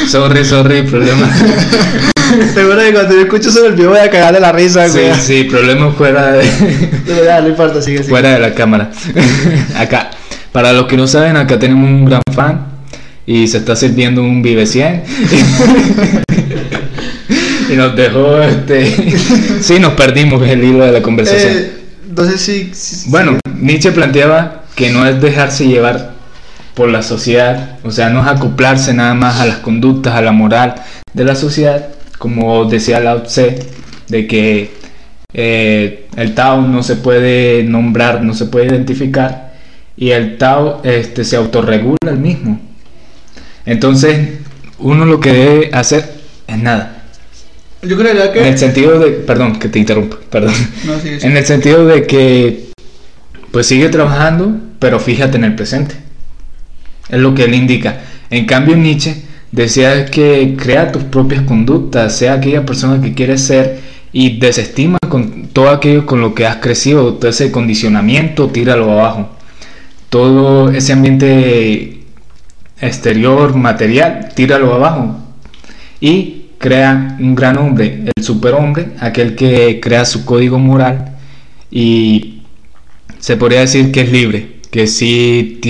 sorry, 0.09 0.45
sorry, 0.45 0.83
problema. 0.83 1.29
Seguro 2.55 2.79
que 2.81 2.93
cuando 2.93 3.15
yo 3.15 3.21
escucho 3.23 3.51
sobre 3.51 3.69
el 3.69 3.75
video 3.75 3.91
voy 3.91 3.99
a 4.01 4.11
cagar 4.11 4.35
de 4.35 4.41
la 4.41 4.53
risa, 4.53 4.89
Sí, 4.89 4.99
güey. 4.99 5.15
sí, 5.21 5.45
problema 5.45 5.93
fuera 5.93 6.33
de 6.33 6.45
Pero 7.07 7.25
ya, 7.25 7.41
no 7.41 7.49
importa, 7.49 7.81
sigue, 7.83 7.99
sigue. 7.99 8.09
fuera 8.11 8.31
de 8.33 8.39
la 8.41 8.55
cámara. 8.55 8.91
acá. 9.77 10.11
Para 10.53 10.73
los 10.73 10.87
que 10.87 10.97
no 10.97 11.07
saben, 11.07 11.37
acá 11.37 11.59
tenemos 11.59 11.89
un 11.89 12.05
gran 12.05 12.23
fan 12.33 12.74
y 13.27 13.47
se 13.49 13.59
está 13.59 13.77
sirviendo 13.77 14.23
un 14.23 14.43
Vive 14.43 14.67
100. 14.67 15.03
y 17.73 17.77
nos 17.77 17.97
dejó 17.97 18.41
este 18.43 19.17
sí, 19.61 19.79
nos 19.79 19.95
perdimos 19.95 20.47
el 20.47 20.63
hilo 20.65 20.85
de 20.85 20.93
la 20.93 21.03
conversación. 21.03 21.53
Eh, 21.53 21.73
entonces 22.09 22.41
sí, 22.41 22.71
sí- 22.75 23.11
bueno, 23.11 23.39
Nietzsche 23.59 23.93
planteaba 23.93 24.65
que 24.75 24.91
no 24.91 25.07
es 25.07 25.21
dejarse 25.21 25.67
llevar 25.67 26.15
por 26.75 26.89
la 26.89 27.03
sociedad, 27.03 27.79
o 27.85 27.91
sea, 27.91 28.11
no 28.11 28.21
es 28.21 28.27
acoplarse 28.27 28.93
nada 28.95 29.15
más 29.15 29.41
a 29.41 29.47
las 29.47 29.59
conductas, 29.59 30.15
a 30.15 30.23
la 30.23 30.33
moral 30.33 30.75
de 31.13 31.25
la 31.25 31.37
sociedad, 31.37 31.89
como 32.19 32.65
decía 32.65 32.99
Lao 33.01 33.23
Tse, 33.23 33.61
de 34.09 34.27
que 34.27 34.73
eh, 35.33 36.09
el 36.17 36.35
Tao 36.35 36.63
no 36.63 36.83
se 36.83 36.97
puede 36.97 37.63
nombrar, 37.63 38.23
no 38.23 38.35
se 38.35 38.47
puede 38.47 38.67
identificar, 38.67 39.55
y 39.97 40.11
el 40.11 40.37
Tao 40.37 40.81
este, 40.85 41.23
se 41.25 41.37
autorregula 41.37 41.97
el 42.09 42.19
mismo. 42.19 42.61
Entonces, 43.67 44.31
uno 44.79 45.05
lo 45.07 45.21
que 45.21 45.33
debe 45.33 45.71
hacer 45.73 46.15
es 46.47 46.59
nada. 46.59 47.05
Yo 47.83 47.97
creería 47.99 48.33
que... 48.33 48.41
En 48.41 48.47
el 48.47 48.59
sentido 48.59 48.99
de, 48.99 49.11
perdón, 49.11 49.59
que 49.59 49.69
te 49.69 49.79
interrumpo, 49.79 50.17
perdón. 50.31 50.55
No, 50.85 50.99
sigue. 50.99 51.27
En 51.27 51.37
el 51.37 51.45
sentido 51.45 51.87
de 51.87 52.07
que, 52.07 52.71
pues 53.51 53.67
sigue 53.67 53.89
trabajando, 53.89 54.59
pero 54.79 54.99
fíjate 54.99 55.37
en 55.37 55.45
el 55.45 55.55
presente. 55.55 55.95
Es 57.09 57.19
lo 57.19 57.35
que 57.35 57.45
él 57.45 57.55
indica. 57.55 58.01
En 58.31 58.47
cambio, 58.47 58.77
Nietzsche 58.77 59.23
decía 59.53 60.07
que 60.07 60.57
crea 60.59 60.91
tus 60.91 61.05
propias 61.05 61.43
conductas, 61.43 62.17
sea 62.17 62.35
aquella 62.35 62.67
persona 62.67 63.03
que 63.03 63.15
quieres 63.15 63.43
ser 63.43 63.81
y 64.13 64.39
desestima 64.39 64.99
con 65.09 65.49
todo 65.49 65.71
aquello 65.71 66.07
con 66.07 66.21
lo 66.21 66.35
que 66.35 66.47
has 66.47 66.57
crecido, 66.57 67.15
todo 67.15 67.31
ese 67.31 67.53
condicionamiento, 67.53 68.49
tíralo 68.49 68.91
abajo. 68.93 69.31
Todo 70.09 70.71
ese 70.71 70.93
ambiente 70.93 71.94
exterior, 72.81 73.55
material, 73.55 74.31
tíralo 74.35 74.75
abajo. 74.75 75.21
Y 76.01 76.47
crea 76.59 77.17
un 77.21 77.35
gran 77.35 77.59
hombre, 77.59 78.05
el 78.15 78.25
superhombre, 78.25 78.89
aquel 78.99 79.37
que 79.37 79.81
crea 79.81 80.05
su 80.05 80.25
código 80.25 80.59
moral 80.59 81.17
y 81.71 82.43
se 83.19 83.37
podría 83.37 83.61
decir 83.61 83.93
que 83.93 84.03
es 84.03 84.13
libre, 84.13 84.61
que 84.71 84.87
sí 84.87 85.61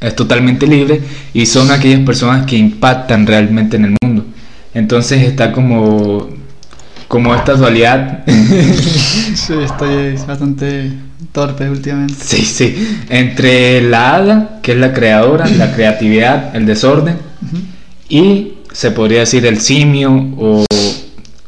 es 0.00 0.16
totalmente 0.16 0.66
libre 0.66 1.00
y 1.34 1.46
son 1.46 1.70
aquellas 1.70 2.00
personas 2.00 2.46
que 2.46 2.56
impactan 2.56 3.26
realmente 3.26 3.76
en 3.76 3.84
el 3.84 3.96
mundo. 4.02 4.24
Entonces 4.72 5.22
está 5.22 5.52
como 5.52 6.30
como 7.10 7.34
esta 7.34 7.54
dualidad 7.54 8.22
Sí, 9.34 9.54
estoy 9.64 10.14
bastante 10.28 10.92
torpe 11.32 11.68
últimamente. 11.68 12.14
Sí, 12.16 12.44
sí. 12.44 12.98
Entre 13.08 13.82
la 13.82 14.14
hada, 14.14 14.60
que 14.62 14.72
es 14.72 14.78
la 14.78 14.92
creadora, 14.92 15.46
la 15.48 15.72
creatividad, 15.74 16.54
el 16.54 16.66
desorden, 16.66 17.16
y 18.08 18.52
se 18.72 18.92
podría 18.92 19.20
decir 19.20 19.44
el 19.46 19.60
simio 19.60 20.12
o, 20.38 20.64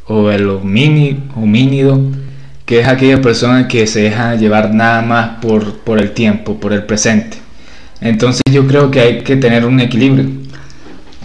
o 0.06 0.30
el 0.30 0.48
homini- 0.48 1.18
homínido, 1.36 2.00
que 2.66 2.80
es 2.80 2.88
aquella 2.88 3.20
persona 3.22 3.68
que 3.68 3.86
se 3.86 4.02
deja 4.02 4.34
llevar 4.34 4.74
nada 4.74 5.02
más 5.02 5.30
por, 5.40 5.78
por 5.78 6.00
el 6.00 6.10
tiempo, 6.12 6.58
por 6.58 6.72
el 6.72 6.82
presente. 6.84 7.36
Entonces 8.00 8.42
yo 8.50 8.66
creo 8.66 8.90
que 8.90 9.00
hay 9.00 9.18
que 9.22 9.36
tener 9.36 9.64
un 9.64 9.78
equilibrio, 9.78 10.28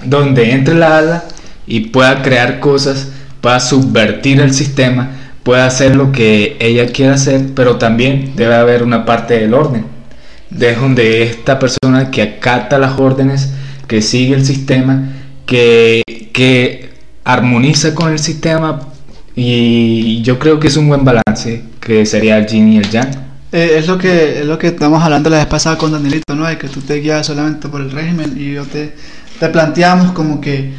donde 0.04 0.52
entre 0.52 0.76
la 0.76 0.98
hada 0.98 1.28
y 1.66 1.82
pueda 1.82 2.22
crear 2.22 2.60
cosas, 2.60 3.10
pueda 3.42 3.60
subvertir 3.60 4.40
el 4.40 4.54
sistema, 4.54 5.10
pueda 5.44 5.66
hacer 5.66 5.96
lo 5.96 6.12
que 6.12 6.58
ella 6.60 6.88
quiera 6.88 7.14
hacer, 7.14 7.42
pero 7.56 7.78
también 7.78 8.34
debe 8.36 8.56
haber 8.56 8.84
una 8.84 9.06
parte 9.06 9.40
del 9.40 9.54
orden, 9.54 9.86
de 10.50 10.76
donde 10.76 11.24
esta 11.24 11.60
persona 11.60 12.12
que 12.12 12.22
acata 12.22 12.78
las 12.78 13.00
órdenes, 13.00 13.50
que 13.88 14.02
sigue 14.02 14.36
el 14.36 14.46
sistema, 14.46 15.14
que, 15.46 16.04
que 16.34 16.90
armoniza 17.24 17.96
con 17.96 18.12
el 18.12 18.20
sistema, 18.20 18.90
y 19.36 20.22
yo 20.24 20.40
creo 20.40 20.60
que 20.60 20.68
es 20.68 20.78
un 20.78 20.88
buen 20.88 21.06
balance, 21.06 21.64
que 21.80 22.06
sería 22.06 22.38
el 22.38 22.48
yin 22.48 22.74
y 22.74 22.78
el 22.78 22.90
yang. 22.90 23.28
Eh, 23.52 23.76
es 23.78 23.88
lo 23.88 23.98
que 23.98 24.40
es 24.40 24.46
lo 24.46 24.58
que 24.58 24.68
estamos 24.68 25.02
hablando 25.02 25.30
la 25.30 25.38
vez 25.38 25.46
pasada 25.46 25.78
con 25.78 25.92
Danielito, 25.92 26.36
¿no? 26.36 26.46
De 26.46 26.58
que 26.58 26.68
tú 26.68 26.82
te 26.82 26.96
guías 26.96 27.26
solamente 27.26 27.70
por 27.70 27.80
el 27.80 27.92
régimen 27.92 28.36
y 28.36 28.54
yo 28.54 28.66
te, 28.66 28.94
te 29.40 29.48
planteamos 29.48 30.12
como 30.12 30.42
que 30.42 30.74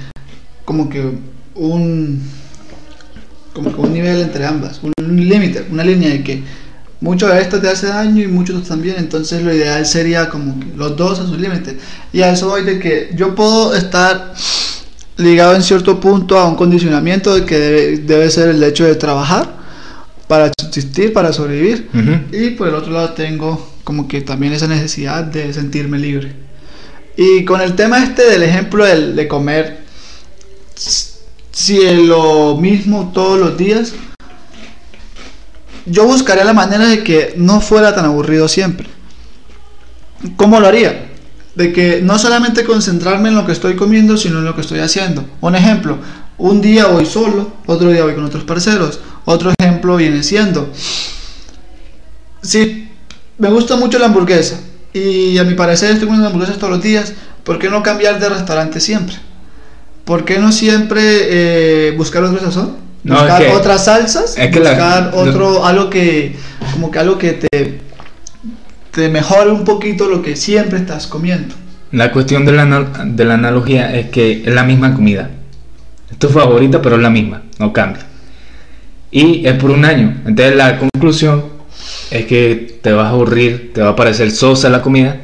como 0.67 0.91
que 0.91 1.03
un 1.55 2.23
como 3.59 3.75
que 3.75 3.81
un 3.81 3.93
nivel 3.93 4.21
entre 4.21 4.47
ambas, 4.47 4.81
un, 4.85 4.93
límite, 5.29 5.67
una 5.69 5.83
línea 5.83 6.11
de 6.11 6.23
que 6.23 6.43
mucho 7.01 7.27
de 7.27 7.41
esto 7.41 7.61
te 7.61 7.69
hace 7.69 7.89
daño 7.89 8.23
y 8.23 8.29
mucho 8.29 8.53
de 8.53 8.61
esto 8.61 8.69
también, 8.71 8.95
entonces 8.99 9.43
lo 9.43 9.53
ideal 9.53 9.85
sería 9.85 10.29
como 10.29 10.61
que 10.61 10.67
los 10.77 10.97
dos 10.97 11.19
a 11.19 11.27
sus 11.27 11.41
límites. 11.41 11.75
Y 12.13 12.23
a 12.23 12.33
eso 12.33 12.49
voy 12.51 12.63
de 12.63 12.79
que 12.79 13.11
yo 13.17 13.35
puedo 13.35 13.75
estar 13.75 14.33
ligado 15.17 15.57
en 15.57 15.63
cierto 15.65 15.99
punto 15.99 16.39
a 16.39 16.47
un 16.47 16.55
condicionamiento 16.55 17.35
de 17.35 17.45
que 17.45 17.59
debe, 17.59 17.97
debe 17.99 18.31
ser 18.31 18.51
el 18.51 18.63
hecho 18.63 18.85
de 18.85 18.95
trabajar 18.95 19.57
para 20.29 20.53
subsistir, 20.61 21.13
para 21.13 21.33
sobrevivir. 21.33 21.89
Ujú. 21.93 22.37
Y 22.37 22.51
por 22.51 22.69
el 22.69 22.75
otro 22.77 22.93
lado 22.93 23.11
tengo 23.11 23.73
como 23.83 24.07
que 24.07 24.21
también 24.21 24.53
esa 24.53 24.69
necesidad 24.69 25.25
de 25.25 25.53
sentirme 25.53 25.99
libre. 25.99 26.33
Y 27.17 27.45
con 27.45 27.61
el 27.61 27.75
tema 27.75 28.05
este 28.05 28.23
del 28.31 28.45
ejemplo 28.45 28.85
del- 28.85 29.17
de 29.17 29.27
comer, 29.27 29.79
si 31.59 31.83
es 31.83 31.99
lo 31.99 32.57
mismo 32.57 33.11
todos 33.13 33.37
los 33.37 33.57
días, 33.57 33.93
yo 35.87 36.05
buscaría 36.05 36.45
la 36.45 36.53
manera 36.53 36.87
de 36.87 37.03
que 37.03 37.35
no 37.37 37.61
fuera 37.61 37.97
tan 37.97 38.05
aburrido 38.05 38.47
siempre. 38.47 38.87
¿Cómo 40.37 40.61
lo 40.61 40.69
haría? 40.69 41.09
De 41.57 41.73
que 41.73 42.01
no 42.01 42.17
solamente 42.17 42.63
concentrarme 42.63 43.31
en 43.31 43.35
lo 43.35 43.45
que 43.45 43.51
estoy 43.51 43.75
comiendo, 43.75 44.17
sino 44.17 44.39
en 44.39 44.45
lo 44.45 44.55
que 44.55 44.61
estoy 44.61 44.79
haciendo. 44.79 45.25
Un 45.41 45.57
ejemplo, 45.57 45.99
un 46.39 46.61
día 46.61 46.87
voy 46.87 47.07
solo, 47.07 47.51
otro 47.67 47.91
día 47.91 48.05
voy 48.05 48.15
con 48.15 48.25
otros 48.25 48.45
parceros. 48.45 49.01
Otro 49.25 49.53
ejemplo 49.59 49.97
viene 49.97 50.23
siendo, 50.23 50.73
si 52.41 52.89
me 53.37 53.51
gusta 53.51 53.75
mucho 53.75 53.99
la 53.99 54.07
hamburguesa, 54.07 54.61
y 54.93 55.37
a 55.39 55.43
mi 55.43 55.55
parecer 55.55 55.91
estoy 55.91 56.07
comiendo 56.07 56.29
hamburguesas 56.29 56.59
todos 56.59 56.75
los 56.75 56.83
días, 56.83 57.15
¿por 57.43 57.59
qué 57.59 57.69
no 57.69 57.83
cambiar 57.83 58.21
de 58.21 58.29
restaurante 58.29 58.79
siempre? 58.79 59.17
¿Por 60.09 60.25
qué 60.25 60.39
no 60.39 60.53
siempre 60.53 61.01
eh, 61.03 61.91
buscar 61.95 62.25
otro 62.25 62.41
sazón? 62.41 62.77
No, 63.05 63.17
Buscar 63.19 63.43
es 63.43 63.49
que- 63.49 63.55
otras 63.55 63.85
salsas, 63.85 64.39
es 64.39 64.51
que 64.51 64.59
la- 64.59 64.71
buscar 64.71 65.11
otro, 65.15 65.67
algo 65.67 65.91
que, 65.91 66.35
como 66.73 66.91
que 66.91 66.99
algo 66.99 67.19
que 67.19 67.33
te, 67.35 67.81
te 68.91 69.11
mejore 69.11 69.51
un 69.51 69.65
poquito 69.65 70.09
lo 70.09 70.23
que 70.23 70.35
siempre 70.35 70.79
estás 70.79 71.07
comiendo. 71.07 71.55
La 71.93 72.11
cuestión 72.11 72.47
de 72.47 72.53
la, 72.53 72.65
de 73.05 73.25
la 73.27 73.35
analogía 73.35 73.95
es 73.95 74.09
que 74.09 74.45
es 74.47 74.55
la 74.55 74.65
misma 74.65 74.95
comida. 74.95 75.29
Es 76.11 76.17
tu 76.19 76.31
favorita, 76.31 76.81
pero 76.81 76.97
es 76.97 77.03
la 77.03 77.11
misma, 77.11 77.43
no 77.59 77.75
cambia. 77.75 78.07
Y 79.11 79.47
es 79.47 79.53
por 79.57 79.71
un 79.71 79.85
año. 79.85 80.23
Entonces 80.25 80.57
la 80.57 80.79
conclusión 80.79 81.45
es 82.11 82.25
que 82.25 82.79
te 82.83 82.93
vas 82.93 83.09
a 83.09 83.11
aburrir, 83.11 83.73
te 83.75 83.83
va 83.83 83.91
a 83.91 83.97
parecer 83.97 84.31
sosa 84.31 84.71
la 84.71 84.81
comida. 84.81 85.19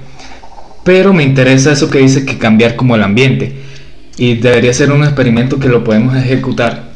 Pero 0.84 1.14
me 1.14 1.22
interesa 1.22 1.72
eso 1.72 1.88
que 1.88 2.00
dice 2.00 2.26
que 2.26 2.36
cambiar 2.36 2.76
como 2.76 2.96
el 2.96 3.02
ambiente. 3.02 3.64
Y 4.16 4.34
debería 4.36 4.72
ser 4.72 4.92
un 4.92 5.02
experimento 5.02 5.58
que 5.58 5.68
lo 5.68 5.82
podemos 5.82 6.16
ejecutar. 6.16 6.92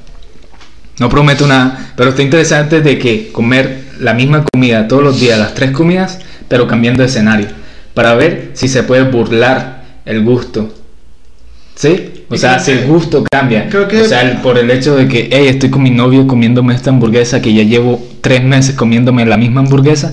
No 1.01 1.09
prometo 1.09 1.47
nada, 1.47 1.93
pero 1.97 2.11
está 2.11 2.23
interesante 2.23 2.81
de 2.81 2.99
que 2.99 3.31
comer 3.33 3.85
la 4.01 4.15
misma 4.15 4.45
comida 4.45 4.87
todos 4.89 5.03
los 5.03 5.21
días, 5.21 5.39
las 5.39 5.55
tres 5.55 5.71
comidas, 5.73 6.19
pero 6.49 6.67
cambiando 6.67 7.03
de 7.03 7.09
escenario, 7.09 7.49
para 7.95 8.15
ver 8.15 8.51
si 8.55 8.69
se 8.69 8.83
puede 8.83 9.03
burlar 9.05 9.85
el 10.05 10.23
gusto. 10.25 10.73
¿Sí? 11.75 12.25
O 12.31 12.37
sea, 12.37 12.59
si 12.59 12.73
el 12.73 12.87
gusto 12.87 13.25
cambia. 13.31 13.69
creo 13.71 13.87
que- 13.89 14.03
O 14.03 14.05
sea, 14.05 14.23
el- 14.23 14.39
por 14.39 14.59
el 14.59 14.71
hecho 14.71 14.97
de 14.97 15.07
que, 15.09 15.29
hey, 15.33 15.47
estoy 15.49 15.71
con 15.71 15.83
mi 15.83 15.91
novio 15.91 16.27
comiéndome 16.27 16.75
esta 16.75 16.91
hamburguesa 16.91 17.41
que 17.41 17.55
ya 17.55 17.63
llevo 17.63 18.05
tres 18.21 18.43
meses 18.43 18.75
comiéndome 18.75 19.25
la 19.25 19.37
misma 19.37 19.61
hamburguesa, 19.61 20.13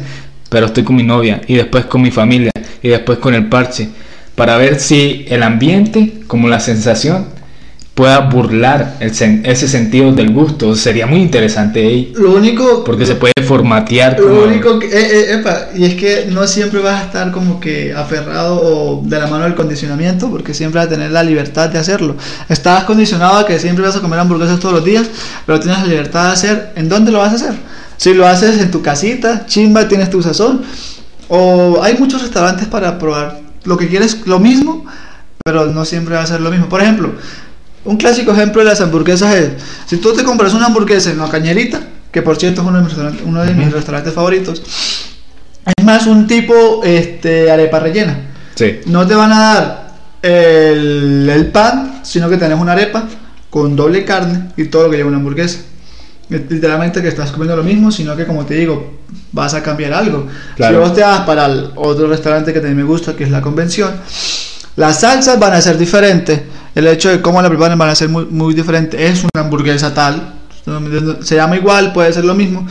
pero 0.50 0.68
estoy 0.68 0.84
con 0.84 0.96
mi 0.96 1.04
novia 1.04 1.42
y 1.48 1.56
después 1.56 1.86
con 1.86 2.02
mi 2.04 2.12
familia 2.12 2.52
y 2.84 2.90
después 2.90 3.18
con 3.18 3.34
el 3.34 3.48
parche, 3.48 3.90
para 4.36 4.58
ver 4.58 4.80
si 4.80 5.26
el 5.30 5.44
ambiente, 5.44 6.22
como 6.28 6.48
la 6.48 6.60
sensación, 6.60 7.34
pueda 7.94 8.20
burlar 8.20 8.98
el 9.00 9.14
sen- 9.14 9.42
ese 9.46 9.70
sentido 9.70 10.12
del 10.12 10.34
gusto. 10.34 10.76
Sería 10.76 11.08
muy 11.08 11.22
interesante, 11.22 11.86
ey, 11.88 12.12
Lo 12.18 12.34
único, 12.34 12.84
porque 12.84 13.06
se 13.06 13.16
puede 13.16 13.32
formatear. 13.48 14.18
como- 14.18 14.28
Lo 14.36 14.48
único 14.48 14.78
que, 14.80 14.88
eh, 14.88 14.92
eh, 14.98 15.34
epa, 15.40 15.68
y 15.74 15.86
es 15.86 15.94
que 15.96 16.28
no 16.30 16.46
siempre 16.46 16.82
vas 16.82 17.02
a 17.02 17.06
estar 17.06 17.32
como 17.32 17.62
que 17.62 17.94
aferrado 17.94 18.60
o 18.62 19.02
de 19.06 19.18
la 19.18 19.28
mano 19.28 19.46
del 19.46 19.56
condicionamiento, 19.56 20.30
porque 20.30 20.54
siempre 20.54 20.80
vas 20.80 20.88
a 20.88 20.90
tener 20.90 21.12
la 21.12 21.24
libertad 21.24 21.70
de 21.70 21.80
hacerlo. 21.80 22.18
Estás 22.50 22.84
condicionado 22.84 23.38
a 23.38 23.46
que 23.46 23.58
siempre 23.60 23.86
vas 23.86 23.96
a 23.96 24.02
comer 24.02 24.20
hamburguesas 24.20 24.60
todos 24.60 24.76
los 24.76 24.84
días, 24.84 25.06
pero 25.46 25.62
tienes 25.62 25.80
la 25.80 25.86
libertad 25.88 26.26
de 26.28 26.34
hacer. 26.34 26.74
¿En 26.76 26.90
dónde 26.90 27.12
lo 27.14 27.20
vas 27.20 27.32
a 27.32 27.36
hacer? 27.36 27.54
Si 27.96 28.14
lo 28.14 28.28
haces 28.28 28.60
en 28.62 28.72
tu 28.72 28.82
casita, 28.82 29.46
chimba, 29.48 29.88
tienes 29.88 30.10
tu 30.10 30.22
sazón, 30.22 30.64
o 31.30 31.80
hay 31.82 31.96
muchos 31.98 32.22
restaurantes 32.22 32.68
para 32.68 33.00
probar 33.00 33.45
lo 33.66 33.78
que 33.78 33.88
quieres, 33.88 34.26
lo 34.26 34.40
mismo, 34.40 34.86
pero 35.44 35.68
no 35.68 35.86
siempre 35.86 36.16
va 36.16 36.24
a 36.24 36.28
ser 36.28 36.42
lo 36.42 36.52
mismo. 36.52 36.70
Por 36.70 36.82
ejemplo, 36.82 37.12
un 37.84 37.98
clásico 37.98 38.32
ejemplo 38.32 38.64
de 38.64 38.70
las 38.70 38.82
hamburguesas 38.82 39.36
es, 39.36 39.52
si 39.86 39.98
tú 39.98 40.14
te 40.14 40.24
compras 40.24 40.54
una 40.54 40.68
hamburguesa 40.68 41.12
en 41.12 41.20
la 41.20 41.30
cañerita, 41.30 41.82
que 42.12 42.22
por 42.22 42.38
cierto 42.38 42.62
es 42.62 42.68
uno 42.68 42.78
de 42.78 42.84
mis 42.84 42.94
restaurantes, 42.94 43.26
uno 43.26 43.44
de 43.44 43.54
mis 43.54 43.72
restaurantes 43.72 44.14
favoritos, 44.14 44.62
es 45.66 45.84
más 45.84 46.08
un 46.08 46.28
tipo 46.28 46.82
este, 46.84 47.52
arepa 47.52 47.80
rellena. 47.80 48.18
Sí. 48.56 48.80
No 48.86 49.06
te 49.06 49.16
van 49.16 49.32
a 49.34 49.40
dar 49.40 49.94
el, 50.22 51.30
el 51.30 51.48
pan, 51.48 52.00
sino 52.04 52.30
que 52.30 52.38
tenés 52.38 52.60
una 52.60 52.72
arepa 52.72 53.08
con 53.50 53.76
doble 53.76 54.06
carne 54.06 54.52
y 54.58 54.66
todo 54.66 54.84
lo 54.84 54.92
que 54.92 54.98
lleva 54.98 55.10
una 55.10 55.18
hamburguesa. 55.18 55.60
Literalmente 56.30 57.02
que 57.02 57.08
estás 57.08 57.32
comiendo 57.32 57.56
lo 57.56 57.64
mismo, 57.64 57.92
sino 57.92 58.16
que 58.16 58.26
como 58.26 58.46
te 58.46 58.56
digo, 58.56 59.00
vas 59.32 59.54
a 59.54 59.62
cambiar 59.62 59.94
algo. 59.94 60.28
Claro. 60.56 60.76
Si 60.76 60.80
vos 60.80 60.96
te 60.96 61.02
vas 61.02 61.22
para 61.22 61.46
el 61.46 61.70
otro 61.76 62.08
restaurante 62.08 62.52
que 62.52 62.60
también 62.60 62.78
me 62.78 62.84
gusta, 62.84 63.16
que 63.16 63.24
es 63.24 63.32
la 63.32 63.42
convención, 63.42 63.92
las 64.76 65.02
salsas 65.02 65.40
van 65.40 65.54
a 65.54 65.62
ser 65.62 65.78
diferentes. 65.78 66.42
El 66.74 66.88
hecho 66.88 67.10
de 67.10 67.22
cómo 67.22 67.42
la 67.42 67.48
preparan 67.48 67.78
van 67.78 67.90
a 67.90 67.96
ser 67.96 68.10
muy, 68.10 68.26
muy 68.26 68.54
diferentes. 68.54 69.00
Es 69.00 69.24
una 69.24 69.46
hamburguesa 69.46 69.94
tal. 69.94 70.34
Se 71.22 71.36
llama 71.36 71.56
igual, 71.56 71.94
puede 71.94 72.12
ser 72.12 72.26
lo 72.26 72.34
mismo. 72.34 72.68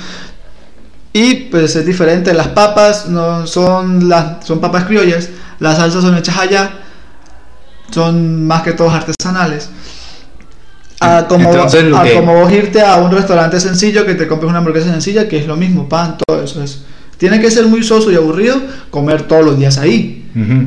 Y 1.12 1.34
pues 1.34 1.76
es 1.76 1.86
diferente. 1.86 2.34
Las 2.34 2.48
papas 2.48 3.06
no 3.08 3.46
son 3.46 4.08
las 4.08 4.44
son 4.44 4.60
papas 4.60 4.84
criollas. 4.84 5.30
Las 5.60 5.76
salsas 5.76 6.02
son 6.02 6.16
hechas 6.16 6.36
allá. 6.36 6.70
Son 7.90 8.46
más 8.46 8.62
que 8.62 8.72
todos 8.72 8.92
artesanales. 8.92 9.70
A 11.04 11.26
como, 11.28 11.50
Entonces, 11.50 11.84
lo 11.84 11.96
a 11.98 12.02
que- 12.04 12.14
como 12.14 12.34
vos 12.34 12.52
irte 12.52 12.80
a 12.80 12.96
un 12.96 13.10
restaurante 13.10 13.60
sencillo 13.60 14.04
que 14.06 14.14
te 14.14 14.26
compres 14.26 14.48
una 14.50 14.58
hamburguesa 14.58 14.90
sencilla, 14.90 15.28
que 15.28 15.38
es 15.38 15.46
lo 15.46 15.56
mismo, 15.56 15.88
pan, 15.88 16.16
todo 16.26 16.42
eso 16.42 16.62
es. 16.62 16.82
Tiene 17.18 17.40
que 17.40 17.50
ser 17.50 17.66
muy 17.66 17.82
soso 17.82 18.10
y 18.10 18.16
aburrido 18.16 18.60
comer 18.90 19.22
todos 19.22 19.44
los 19.44 19.58
días 19.58 19.78
ahí. 19.78 20.24
Ujú. 20.34 20.66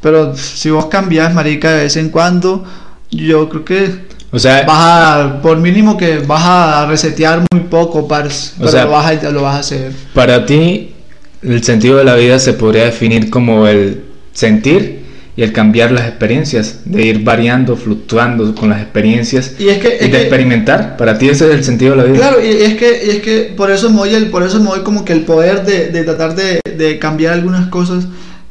Pero 0.00 0.34
si 0.36 0.70
vos 0.70 0.86
cambias, 0.86 1.32
marica, 1.34 1.70
de 1.72 1.82
vez 1.84 1.96
en 1.96 2.08
cuando, 2.08 2.64
yo 3.10 3.48
creo 3.48 3.64
que 3.64 4.12
O 4.32 4.38
sea, 4.38 4.62
vas 4.66 4.78
a, 4.80 5.42
por 5.42 5.58
mínimo 5.58 5.96
que 5.96 6.18
vas 6.18 6.42
a 6.44 6.86
resetear 6.86 7.42
muy 7.52 7.60
poco, 7.64 8.08
parce. 8.08 8.52
Pero 8.58 8.70
sea- 8.70 8.84
lo, 8.84 8.90
vas 8.90 9.06
a, 9.24 9.30
lo 9.30 9.42
vas 9.42 9.56
a 9.56 9.58
hacer. 9.60 9.92
para 10.14 10.44
ti 10.46 10.94
el 11.42 11.62
sentido 11.62 11.98
de 11.98 12.04
la 12.04 12.14
vida 12.14 12.38
se 12.38 12.52
podría 12.54 12.84
definir 12.84 13.28
como 13.30 13.66
el 13.66 14.02
sentir 14.32 15.01
y 15.34 15.42
el 15.42 15.52
cambiar 15.52 15.92
las 15.92 16.06
experiencias, 16.06 16.80
de 16.84 17.06
ir 17.06 17.24
variando, 17.24 17.74
fluctuando 17.76 18.54
con 18.54 18.68
las 18.68 18.82
experiencias 18.82 19.54
Y 19.58 19.68
es 19.70 19.78
que, 19.78 19.88
y 19.88 19.92
es 19.92 20.00
de 20.00 20.10
que- 20.10 20.20
experimentar. 20.22 20.96
Para 20.98 21.16
ti 21.16 21.28
ese 21.30 21.48
es 21.48 21.54
el 21.54 21.64
sentido 21.64 21.92
de 21.92 21.96
la 21.96 22.04
vida. 22.04 22.16
Claro, 22.18 22.44
y 22.44 22.48
es 22.48 22.74
que, 22.76 23.02
y 23.06 23.10
es 23.10 23.22
que 23.22 23.54
por 23.56 23.70
eso 23.70 23.88
me 23.90 23.96
doy 23.96 24.14
el, 24.14 24.26
por 24.30 24.42
eso 24.42 24.60
me 24.60 24.66
doy 24.70 24.80
como 24.80 25.04
que 25.06 25.14
el 25.14 25.22
poder 25.22 25.64
de, 25.64 25.88
de 25.88 26.04
tratar 26.04 26.34
de, 26.34 26.60
de 26.76 26.98
cambiar 26.98 27.32
algunas 27.32 27.68
cosas 27.68 28.04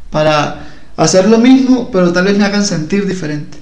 para 0.10 0.68
hacer 0.98 1.28
lo 1.28 1.38
mismo, 1.38 1.90
pero 1.92 2.12
tal 2.12 2.26
vez 2.26 2.38
me 2.38 2.46
hagan 2.46 2.66
sentir 2.66 3.06
diferente. 3.06 3.60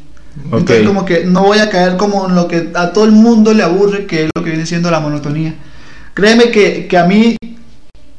Ok. 0.52 0.60
Entonces 0.60 0.88
como 0.88 1.04
que 1.06 1.26
no 1.26 1.44
voy 1.44 1.60
a 1.60 1.70
caer 1.70 1.98
como 1.98 2.28
en 2.30 2.36
lo 2.36 2.48
que 2.48 2.70
a 2.74 2.94
todo 2.94 3.04
el 3.04 3.12
mundo 3.12 3.54
le 3.54 3.64
aburre, 3.64 4.06
que 4.06 4.24
es 4.26 4.30
lo 4.34 4.44
que 4.44 4.52
viene 4.52 4.66
siendo 4.66 4.90
la 4.92 5.02
monotonía. 5.02 5.56
Créeme 6.14 6.52
que, 6.52 6.88
que 6.88 6.98
a 6.98 7.04
mí, 7.06 7.36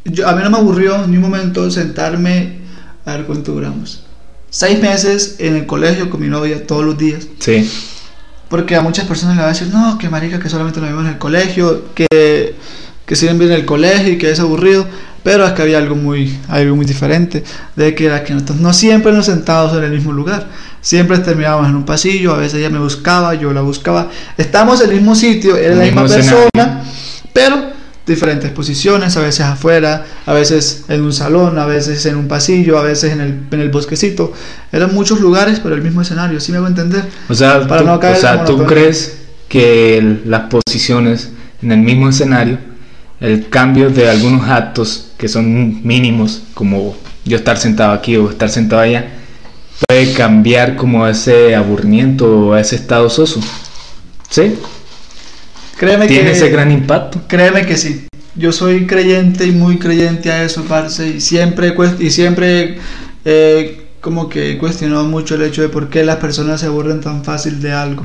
yo- 0.05 0.29
a 0.29 0.35
mí 0.35 0.43
no 0.45 0.51
me 0.51 0.59
aburrió 0.59 1.07
ni 1.07 1.17
un 1.17 1.23
momento 1.23 1.71
sentarme, 1.71 2.59
a 3.07 3.17
ver 3.17 3.25
cuánto 3.25 3.53
duramos. 3.53 4.05
Seis 4.51 4.81
meses 4.81 5.37
en 5.39 5.57
el 5.57 5.67
colegio 5.67 6.11
con 6.11 6.21
mi 6.21 6.27
novia 6.29 6.67
todos 6.67 6.85
los 6.85 6.99
días. 6.99 7.27
Sí, 7.39 7.71
Porque 8.49 8.75
a 8.75 8.81
muchas 8.81 9.07
personas 9.07 9.37
le 9.37 9.43
van 9.43 9.51
a 9.51 9.53
decir, 9.55 9.69
no, 9.69 9.97
que 9.97 10.09
marica, 10.09 10.41
que 10.41 10.49
solamente 10.49 10.81
nos 10.81 10.89
vemos 10.91 11.05
en 11.05 11.13
el 11.13 11.19
colegio, 11.19 11.95
que, 11.95 12.57
que 13.07 13.17
siguen 13.17 13.39
bien 13.39 13.53
en 13.53 13.61
el 13.61 13.65
colegio 13.65 14.13
y 14.13 14.19
que 14.19 14.31
es 14.31 14.41
aburrido. 14.41 14.87
Pero 15.23 15.47
es 15.47 15.53
que 15.53 15.63
había 15.63 15.77
algo 15.79 15.95
muy, 15.97 16.37
algo 16.49 16.75
muy 16.75 16.87
diferente, 16.87 17.45
de 17.77 17.95
que 17.95 18.07
era 18.07 18.25
que 18.25 18.33
nosotros 18.33 18.59
no 18.59 18.73
siempre 18.73 19.13
nos 19.13 19.27
sentábamos 19.27 19.77
en 19.77 19.85
el 19.85 19.91
mismo 19.93 20.13
lugar. 20.13 20.49
Siempre 20.81 21.19
terminábamos 21.19 21.69
en 21.69 21.77
un 21.77 21.85
pasillo, 21.85 22.33
a 22.35 22.39
veces 22.39 22.59
ella 22.59 22.71
me 22.71 22.79
buscaba, 22.79 23.35
yo 23.35 23.53
la 23.53 23.61
buscaba. 23.61 24.09
Estamos 24.39 24.81
en 24.81 24.89
el 24.91 24.97
mismo 24.97 25.15
sitio, 25.15 25.57
era 25.57 25.75
El 25.75 25.79
la 25.79 25.85
misma 25.85 26.05
escenario. 26.07 26.49
persona, 26.55 26.83
pero 27.35 27.71
diferentes 28.11 28.51
posiciones, 28.51 29.17
a 29.17 29.21
veces 29.21 29.47
afuera, 29.47 30.05
a 30.27 30.33
veces 30.35 30.85
en 30.89 31.01
un 31.03 31.13
salón, 31.13 31.59
a 31.59 31.65
veces 31.65 32.05
en 32.07 32.17
un 32.17 32.29
pasillo, 32.29 32.79
a 32.79 32.83
veces 32.83 33.13
en 33.13 33.21
el, 33.23 33.41
en 33.51 33.61
el 33.61 33.71
bosquecito. 33.71 34.33
Eran 34.71 34.93
muchos 34.95 35.21
lugares, 35.21 35.61
pero 35.61 35.75
el 35.75 35.81
mismo 35.83 36.03
escenario, 36.03 36.39
¿sí 36.41 36.53
me 36.53 36.59
hago 36.59 36.67
entender? 36.67 37.05
o 37.29 37.35
sea, 37.35 37.67
Para 37.67 37.81
tú, 37.81 37.87
no 37.87 37.99
caer 38.01 38.17
o 38.17 38.21
sea, 38.21 38.45
¿tú 38.45 38.65
crees 38.67 39.17
que 39.49 39.97
el- 39.99 40.23
las 40.27 40.43
posiciones 40.51 41.31
en 41.63 41.73
el 41.73 41.79
mismo 41.81 42.09
escenario, 42.09 42.59
el 43.21 43.49
cambio 43.49 43.91
de 43.91 44.09
algunos 44.11 44.49
actos 44.49 45.13
que 45.19 45.29
son 45.29 45.85
mínimos, 45.87 46.43
como 46.55 46.97
yo 47.25 47.37
estar 47.37 47.57
sentado 47.59 47.93
aquí 47.93 48.17
o 48.17 48.31
estar 48.31 48.49
sentado 48.51 48.83
allá, 48.83 49.11
puede 49.89 50.13
cambiar 50.13 50.77
como 50.77 51.07
ese 51.07 51.55
aburrimiento 51.55 52.27
o 52.49 52.57
ese 52.57 52.77
estado 52.77 53.09
soso? 53.11 53.41
¿Sí? 54.29 54.55
Créeme 55.81 56.09
¿Tiene 56.09 56.25
que, 56.25 56.33
ese 56.33 56.51
gran 56.51 56.71
impacto? 56.71 57.23
Créeme 57.27 57.65
que 57.65 57.79
sí. 57.79 58.05
Yo 58.35 58.53
soy 58.53 58.87
creyente 58.87 59.47
y 59.47 59.53
muy 59.53 59.79
creyente 59.79 60.31
a 60.31 60.45
eso, 60.45 60.63
parce. 60.65 61.09
Y 61.09 61.21
siempre, 61.23 61.75
y 61.99 62.11
siempre 62.11 62.77
eh, 63.25 63.87
como 64.03 64.29
que 64.29 64.51
he 64.51 64.59
cuestionado 64.59 65.05
mucho 65.05 65.37
el 65.37 65.43
hecho 65.43 65.63
de 65.63 65.71
por 65.71 65.89
qué 65.89 66.05
las 66.05 66.17
personas 66.17 66.61
se 66.61 66.67
aburren 66.67 67.01
tan 67.01 67.25
fácil 67.25 67.63
de 67.63 67.73
algo. 67.73 68.03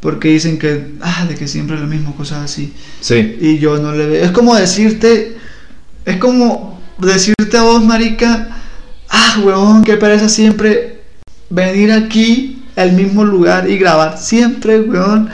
Porque 0.00 0.28
dicen 0.28 0.58
que, 0.58 0.94
ah, 1.02 1.26
de 1.28 1.34
que 1.34 1.48
siempre 1.48 1.76
es 1.76 1.82
lo 1.82 1.86
mismo, 1.86 2.16
cosas 2.16 2.44
así. 2.44 2.72
Sí. 3.02 3.36
Y 3.42 3.58
yo 3.58 3.76
no 3.76 3.92
le 3.92 4.06
veo. 4.06 4.24
Es 4.24 4.30
como 4.30 4.56
decirte, 4.56 5.36
es 6.06 6.16
como 6.16 6.80
decirte 6.96 7.58
a 7.58 7.62
vos, 7.62 7.84
marica, 7.84 8.56
ah, 9.10 9.42
huevón, 9.44 9.84
qué 9.84 9.98
pereza 9.98 10.30
siempre 10.30 11.02
venir 11.50 11.92
aquí 11.92 12.62
al 12.74 12.92
mismo 12.92 13.22
lugar 13.22 13.68
y 13.68 13.76
grabar 13.76 14.16
siempre, 14.16 14.80
huevón. 14.80 15.28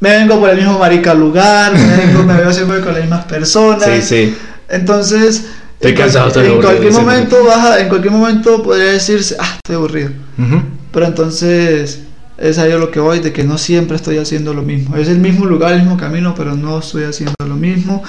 Me 0.00 0.10
vengo 0.16 0.40
por 0.40 0.48
el 0.50 0.56
mismo 0.56 0.78
marica 0.78 1.12
lugar, 1.14 1.72
me, 1.72 1.96
vengo, 2.06 2.22
me 2.24 2.34
veo 2.34 2.52
siempre 2.52 2.80
con 2.80 2.92
las 2.94 3.02
mismas 3.02 3.24
personas. 3.26 3.84
Sí, 3.84 4.02
sí. 4.02 4.36
Entonces, 4.68 5.44
Estoy 5.74 5.92
en, 5.92 5.96
cansado, 5.96 6.28
estoy 6.28 6.46
en 6.46 6.60
cualquier 6.60 6.92
momento 6.92 7.36
vas 7.46 7.58
a- 7.64 7.80
en 7.80 7.88
cualquier 7.88 8.12
momento 8.12 8.62
podría 8.62 8.92
decirse, 8.92 9.36
ah, 9.38 9.54
estoy 9.56 9.76
aburrido. 9.76 10.10
Ujú. 10.38 10.62
Pero 10.92 11.06
entonces 11.06 12.00
es 12.38 12.58
ahí 12.58 12.72
lo 12.72 12.90
que 12.90 13.00
voy, 13.00 13.20
de 13.20 13.32
que 13.32 13.44
no 13.44 13.58
siempre 13.58 13.96
estoy 13.96 14.16
haciendo 14.18 14.54
lo 14.54 14.62
mismo. 14.62 14.96
Es 14.96 15.08
el 15.08 15.18
mismo 15.18 15.44
lugar, 15.44 15.72
el 15.74 15.80
mismo 15.80 15.96
camino, 15.98 16.34
pero 16.34 16.54
no 16.54 16.78
estoy 16.78 17.04
haciendo 17.04 17.34
lo 17.46 17.54
mismo. 17.56 18.02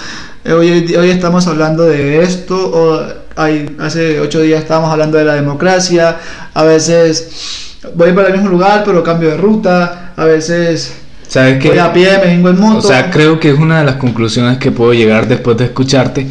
Eh, 0.45 0.53
Hoy, 0.53 0.95
hoy 0.95 1.09
estamos 1.09 1.47
hablando 1.47 1.83
de 1.83 2.21
esto, 2.23 2.55
o 2.57 3.01
hay, 3.35 3.75
hace 3.79 4.19
ocho 4.21 4.39
días 4.41 4.61
estábamos 4.61 4.89
hablando 4.91 5.17
de 5.17 5.25
la 5.25 5.33
democracia, 5.35 6.17
a 6.53 6.63
veces 6.63 7.75
voy 7.95 8.13
para 8.13 8.27
el 8.27 8.33
mismo 8.33 8.49
lugar 8.49 8.83
pero 8.85 9.03
cambio 9.03 9.29
de 9.31 9.37
ruta, 9.37 10.13
a 10.15 10.25
veces 10.25 10.93
¿Sabes 11.31 11.59
qué? 11.59 11.69
voy 11.69 11.77
a 11.77 11.93
pie, 11.93 12.09
me 12.17 12.25
vengo 12.25 12.49
en 12.49 12.59
moto. 12.59 12.79
O 12.79 12.81
sea, 12.81 13.09
creo 13.09 13.39
que 13.39 13.51
es 13.51 13.57
una 13.57 13.79
de 13.79 13.85
las 13.85 13.95
conclusiones 13.95 14.57
que 14.57 14.69
puedo 14.69 14.93
llegar 14.93 15.29
después 15.29 15.55
de 15.55 15.63
escucharte. 15.63 16.27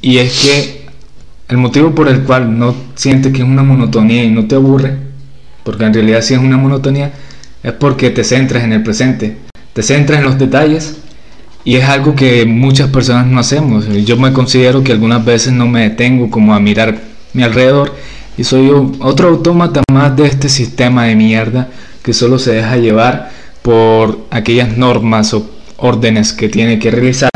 Y 0.00 0.18
es 0.18 0.40
que 0.40 0.86
el 1.48 1.56
motivo 1.56 1.92
por 1.92 2.06
el 2.06 2.20
cual 2.20 2.56
no 2.56 2.72
sientes 2.94 3.32
que 3.32 3.38
es 3.42 3.48
una 3.48 3.64
monotonía 3.64 4.22
y 4.22 4.30
no 4.30 4.46
te 4.46 4.54
aburre, 4.54 4.96
porque 5.64 5.86
en 5.86 5.92
realidad 5.92 6.22
sí 6.22 6.34
es 6.34 6.40
una 6.40 6.56
monotonía, 6.56 7.10
es 7.64 7.72
porque 7.72 8.10
te 8.10 8.22
centras 8.22 8.62
en 8.62 8.72
el 8.72 8.84
presente, 8.84 9.38
te 9.72 9.82
centras 9.82 10.20
en 10.20 10.26
los 10.26 10.38
detalles 10.38 10.98
y 11.64 11.74
es 11.74 11.88
algo 11.88 12.14
que 12.14 12.46
muchas 12.46 12.90
personas 12.90 13.26
no 13.26 13.40
hacemos. 13.40 13.88
Yo 13.88 14.16
me 14.18 14.32
considero 14.32 14.84
que 14.84 14.92
algunas 14.92 15.24
veces 15.24 15.52
no 15.52 15.66
me 15.66 15.80
detengo 15.80 16.30
como 16.30 16.54
a 16.54 16.60
mirar 16.60 16.96
mi 17.32 17.42
alrededor 17.42 17.92
y 18.36 18.44
soy 18.44 18.70
otro 19.00 19.30
autómata 19.30 19.82
más 19.92 20.16
de 20.16 20.26
este 20.26 20.48
sistema 20.48 21.06
de 21.06 21.16
mierda 21.16 21.70
que 22.04 22.12
solo 22.12 22.38
se 22.38 22.52
deja 22.52 22.76
llevar 22.76 23.37
por 23.68 24.20
aquellas 24.30 24.78
normas 24.78 25.34
o 25.34 25.46
órdenes 25.76 26.32
que 26.32 26.48
tiene 26.48 26.78
que 26.78 26.90
realizar. 26.90 27.28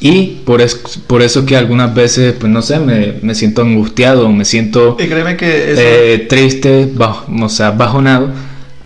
Y 0.00 0.42
por 0.44 0.60
eso, 0.60 0.80
por 1.06 1.22
eso 1.22 1.46
que 1.46 1.56
algunas 1.56 1.94
veces, 1.94 2.34
pues 2.38 2.52
no 2.52 2.60
sé, 2.60 2.78
me, 2.78 3.14
me 3.22 3.34
siento 3.34 3.62
angustiado, 3.62 4.28
me 4.28 4.44
siento 4.44 4.98
Y 5.00 5.06
créeme 5.06 5.38
que 5.38 5.72
eso, 5.72 5.80
eh, 5.82 6.26
triste, 6.28 6.92
bajo, 6.94 7.24
o 7.42 7.48
sea, 7.48 7.70
bajonado, 7.70 8.28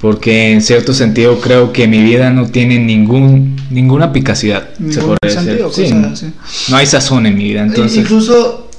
porque 0.00 0.52
en 0.52 0.62
cierto 0.62 0.94
sentido 0.94 1.40
creo 1.40 1.72
que 1.72 1.88
mi 1.88 2.00
vida 2.00 2.30
no 2.30 2.46
tiene 2.46 2.78
ningún, 2.78 3.60
ninguna 3.70 4.04
eficacidad. 4.06 4.68
se 4.74 4.80
ningún 4.80 5.16
podría 5.18 5.18
decir. 5.22 5.40
sentido, 5.40 5.72
Sí, 5.72 5.82
cosas 5.82 6.12
así. 6.12 6.32
no 6.70 6.76
hay 6.76 6.86
sazón 6.86 7.26
en 7.26 7.36
mi 7.36 7.42
vida, 7.42 7.62
entonces... 7.62 7.98
Incluso 7.98 8.70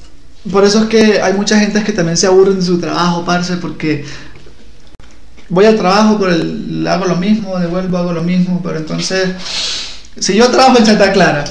por 0.50 0.64
eso 0.64 0.84
es 0.84 0.86
que 0.86 1.22
hay 1.22 1.34
mucha 1.34 1.60
gente 1.60 1.84
que 1.84 1.91
también 1.91 2.16
se 2.16 2.26
aburren 2.26 2.56
de 2.56 2.66
su 2.66 2.80
trabajo, 2.80 3.26
parce, 3.26 3.58
porque 3.58 4.06
voy 5.54 5.66
al 5.66 5.78
trabajo, 5.78 6.18
por 6.18 6.32
el, 6.32 6.86
hago 6.88 7.06
lo 7.06 7.16
mismo, 7.16 7.60
devuelvo, 7.60 7.97
hago 7.97 8.12
lo 8.12 8.24
mismo, 8.24 8.60
pero 8.64 8.80
entonces, 8.80 9.30
si 10.20 10.34
yo 10.34 10.49
trabajo 10.49 10.80
en 10.80 10.86
Santa 10.86 11.12
Clara 11.12 11.43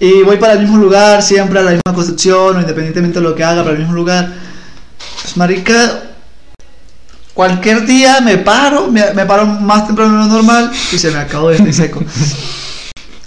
y 0.00 0.22
voy 0.22 0.38
para 0.38 0.54
el 0.54 0.60
mismo 0.60 0.78
lugar, 0.78 1.22
siempre 1.22 1.60
a 1.60 1.62
la 1.62 1.70
misma 1.72 1.94
construcción, 1.94 2.56
o 2.56 2.60
independientemente 2.60 3.18
de 3.18 3.22
lo 3.22 3.34
que 3.34 3.44
haga, 3.44 3.62
para 3.62 3.74
el 3.74 3.80
mismo 3.80 3.94
lugar, 3.94 4.32
pues 5.20 5.36
marica, 5.36 6.04
cualquier 7.34 7.84
día 7.84 8.22
me 8.22 8.38
paro, 8.38 8.90
me, 8.90 9.12
me 9.12 9.26
paro 9.26 9.44
más 9.44 9.86
temprano 9.86 10.12
de 10.12 10.18
lo 10.18 10.34
normal 10.36 10.72
y 10.90 10.98
se 10.98 11.10
me 11.10 11.18
acabó 11.18 11.50
este 11.50 11.72
seco. 11.72 12.02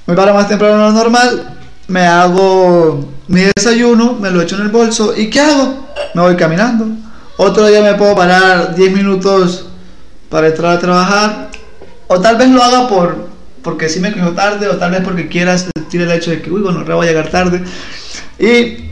Me 0.05 0.15
paro 0.15 0.33
más 0.33 0.49
temprano 0.49 0.73
de 0.73 0.81
lo 0.81 0.91
normal, 0.91 1.55
me 1.87 2.05
hago 2.05 3.09
mi 3.29 3.43
desayuno, 3.55 4.15
me 4.15 4.31
lo 4.31 4.41
echo 4.41 4.57
en 4.57 4.63
el 4.63 4.67
bolso 4.67 5.15
y 5.15 5.29
¿qué 5.29 5.39
hago? 5.39 5.87
Me 6.13 6.21
voy 6.21 6.35
caminando. 6.35 6.87
Otro 7.37 7.67
día 7.67 7.81
me 7.81 7.95
puedo 7.95 8.15
parar 8.15 8.75
10 8.75 8.93
minutos 8.93 9.65
para 10.29 10.47
entrar 10.47 10.77
a 10.77 10.79
trabajar 10.79 11.49
o 12.07 12.19
tal 12.19 12.37
vez 12.37 12.49
lo 12.49 12.61
haga 12.61 12.87
por 12.87 13.27
porque 13.63 13.87
si 13.87 13.99
me 13.99 14.11
cogió 14.11 14.31
tarde 14.31 14.67
o 14.67 14.77
tal 14.77 14.91
vez 14.91 15.01
porque 15.03 15.29
quiera 15.29 15.57
sentir 15.57 16.01
el 16.01 16.11
hecho 16.11 16.31
de 16.31 16.41
que 16.41 16.51
uy, 16.51 16.61
bueno, 16.61 16.83
re 16.83 16.93
voy 16.93 17.07
a 17.07 17.09
llegar 17.09 17.29
tarde 17.29 17.63
y 18.37 18.89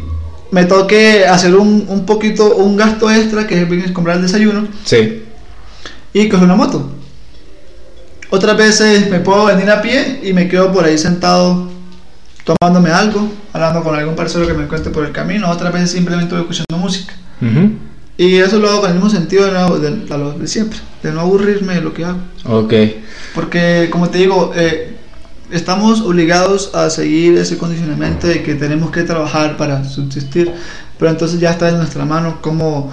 me 0.51 0.65
toque 0.65 1.25
hacer 1.25 1.55
un, 1.55 1.85
un 1.87 2.05
poquito, 2.05 2.55
un 2.55 2.77
gasto 2.77 3.09
extra 3.11 3.47
que 3.47 3.61
es 3.61 3.91
comprar 3.91 4.17
el 4.17 4.23
desayuno 4.23 4.67
Sí, 4.85 5.23
y 6.13 6.29
coger 6.29 6.45
una 6.45 6.55
moto. 6.55 6.91
Otras 8.29 8.55
veces 8.57 9.09
me 9.09 9.19
puedo 9.19 9.45
venir 9.45 9.69
a 9.69 9.81
pie 9.81 10.21
y 10.23 10.33
me 10.33 10.47
quedo 10.47 10.71
por 10.71 10.85
ahí 10.85 10.97
sentado 10.97 11.69
tomándome 12.43 12.89
algo, 12.89 13.29
hablando 13.53 13.83
con 13.83 13.95
algún 13.95 14.15
parcero 14.15 14.47
que 14.47 14.53
me 14.53 14.63
encuentre 14.63 14.91
por 14.91 15.05
el 15.05 15.11
camino. 15.11 15.49
Otras 15.49 15.73
veces 15.73 15.91
simplemente 15.91 16.33
voy 16.33 16.41
escuchando 16.41 16.77
música. 16.77 17.13
Y 18.23 18.35
eso 18.37 18.59
lo 18.59 18.69
hago 18.69 18.81
con 18.81 18.89
el 18.91 18.95
mismo 18.97 19.09
sentido 19.09 19.45
de, 19.45 19.51
nuevo- 19.51 19.79
de- 19.79 20.13
a 20.13 20.17
lo 20.17 20.33
de 20.33 20.47
siempre, 20.47 20.77
de 21.01 21.11
no 21.11 21.21
aburrirme 21.21 21.73
de 21.75 21.81
lo 21.81 21.91
que 21.93 22.05
hago. 22.05 22.19
ok. 22.45 22.73
Porque, 23.33 23.87
como 23.91 24.09
te 24.09 24.19
digo, 24.19 24.51
eh, 24.55 24.95
estamos 25.51 26.01
obligados 26.01 26.69
a 26.75 26.89
seguir 26.91 27.35
ese 27.37 27.57
condicionamiento 27.57 28.27
de 28.27 28.43
que 28.43 28.53
tenemos 28.55 28.91
que 28.91 29.01
trabajar 29.03 29.57
para 29.57 29.83
subsistir, 29.85 30.51
pero 30.99 31.09
entonces 31.09 31.39
ya 31.39 31.49
está 31.51 31.69
en 31.69 31.77
nuestra 31.77 32.05
mano 32.05 32.37
cómo 32.41 32.91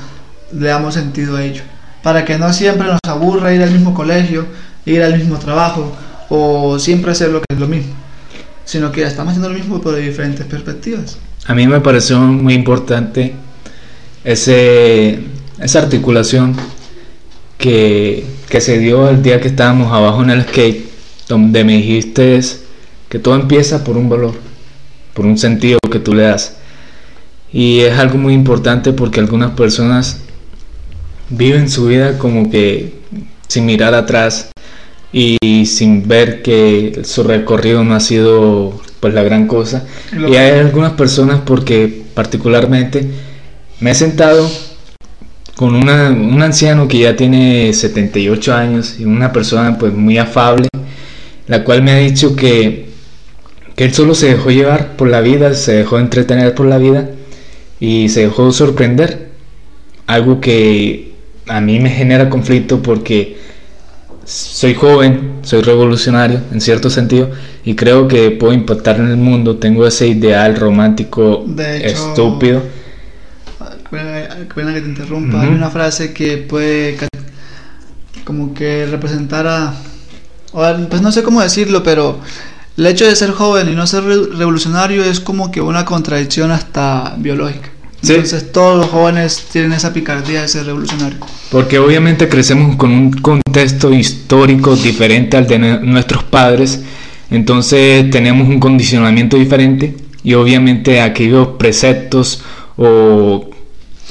le 0.53 0.69
damos 0.69 0.95
sentido 0.95 1.37
a 1.37 1.45
ello. 1.45 1.63
Para 2.03 2.25
que 2.25 2.39
no 2.39 2.51
siempre 2.55 2.87
nos 2.89 3.01
aburra 3.07 3.53
ir 3.53 3.63
al 3.63 3.71
mismo 3.71 3.93
colegio, 3.93 4.47
ir 4.87 5.03
al 5.03 5.19
mismo 5.19 5.39
trabajo 5.39 5.95
o 6.31 6.79
siempre 6.79 7.13
hacer 7.13 7.29
lo 7.31 7.41
que 7.41 7.47
es 7.53 7.59
lo 7.61 7.67
mismo, 7.69 7.93
sino 8.65 8.91
que 8.93 9.03
estamos 9.03 9.33
haciendo 9.33 9.51
lo 9.51 9.59
mismo 9.59 9.79
pero 9.81 9.97
de 9.97 10.03
diferentes 10.09 10.47
perspectivas. 10.47 11.19
A 11.47 11.55
mí 11.55 11.67
me 11.67 11.81
pareció 11.81 12.19
muy 12.19 12.55
importante 12.55 13.35
ese, 14.29 15.21
esa 15.59 15.79
articulación 15.79 16.55
que, 17.57 18.27
que 18.51 18.61
se 18.61 18.79
dio 18.79 19.09
el 19.09 19.23
día 19.23 19.41
que 19.41 19.49
estábamos 19.49 19.91
abajo 19.91 20.23
en 20.23 20.29
el 20.29 20.43
skate, 20.43 20.87
donde 21.29 21.65
me 21.65 21.79
dijiste 21.79 22.39
que 23.09 23.19
todo 23.19 23.37
empieza 23.37 23.85
por 23.85 23.97
un 23.97 24.11
valor, 24.11 24.35
por 25.15 25.25
un 25.25 25.39
sentido 25.39 25.79
que 25.91 25.99
tú 25.99 26.13
le 26.13 26.25
das. 26.25 26.59
Y 27.51 27.81
es 27.81 27.99
algo 27.99 28.19
muy 28.19 28.35
importante 28.35 28.93
porque 28.93 29.19
algunas 29.19 29.53
personas 29.53 30.19
viven 31.31 31.71
su 31.71 31.87
vida 31.87 32.19
como 32.19 32.51
que 32.51 32.99
sin 33.49 33.65
mirar 33.65 33.95
atrás 33.95 34.51
y 35.11 35.65
sin 35.65 36.07
ver 36.07 36.43
que 36.43 37.01
su 37.05 37.23
recorrido 37.23 37.83
no 37.83 37.95
ha 37.95 38.01
sido 38.01 38.79
pues 39.01 39.15
la 39.15 39.23
gran 39.23 39.47
cosa. 39.47 39.87
Y 40.13 40.37
hay 40.37 40.59
algunas 40.59 40.93
personas 40.93 41.41
porque 41.47 42.03
particularmente 42.13 43.11
me 43.81 43.91
he 43.93 43.95
sentado 43.95 44.51
con 45.57 45.75
una, 45.75 46.11
un 46.11 46.41
anciano 46.41 46.87
que 46.89 47.01
ya 47.01 47.17
tiene 47.17 47.73
78 47.73 48.55
años 48.55 48.97
y 48.99 49.05
una 49.05 49.33
persona 49.33 49.79
pues 49.79 49.93
muy 49.93 50.19
afable, 50.19 50.69
la 51.47 51.65
cual 51.65 51.83
me 51.83 51.93
ha 51.93 51.97
dicho 51.97 52.37
que, 52.37 52.91
que 53.75 53.85
él 53.85 53.95
solo 53.95 54.15
se 54.15 54.29
dejó 54.29 54.51
llevar 54.51 54.97
por 54.97 55.09
la 55.09 55.21
vida, 55.21 55.55
se 55.55 55.73
dejó 55.73 55.99
entretener 55.99 56.55
por 56.55 56.67
la 56.67 56.79
vida 56.79 57.11
y 57.81 58.09
se 58.09 58.21
dejó 58.21 58.53
sorprender. 58.53 59.29
Algo 60.07 60.41
que 60.41 61.13
a 61.49 61.61
mí 61.61 61.81
me 61.81 61.91
genera 61.91 62.31
conflicto 62.31 62.83
porque 62.83 63.37
soy 64.25 64.75
joven, 64.75 65.39
soy 65.43 65.63
revolucionario 65.63 66.41
en 66.53 66.61
cierto 66.61 66.91
sentido 66.91 67.31
y 67.65 67.75
creo 67.75 68.09
que 68.09 68.31
puedo 68.31 68.53
impactar 68.53 69.01
en 69.01 69.09
el 69.09 69.17
mundo. 69.17 69.57
Tengo 69.57 69.87
ese 69.87 70.07
ideal 70.07 70.57
romántico 70.57 71.45
hecho, 71.59 71.87
estúpido. 71.87 72.63
Pena 73.91 74.75
que 74.75 74.81
te 74.81 74.89
interrumpa. 74.89 75.39
Ujú. 75.39 75.47
Hay 75.47 75.53
una 75.55 75.71
frase 75.71 76.13
que 76.13 76.37
puede 76.39 76.97
como 78.25 78.53
que 78.55 78.87
representar 78.87 79.47
a... 79.47 79.75
o 80.53 80.63
a- 80.63 80.77
Pues 80.77 81.01
no 81.03 81.13
sé 81.13 81.23
cómo 81.23 81.41
decirlo, 81.41 81.83
pero 81.83 82.21
el 82.77 82.87
hecho 82.87 83.07
de 83.07 83.17
ser 83.17 83.31
joven 83.33 83.69
y 83.71 83.75
no 83.75 83.87
ser 83.87 84.05
re- 84.05 84.37
revolucionario 84.37 85.03
es 85.05 85.21
como 85.21 85.51
que 85.51 85.61
una 85.61 85.85
contradicción 85.85 86.51
hasta 86.51 87.15
biológica. 87.19 87.71
Sí. 88.03 88.13
Entonces 88.15 88.53
todos 88.53 88.77
los 88.79 88.87
jóvenes 88.91 89.47
tienen 89.51 89.73
esa 89.73 89.93
picardía 89.93 90.43
de 90.43 90.49
ser 90.49 90.67
revolucionario. 90.67 91.19
Porque 91.51 91.79
obviamente 91.81 92.29
crecemos 92.29 92.77
con 92.77 92.91
un 92.93 93.11
contexto 93.13 93.93
histórico 93.93 94.77
diferente 94.77 95.37
al 95.37 95.47
de 95.49 95.59
nue- 95.59 95.81
nuestros 95.81 96.23
padres, 96.25 96.83
entonces 97.31 98.09
tenemos 98.11 98.49
un 98.49 98.61
condicionamiento 98.61 99.37
diferente 99.37 99.97
y 100.23 100.35
obviamente 100.35 101.01
aquellos 101.01 101.49
preceptos 101.59 102.43
o 102.77 103.51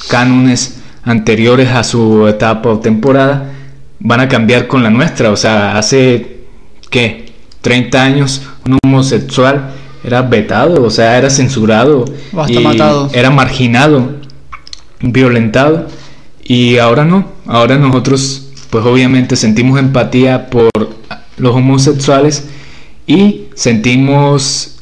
cánones 0.10 0.80
anteriores 1.04 1.70
a 1.70 1.84
su 1.84 2.28
etapa 2.28 2.70
o 2.70 2.80
temporada 2.80 3.54
van 4.00 4.20
a 4.20 4.28
cambiar 4.28 4.68
con 4.68 4.84
la 4.84 4.90
nuestra. 4.90 5.32
O 5.32 5.38
sea, 5.38 5.78
hace, 5.78 6.42
¿qué? 6.90 7.26
30 7.62 8.04
años 8.04 8.42
un 8.66 8.78
homosexual 8.84 9.72
era 10.04 10.22
vetado, 10.22 10.84
o 10.84 10.90
sea, 10.90 11.18
era 11.18 11.30
censurado. 11.30 12.06
Y 12.48 12.60
matado. 12.60 13.10
Era 13.14 13.30
marginado, 13.30 14.12
violentado. 15.02 15.88
Y 16.44 16.78
ahora 16.78 17.04
no, 17.04 17.28
ahora 17.46 17.78
nosotros 17.78 18.44
pues 18.70 18.86
obviamente 18.86 19.36
sentimos 19.36 19.80
empatía 19.80 20.50
por 20.50 20.70
los 21.38 21.56
homosexuales 21.56 22.48
y 23.06 23.46
sentimos 23.56 24.77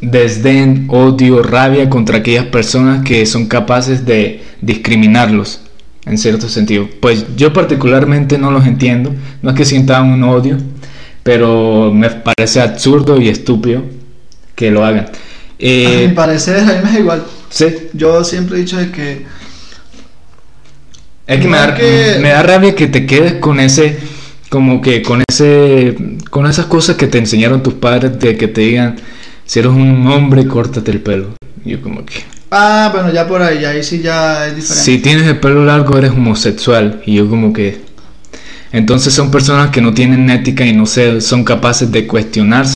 desdén, 0.00 0.86
odio, 0.88 1.42
rabia 1.42 1.88
contra 1.90 2.18
aquellas 2.18 2.46
personas 2.46 3.04
que 3.04 3.24
son 3.26 3.46
capaces 3.46 4.04
de 4.06 4.42
discriminarlos 4.60 5.60
en 6.06 6.18
cierto 6.18 6.48
sentido. 6.48 6.88
Pues 7.00 7.26
yo 7.36 7.52
particularmente 7.52 8.38
no 8.38 8.50
los 8.50 8.66
entiendo, 8.66 9.14
no 9.42 9.50
es 9.50 9.56
que 9.56 9.64
sienta 9.64 10.00
un 10.02 10.22
odio, 10.24 10.56
pero 11.22 11.92
me 11.92 12.08
parece 12.10 12.60
absurdo 12.60 13.20
y 13.20 13.28
estúpido 13.28 13.82
que 14.54 14.70
lo 14.70 14.84
hagan. 14.84 15.06
a 15.06 15.10
Eh, 15.58 16.06
mi 16.08 16.14
parecer, 16.14 16.60
a 16.60 16.64
mí 16.64 16.78
me 16.84 16.92
da 16.92 16.98
igual. 17.00 17.24
sí, 17.50 17.66
Yo 17.92 18.22
siempre 18.24 18.56
he 18.56 18.60
dicho 18.60 18.76
de 18.78 18.90
que 18.90 19.26
Es 21.26 21.40
que 21.40 21.48
me, 21.48 21.56
da, 21.58 21.74
que- 21.74 22.18
me 22.22 22.28
da 22.30 22.42
rabia 22.42 22.74
que 22.74 22.86
te 22.86 23.04
quedes 23.04 23.34
con 23.34 23.60
ese, 23.60 23.98
como 24.48 24.80
que 24.80 25.02
con 25.02 25.22
ese, 25.28 25.94
con 26.30 26.46
esas 26.46 26.66
cosas 26.66 26.96
que 26.96 27.06
te 27.06 27.18
enseñaron 27.18 27.62
tus 27.62 27.74
padres 27.74 28.18
de 28.18 28.36
que 28.38 28.48
te 28.48 28.62
digan, 28.62 28.96
si 29.48 29.58
eres 29.58 29.72
un 29.72 30.06
hombre, 30.06 30.46
córtate 30.46 30.90
el 30.92 31.00
pelo. 31.00 31.30
Yo 31.64 31.80
como 31.82 32.04
que, 32.06 32.14
Ah, 32.50 32.90
bueno, 32.94 33.12
ya 33.12 33.26
por 33.26 33.42
ahí, 33.42 33.64
ahí 33.64 33.82
sí 33.82 34.00
ya 34.00 34.46
es 34.46 34.54
diferente. 34.56 34.84
Si 34.84 34.98
tienes 34.98 35.26
el 35.26 35.38
pelo 35.38 35.64
largo 35.64 35.98
eres 35.98 36.12
homosexual 36.12 37.02
y 37.04 37.14
yo 37.16 37.28
como 37.28 37.52
que... 37.52 37.80
Entonces 38.72 39.12
son 39.14 39.30
personas 39.30 39.70
que 39.70 39.80
no 39.80 39.94
tienen 39.94 40.28
ética 40.30 40.64
y 40.64 40.72
no 40.74 40.84
se, 40.86 41.20
son 41.22 41.42
capaces 41.44 41.90
de 41.90 42.06
cuestionarse 42.06 42.74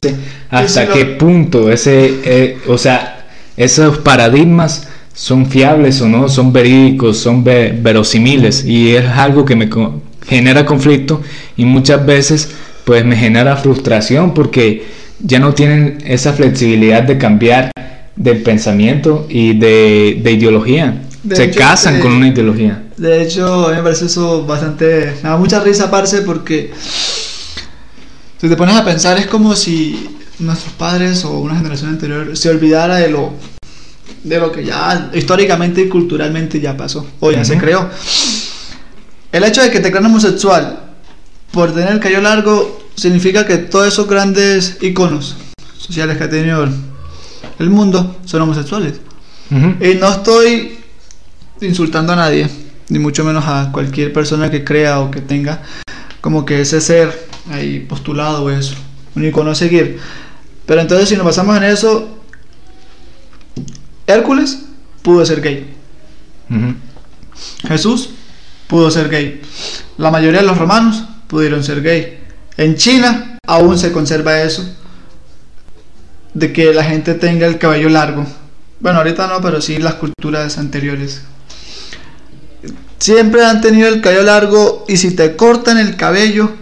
hasta 0.50 0.82
sí, 0.82 0.88
lo- 0.88 0.94
qué 0.94 1.04
punto 1.06 1.70
ese, 1.70 2.20
eh, 2.24 2.58
o 2.66 2.78
sea, 2.78 3.26
esos 3.56 3.98
paradigmas 3.98 4.88
son 5.14 5.46
fiables 5.46 6.00
o 6.00 6.08
no, 6.08 6.28
son 6.30 6.52
verídicos, 6.52 7.18
son 7.18 7.44
ve- 7.44 7.78
verosimiles 7.78 8.64
y 8.64 8.94
es 8.96 9.06
algo 9.06 9.44
que 9.44 9.54
me 9.56 9.68
co- 9.68 10.00
genera 10.26 10.64
conflicto 10.64 11.20
y 11.58 11.64
muchas 11.66 12.04
veces 12.06 12.50
pues 12.84 13.04
me 13.04 13.14
genera 13.16 13.56
frustración 13.56 14.32
porque 14.34 15.01
ya 15.22 15.38
no 15.38 15.54
tienen 15.54 15.98
esa 16.04 16.32
flexibilidad 16.32 17.02
de 17.02 17.16
cambiar 17.16 17.70
del 18.16 18.42
pensamiento 18.42 19.26
y 19.28 19.58
de, 19.58 20.20
de 20.22 20.32
ideología. 20.32 21.02
De 21.22 21.36
Se 21.36 21.44
hecho, 21.44 21.60
casan 21.60 21.96
eh, 21.96 22.00
con 22.00 22.12
una 22.12 22.28
ideología. 22.28 22.82
De 22.96 23.22
hecho, 23.22 23.66
a 23.68 23.70
mí 23.70 23.76
me 23.76 23.82
parece 23.82 24.06
eso 24.06 24.44
bastante. 24.44 25.14
Me 25.22 25.28
da 25.28 25.36
mucha 25.36 25.60
risa, 25.60 25.90
parce, 25.90 26.22
porque. 26.22 26.72
Si 28.40 28.48
te 28.48 28.56
pones 28.56 28.74
a 28.74 28.84
pensar, 28.84 29.18
es 29.18 29.26
como 29.26 29.54
si 29.54 30.18
nuestros 30.40 30.74
padres 30.74 31.24
o 31.24 31.38
una 31.38 31.56
generación 31.56 31.90
anterior 31.90 32.36
se 32.36 32.50
olvidara 32.50 32.96
de 32.96 33.08
lo. 33.08 33.34
de 34.24 34.40
lo 34.40 34.50
que 34.50 34.64
ya 34.64 35.10
históricamente 35.14 35.82
y 35.82 35.88
culturalmente 35.88 36.60
ya 36.60 36.76
pasó, 36.76 37.06
o 37.20 37.30
ya 37.30 37.44
se 37.44 37.56
creó. 37.56 37.88
El 39.30 39.44
hecho 39.44 39.62
de 39.62 39.70
que 39.70 39.80
te 39.80 39.90
crean 39.90 40.06
homosexual 40.06 40.80
por 41.52 41.72
tener 41.72 41.92
el 41.92 42.00
cabello 42.00 42.20
largo 42.20 42.81
significa 42.95 43.47
que 43.47 43.59
todos 43.59 43.88
esos 43.88 44.09
grandes 44.09 44.78
iconos 44.80 45.36
sociales 45.78 46.16
que 46.16 46.24
ha 46.24 46.30
tenido 46.30 46.68
el 47.59 47.70
mundo 47.70 48.16
son 48.24 48.43
homosexuales. 48.43 49.01
Y 49.51 49.95
no 49.97 50.09
estoy 50.11 50.78
insultando 51.61 52.14
a 52.14 52.16
nadie, 52.16 52.49
ni 52.88 52.99
mucho 52.99 53.24
menos 53.24 53.45
a 53.47 53.70
cualquier 53.70 54.12
persona 54.12 54.51
que 54.51 54.64
crea 54.64 55.01
o 55.01 55.11
que 55.11 55.20
tenga 55.20 55.62
como 56.22 56.45
que 56.45 56.61
ese 56.61 56.80
ser 56.80 57.28
ahí 57.51 57.80
postulado 57.80 58.45
o 58.45 58.51
eso, 58.51 58.74
un 59.14 59.26
icono 59.26 59.51
a 59.51 59.55
seguir. 59.55 59.99
Pero 60.64 60.80
entonces 60.80 61.09
si 61.09 61.16
nos 61.16 61.26
basamos 61.26 61.57
en 61.57 61.64
eso, 61.64 62.18
Hércules 64.07 64.61
pudo 65.03 65.26
ser 65.26 65.40
gay. 65.40 65.74
Jesús 67.66 68.11
pudo 68.68 68.90
ser 68.90 69.11
gay, 69.11 69.43
la 69.99 70.11
mayoría 70.11 70.40
de 70.40 70.47
los 70.47 70.57
romanos 70.57 71.05
pudieron 71.26 71.62
ser 71.64 71.82
gay. 71.82 72.21
En 72.57 72.76
China 72.76 73.38
aún 73.46 73.78
se 73.78 73.92
conserva 73.92 74.42
eso, 74.42 74.64
de 76.34 76.53
que 76.53 76.72
la 76.72 76.84
gente 76.84 77.14
tenga 77.14 77.46
el 77.46 77.59
cabello 77.59 77.88
largo. 77.88 78.26
Bueno, 78.80 78.98
ahorita 78.98 79.26
no, 79.26 79.40
pero 79.40 79.61
sí 79.61 79.78
las 79.78 79.94
culturas 79.94 80.59
anteriores. 80.59 81.22
Siempre 82.98 83.44
han 83.44 83.61
tenido 83.61 83.88
el 83.88 84.00
cabello 84.00 84.22
largo 84.22 84.84
y 84.88 84.96
si 84.96 85.14
te 85.14 85.34
cortan 85.36 85.78
el 85.78 85.96
cabello 85.96 86.53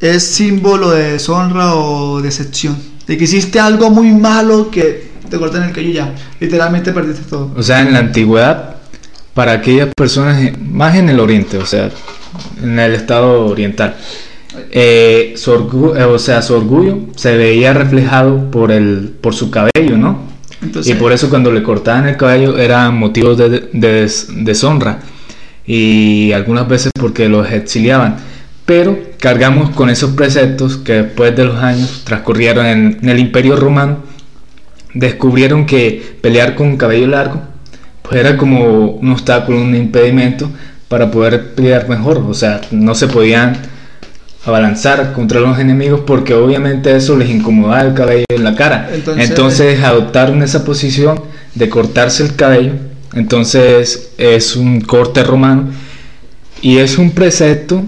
es 0.00 0.24
símbolo 0.24 0.90
de 0.90 1.12
deshonra 1.12 1.74
o 1.74 2.20
decepción. 2.20 2.76
De 3.06 3.16
que 3.16 3.24
hiciste 3.24 3.60
algo 3.60 3.90
muy 3.90 4.10
malo 4.10 4.70
que 4.70 5.10
te 5.30 5.38
cortan 5.38 5.62
el 5.62 5.70
cabello 5.70 5.92
ya. 5.92 6.14
Literalmente 6.40 6.92
perdiste 6.92 7.22
todo. 7.28 7.52
O 7.56 7.62
sea, 7.62 7.80
en 7.80 7.92
la 7.92 8.00
antigüedad, 8.00 8.76
para 9.34 9.52
aquellas 9.52 9.88
personas, 9.96 10.58
más 10.60 10.96
en 10.96 11.08
el 11.08 11.20
oriente, 11.20 11.58
o 11.58 11.66
sea, 11.66 11.90
en 12.62 12.78
el 12.78 12.94
estado 12.94 13.46
oriental, 13.46 13.96
eh, 14.70 15.34
su 15.36 15.94
eh, 15.96 16.04
o 16.04 16.18
sea, 16.18 16.42
su 16.42 16.54
orgullo 16.54 16.98
se 17.16 17.36
veía 17.36 17.72
reflejado 17.72 18.50
por, 18.50 18.72
el, 18.72 19.14
por 19.20 19.34
su 19.34 19.50
cabello, 19.50 19.96
¿no? 19.96 20.20
Entonces, 20.62 20.94
y 20.94 20.98
por 20.98 21.12
eso 21.12 21.28
cuando 21.28 21.50
le 21.52 21.62
cortaban 21.62 22.08
el 22.08 22.16
cabello 22.16 22.56
era 22.58 22.90
motivo 22.90 23.34
de, 23.34 23.68
de 23.72 23.92
des- 23.92 24.28
deshonra 24.30 25.00
y 25.66 26.32
algunas 26.32 26.66
veces 26.68 26.90
porque 26.98 27.28
los 27.28 27.50
exiliaban. 27.50 28.16
Pero 28.64 28.98
cargamos 29.20 29.70
con 29.70 29.90
esos 29.90 30.10
preceptos 30.12 30.76
que 30.78 30.94
después 31.02 31.36
de 31.36 31.44
los 31.44 31.56
años 31.62 32.02
transcurrieron 32.04 32.66
en, 32.66 32.98
en 33.02 33.08
el 33.08 33.18
Imperio 33.18 33.54
Romano, 33.56 33.98
descubrieron 34.94 35.66
que 35.66 36.16
pelear 36.20 36.54
con 36.54 36.76
cabello 36.76 37.06
largo 37.08 37.42
pues 38.02 38.20
era 38.20 38.36
como 38.36 38.86
un 38.86 39.10
obstáculo, 39.10 39.60
un 39.60 39.74
impedimento 39.74 40.48
para 40.88 41.10
poder 41.10 41.54
pelear 41.54 41.88
mejor. 41.88 42.18
O 42.18 42.34
sea, 42.34 42.60
no 42.70 42.94
se 42.94 43.08
podían 43.08 43.56
abalanzar 44.46 45.12
contra 45.12 45.40
los 45.40 45.58
enemigos 45.58 46.00
porque 46.06 46.32
obviamente 46.34 46.94
eso 46.96 47.16
les 47.16 47.28
incomodaba 47.28 47.82
el 47.82 47.94
cabello 47.94 48.24
en 48.28 48.44
la 48.44 48.54
cara. 48.54 48.88
Entonces- 48.92 49.28
Entonces, 49.28 49.82
adoptaron 49.82 50.42
esa 50.42 50.64
posición 50.64 51.20
de 51.54 51.68
cortarse 51.68 52.22
el 52.22 52.36
cabello. 52.36 52.72
Entonces 53.14 54.12
es 54.18 54.56
un 54.56 54.80
corte 54.80 55.22
romano 55.24 55.68
y 56.62 56.78
es 56.78 56.98
un 56.98 57.10
precepto 57.12 57.82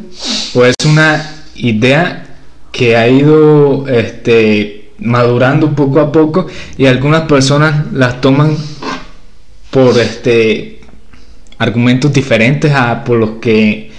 o 0.55 0.65
es 0.65 0.75
una 0.87 1.31
idea 1.55 2.25
que 2.73 2.97
ha 2.97 3.09
ido 3.09 3.87
este, 3.89 4.91
madurando 4.99 5.75
poco 5.75 6.01
a 6.01 6.11
poco 6.13 6.47
y 6.77 6.87
algunas 6.87 7.23
personas 7.23 7.93
las 7.93 8.21
toman 8.21 8.57
por 9.71 9.99
este 9.99 10.81
argumentos 11.59 12.13
diferentes 12.13 12.73
a 12.73 13.05
por 13.05 13.19
los 13.19 13.31
que 13.41 13.91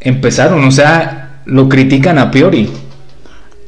empezaron, 0.00 0.64
o 0.64 0.70
sea, 0.70 1.17
lo 1.48 1.68
critican 1.68 2.18
a 2.18 2.30
priori. 2.30 2.68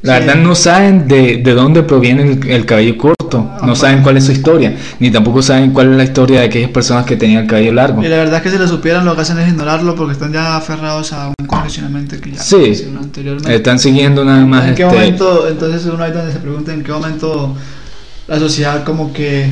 La 0.03 0.17
Sí. 0.19 0.25
verdad 0.25 0.41
no 0.41 0.55
saben 0.55 1.07
de, 1.07 1.37
de 1.37 1.53
dónde 1.53 1.83
proviene 1.83 2.23
el, 2.23 2.49
el 2.49 2.65
cabello 2.65 2.97
corto, 2.97 3.51
no 3.63 3.75
saben 3.75 4.01
cuál 4.01 4.17
es 4.17 4.23
su 4.25 4.31
historia, 4.31 4.75
ni 4.99 5.11
tampoco 5.11 5.43
saben 5.43 5.71
cuál 5.73 5.91
es 5.91 5.97
la 5.97 6.03
historia 6.05 6.39
de 6.39 6.47
aquellas 6.47 6.71
personas 6.71 7.05
que 7.05 7.15
tenían 7.15 7.43
el 7.43 7.47
cabello 7.47 7.71
largo. 7.73 8.01
Y 8.03 8.07
la 8.07 8.17
verdad 8.17 8.37
es 8.37 8.41
que 8.41 8.49
si 8.49 8.57
lo 8.57 8.67
supieran 8.67 9.05
lo 9.05 9.13
que 9.15 9.21
hacen 9.21 9.37
es 9.37 9.47
ignorarlo 9.47 9.93
porque 9.95 10.13
están 10.13 10.33
ya 10.33 10.55
aferrados 10.57 11.13
a 11.13 11.27
un 11.27 11.45
condicionamiento 11.45 12.19
que 12.19 12.31
ya 12.31 12.41
Sí. 12.41 12.87
anteriormente. 12.99 13.53
Están 13.55 13.77
siguiendo 13.77 14.25
nada 14.25 14.43
más 14.43 14.69
¿En 14.69 14.75
qué 14.75 14.83
este, 14.83 14.95
momento, 14.95 15.47
entonces 15.47 15.85
uno 15.85 16.03
ahí 16.03 16.11
donde 16.11 16.31
se 16.33 16.39
pregunta 16.39 16.73
en 16.73 16.83
qué 16.83 16.91
momento 16.91 17.55
la 18.27 18.39
sociedad 18.39 18.83
como 18.83 19.13
que 19.13 19.51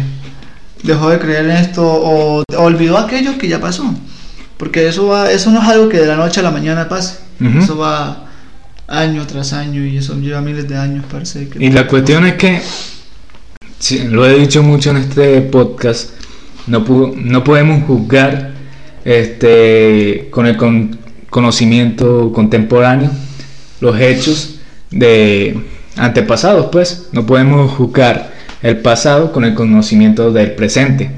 dejó 0.82 1.10
de 1.12 1.20
creer 1.20 1.46
en 1.46 1.52
esto 1.52 1.86
o, 1.86 2.40
o 2.42 2.44
olvidó 2.64 2.98
aquello 2.98 3.38
que 3.38 3.48
ya 3.48 3.60
pasó? 3.60 3.84
Porque 4.58 4.88
eso 4.88 5.06
va, 5.08 5.30
eso 5.32 5.52
no 5.52 5.62
es 5.62 5.68
algo 5.70 5.90
que 5.90 6.00
de 6.00 6.08
la 6.08 6.16
noche 6.16 6.40
a 6.40 6.44
la 6.44 6.52
mañana 6.52 6.90
pase. 6.90 7.18
Eso 7.40 7.78
va 7.78 8.26
año 8.88 9.26
tras 9.28 9.54
año 9.54 9.86
y 9.86 9.98
eso 9.98 10.16
lleva 10.20 10.42
miles 10.42 10.68
de 10.68 10.76
años 10.78 11.06
parece 11.10 11.48
que 11.48 11.64
Y 11.64 11.70
la 11.72 11.88
cuestión 11.88 12.26
es 12.26 12.34
que, 12.36 12.60
sí, 13.80 14.00
lo 14.10 14.26
he 14.28 14.38
dicho 14.40 14.62
mucho 14.64 14.90
en 14.92 14.98
este 14.98 15.40
podcast, 15.42 16.10
no, 16.68 16.86
pu- 16.86 17.16
no 17.16 17.44
podemos 17.44 17.86
juzgar 17.86 18.52
este, 19.06 20.28
con 20.32 20.46
el 20.48 20.58
con- 20.58 20.98
conocimiento 21.30 22.32
contemporáneo 22.34 23.10
los 23.80 24.00
hechos 24.00 24.56
de 24.92 25.58
antepasados, 25.96 26.68
pues. 26.72 27.10
No 27.14 27.26
podemos 27.26 27.72
juzgar 27.72 28.34
el 28.62 28.78
pasado 28.80 29.32
con 29.32 29.46
el 29.46 29.54
conocimiento 29.54 30.32
del 30.32 30.52
presente. 30.54 31.12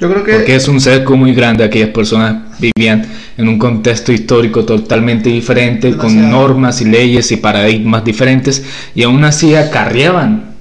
Yo 0.00 0.10
creo 0.10 0.24
que 0.24 0.32
Porque 0.32 0.56
es 0.56 0.68
un 0.68 0.80
cerco 0.80 1.16
muy 1.16 1.34
grande, 1.34 1.64
aquellas 1.64 1.90
personas 1.90 2.58
vivían 2.58 3.06
en 3.36 3.48
un 3.48 3.58
contexto 3.58 4.12
histórico 4.12 4.64
totalmente 4.64 5.28
diferente, 5.28 5.96
con 5.96 6.30
normas 6.30 6.80
y 6.80 6.86
leyes 6.86 7.30
y 7.32 7.36
paradigmas 7.36 8.04
diferentes, 8.04 8.64
y 8.94 9.02
aún 9.02 9.24
así 9.24 9.54
acarreaban 9.54 10.54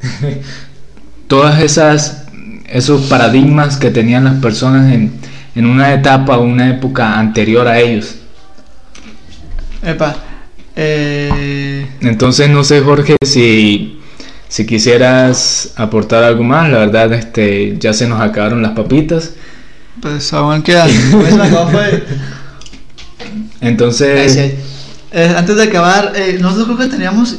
todas 1.28 1.62
esas 1.62 2.26
esos 2.72 3.08
paradigmas 3.08 3.78
que 3.78 3.90
tenían 3.90 4.26
las 4.26 4.36
personas 4.36 4.94
en, 4.94 5.12
en 5.56 5.66
una 5.66 5.94
etapa 5.94 6.38
o 6.38 6.44
una 6.44 6.70
época 6.70 7.18
anterior 7.18 7.68
a 7.68 7.80
ellos. 7.80 8.16
epa, 9.84 10.16
eh, 10.76 11.88
Entonces 12.02 12.50
no 12.50 12.64
sé 12.64 12.82
Jorge 12.82 13.16
si, 13.26 13.99
si 14.50 14.66
quisieras 14.66 15.72
aportar 15.78 16.24
algo 16.24 16.44
más, 16.44 16.70
la 16.70 16.80
verdad 16.80 17.14
este 17.14 17.78
ya 17.80 17.94
se 17.94 18.08
nos 18.08 18.20
acabaron 18.20 18.62
las 18.62 18.72
papitas. 18.74 19.32
pues 20.02 20.34
aún 20.34 20.62
quedan. 20.64 20.90
Pues, 21.12 21.36
me 21.36 21.44
acabo 21.44 21.72
fue- 21.72 22.04
Entonces. 23.62 24.38
Eh, 25.12 25.34
antes 25.36 25.56
de 25.56 25.64
acabar, 25.64 26.14
eh, 26.16 26.38
nosotros 26.40 26.68
creo 26.68 26.78
que 26.90 26.96
teníamos. 26.96 27.38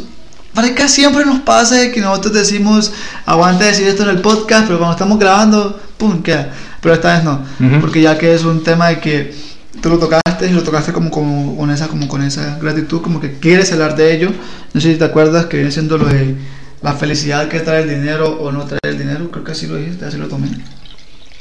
Que 0.77 0.89
siempre 0.89 1.25
nos 1.25 1.41
pasa 1.41 1.77
de 1.77 1.93
que 1.93 2.01
nosotros 2.01 2.35
decimos, 2.35 2.93
aguanta 3.25 3.65
decir 3.67 3.87
esto 3.87 4.03
en 4.03 4.11
el 4.11 4.21
podcast, 4.21 4.67
pero 4.67 4.79
cuando 4.79 4.93
estamos 4.95 5.19
grabando, 5.19 5.81
pum, 5.97 6.23
queda. 6.23 6.53
Pero 6.83 6.95
esta 6.95 7.15
vez 7.15 7.25
no, 7.25 7.41
Ujú. 7.61 7.81
porque 7.81 8.03
ya 8.03 8.19
que 8.19 8.35
es 8.35 8.43
un 8.45 8.63
tema 8.65 8.89
de 8.89 8.99
que 9.01 9.33
tú 9.81 9.89
lo 9.91 9.99
tocaste 9.99 10.49
y 10.49 10.53
lo 10.53 10.63
tocaste 10.63 10.93
como, 10.93 11.11
como 11.11 11.57
con 11.57 11.71
esa 11.71 11.87
como 11.89 12.09
con 12.09 12.23
esa 12.23 12.59
gratitud, 12.61 13.01
como 13.01 13.21
que 13.21 13.39
quieres 13.39 13.73
hablar 13.73 13.95
de 13.97 14.15
ello. 14.15 14.33
No 14.75 14.81
sé 14.81 14.93
si 14.93 14.99
te 14.99 15.05
acuerdas 15.05 15.47
que 15.47 15.57
viene 15.59 15.71
siendo 15.71 15.97
lo 15.99 16.07
de 16.07 16.35
la 16.83 16.93
felicidad 16.95 17.49
que 17.49 17.61
trae 17.61 17.83
el 17.83 17.89
dinero 17.91 18.41
o 18.41 18.51
no 18.53 18.65
trae 18.65 18.79
el 18.85 18.99
dinero. 18.99 19.31
Creo 19.31 19.45
que 19.45 19.53
así 19.53 19.67
lo 19.67 19.77
dijiste, 19.77 20.05
así 20.05 20.17
lo 20.17 20.29
tomé. 20.29 20.49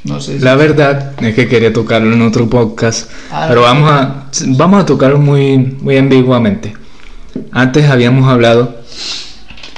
No 0.04 0.20
sé. 0.22 0.38
si- 0.40 0.44
La 0.46 0.56
verdad 0.56 1.14
es 1.22 1.36
que 1.36 1.48
quería 1.48 1.74
tocarlo 1.74 2.14
en 2.14 2.22
otro 2.22 2.50
podcast, 2.50 3.10
Ah, 3.32 3.46
pero 3.50 3.62
vamos 3.64 3.92
a, 3.92 4.26
vamos 4.48 4.82
a 4.84 4.86
tocarlo 4.86 5.20
muy, 5.20 5.58
muy 5.58 5.98
ambiguamente. 5.98 6.74
Antes 7.52 7.90
habíamos 7.90 8.28
hablado 8.30 8.78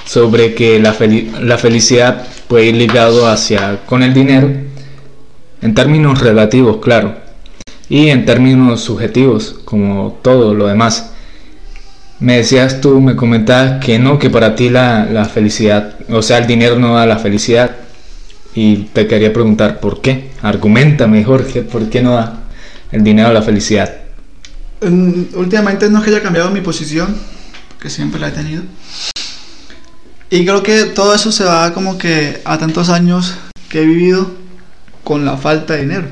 sobre 0.05 0.53
que 0.55 0.80
la, 0.80 0.93
feli- 0.93 1.32
la 1.39 1.57
felicidad 1.57 2.28
puede 2.47 2.66
ir 2.68 2.76
ligado 2.76 3.28
hacia 3.28 3.86
con 3.86 4.03
el 4.03 4.14
dinero, 4.14 4.51
En 5.64 5.76
términos 5.76 6.20
relativos, 6.22 6.78
claro. 6.82 7.16
Y 7.88 8.07
en 8.07 8.26
términos 8.26 8.82
subjetivos, 8.82 9.59
como 9.64 10.18
todo 10.24 10.55
lo 10.55 10.66
demás. 10.66 11.11
Me 12.22 12.38
decías 12.38 12.82
tú, 12.82 13.01
me 13.01 13.15
comentabas 13.15 13.84
que 13.84 13.97
no, 13.97 14.19
que 14.19 14.30
para 14.30 14.55
ti 14.55 14.69
la, 14.69 15.05
la 15.05 15.26
felicidad, 15.26 15.95
o 16.07 16.22
sea, 16.22 16.38
el 16.38 16.45
dinero 16.45 16.78
no 16.78 16.95
da 16.95 17.07
la 17.07 17.17
felicidad. 17.17 17.78
Y 18.53 18.84
te 18.93 19.07
quería 19.07 19.34
preguntar, 19.34 19.80
¿por 19.80 20.01
qué? 20.01 20.30
Argumentame, 20.43 21.24
Jorge, 21.24 21.63
¿por 21.63 21.89
qué 21.89 22.03
no 22.03 22.13
da 22.13 22.43
el 22.91 23.03
dinero 23.03 23.34
la 23.34 23.41
felicidad? 23.41 23.91
Últimamente 24.82 25.89
no 25.89 25.97
es 25.97 26.03
que 26.03 26.11
haya 26.11 26.22
cambiado 26.22 26.51
mi 26.51 26.61
posición, 26.61 27.15
que 27.80 27.89
siempre 27.89 28.19
la 28.19 28.28
he 28.28 28.32
tenido. 28.32 28.61
Y 30.30 30.45
creo 30.45 30.61
que 30.61 30.84
todo 30.84 31.15
eso 31.15 31.32
se 31.32 31.43
va 31.43 31.74
como 31.74 31.97
que 31.97 32.39
a 32.45 32.59
tantos 32.59 32.89
años 32.89 33.36
que 33.67 33.82
he 33.82 33.86
vivido 33.86 34.32
con 35.03 35.26
la 35.26 35.38
falta 35.38 35.74
de 35.74 35.82
dinero. 35.82 36.07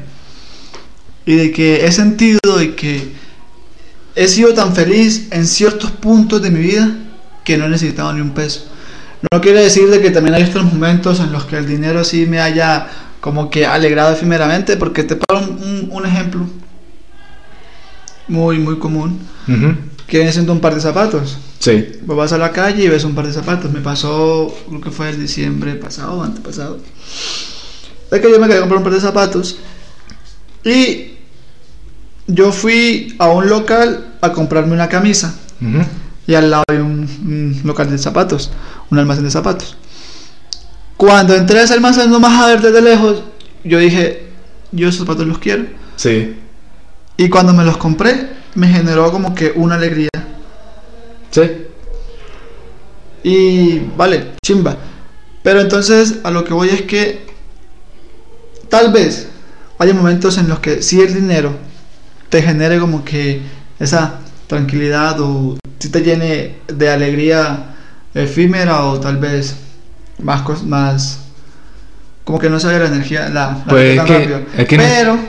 Y 1.28 1.36
de 1.36 1.51
que 1.51 1.86
he 1.86 1.91
sentido 1.91 2.39
de 2.57 2.74
que 2.74 3.14
he 4.20 4.28
sido 4.28 4.53
tan 4.53 4.76
feliz 4.76 5.30
en 5.32 5.47
ciertos 5.47 5.91
puntos 5.91 6.41
de 6.41 6.51
mi 6.51 6.59
vida 6.59 6.93
que 7.45 7.57
no 7.57 7.65
he 7.65 7.70
necesitado 7.70 8.11
ni 8.11 8.20
un 8.20 8.32
peso. 8.32 8.65
No 9.32 9.39
quiere 9.39 9.61
decir 9.61 9.89
de 9.89 10.01
que 10.01 10.11
también 10.11 10.36
hay 10.36 10.43
estos 10.43 10.65
momentos 10.65 11.22
en 11.22 11.32
los 11.32 11.45
que 11.45 11.55
el 11.55 11.65
dinero 11.65 12.03
sí 12.03 12.26
me 12.26 12.41
haya 12.41 12.89
como 13.22 13.49
que 13.49 13.65
alegrado 13.65 14.11
efímeramente, 14.11 14.76
porque 14.76 15.05
te 15.05 15.15
pongo 15.15 15.53
un, 15.53 15.88
un 15.89 16.05
ejemplo 16.05 16.45
muy, 18.28 18.59
muy 18.59 18.78
común, 18.78 19.20
que 20.05 20.17
viene 20.17 20.34
siendo 20.34 20.51
un 20.51 20.59
par 20.59 20.76
de 20.76 20.82
zapatos. 20.82 21.38
Sí. 21.59 21.88
Pues 22.05 22.17
vas 22.17 22.34
a 22.34 22.38
la 22.38 22.51
calle 22.51 22.84
y 22.84 22.88
ves 22.89 23.05
un 23.05 23.15
par 23.15 23.26
de 23.26 23.32
zapatos. 23.32 23.72
Me 23.72 23.80
pasó, 23.80 24.53
creo 24.67 24.82
que 24.82 24.91
fue 24.91 25.11
el 25.11 25.20
diciembre 25.22 25.76
pasado 25.76 26.24
antepasado. 26.24 26.80
Es 28.11 28.20
que 28.20 28.30
yo 28.30 28.38
me 28.38 28.47
quería 28.47 28.59
comprar 28.59 28.80
un 28.80 28.84
par 28.84 28.93
de 28.93 28.99
zapatos 28.99 29.59
y 30.65 31.18
yo 32.30 32.51
fui 32.51 33.15
a 33.17 33.27
un 33.30 33.49
local 33.49 34.13
a 34.21 34.32
comprarme 34.32 34.73
una 34.73 34.88
camisa. 34.88 35.36
Y 36.27 36.36
al 36.36 36.51
lado 36.51 36.63
hay 36.69 36.77
un, 36.77 37.09
un, 37.25 37.61
local 37.65 37.89
de 37.89 37.97
zapatos, 37.97 38.51
un 38.91 38.99
almacén 38.99 39.25
de 39.25 39.32
zapatos. 39.32 39.75
Cuando 40.95 41.36
entré 41.36 41.59
a 41.59 41.63
ese 41.63 41.73
almacén 41.73 42.09
nomás 42.11 42.39
a 42.39 42.47
ver 42.47 42.61
desde 42.61 42.82
lejos, 42.82 43.23
yo 43.63 43.80
dije, 43.80 44.27
yo 44.71 44.88
esos 44.88 45.01
zapatos 45.01 45.27
los 45.27 45.39
quiero. 45.39 45.65
Sí. 45.95 46.36
Y 47.17 47.30
cuando 47.30 47.51
me 47.51 47.65
los 47.65 47.77
compré, 47.77 48.30
me 48.53 48.67
generó 48.67 49.11
como 49.11 49.34
que 49.34 49.51
una 49.55 49.75
alegría. 49.75 50.09
Sí. 51.32 51.41
Y 53.23 53.80
vale, 53.97 54.34
chimba. 54.45 54.77
Pero 55.41 55.61
entonces 55.61 56.19
a 56.23 56.32
lo 56.32 56.43
que 56.43 56.53
voy 56.53 56.69
es 56.69 56.84
que 56.84 57.25
tal 58.69 58.93
vez 58.93 59.30
haya 59.80 59.93
momentos 59.93 60.38
en 60.38 60.47
los 60.47 60.59
que 60.59 60.82
si 60.84 61.01
el 61.01 61.13
dinero 61.13 61.68
te 62.30 62.41
genere 62.41 62.80
como 62.80 63.03
que 63.03 63.41
esa 63.80 64.19
tranquilidad 64.47 65.19
o 65.19 65.57
si 65.80 65.89
te 65.89 66.01
llene 66.01 66.57
de 66.67 66.89
alegría 66.89 67.75
efímera 68.13 68.84
o 68.86 68.99
tal 68.99 69.17
vez 69.17 69.55
más 70.21 70.41
cos- 70.43 70.63
más 70.63 71.19
como 72.23 72.39
que 72.39 72.49
no 72.49 72.59
sabe 72.59 72.80
la 72.80 72.88
energía 72.88 73.30
la, 73.30 73.63
la 73.65 73.65
tan 73.65 73.77
es 73.77 74.01
que- 74.01 74.13
rápido. 74.19 74.41
es 74.57 74.67
que 74.67 74.77
no- 74.77 74.84
pero 74.84 75.19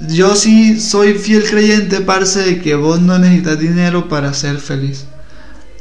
yo 0.00 0.36
sí 0.36 0.78
soy 0.78 1.14
fiel 1.14 1.44
creyente 1.44 2.00
parce 2.02 2.40
de 2.40 2.60
que 2.60 2.74
vos 2.74 3.00
no 3.00 3.18
necesitas 3.18 3.58
dinero 3.58 4.08
para 4.08 4.32
ser 4.34 4.58
feliz 4.58 5.06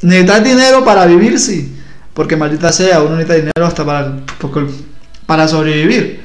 necesitas 0.02 0.44
dinero 0.44 0.84
para 0.86 1.06
vivir 1.06 1.40
sí 1.40 1.76
porque 2.14 2.36
maldita 2.38 2.72
sea 2.72 3.02
uno 3.02 3.12
necesita 3.18 3.34
dinero 3.36 3.66
hasta 3.66 3.86
para 3.86 4.18
para 5.26 5.48
sobrevivir 5.48 6.22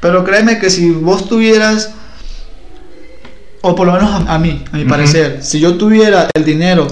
pero 0.00 0.24
créeme 0.24 0.58
que 0.58 0.70
si 0.70 0.90
vos 0.90 1.28
tuvieras 1.28 1.90
o 3.62 3.74
por 3.74 3.86
lo 3.86 3.92
menos 3.92 4.10
a, 4.10 4.34
a 4.34 4.38
mí, 4.38 4.64
a 4.72 4.76
mi 4.76 4.84
parecer, 4.84 5.38
si 5.42 5.60
yo 5.60 5.76
tuviera 5.76 6.28
el 6.34 6.44
dinero 6.44 6.86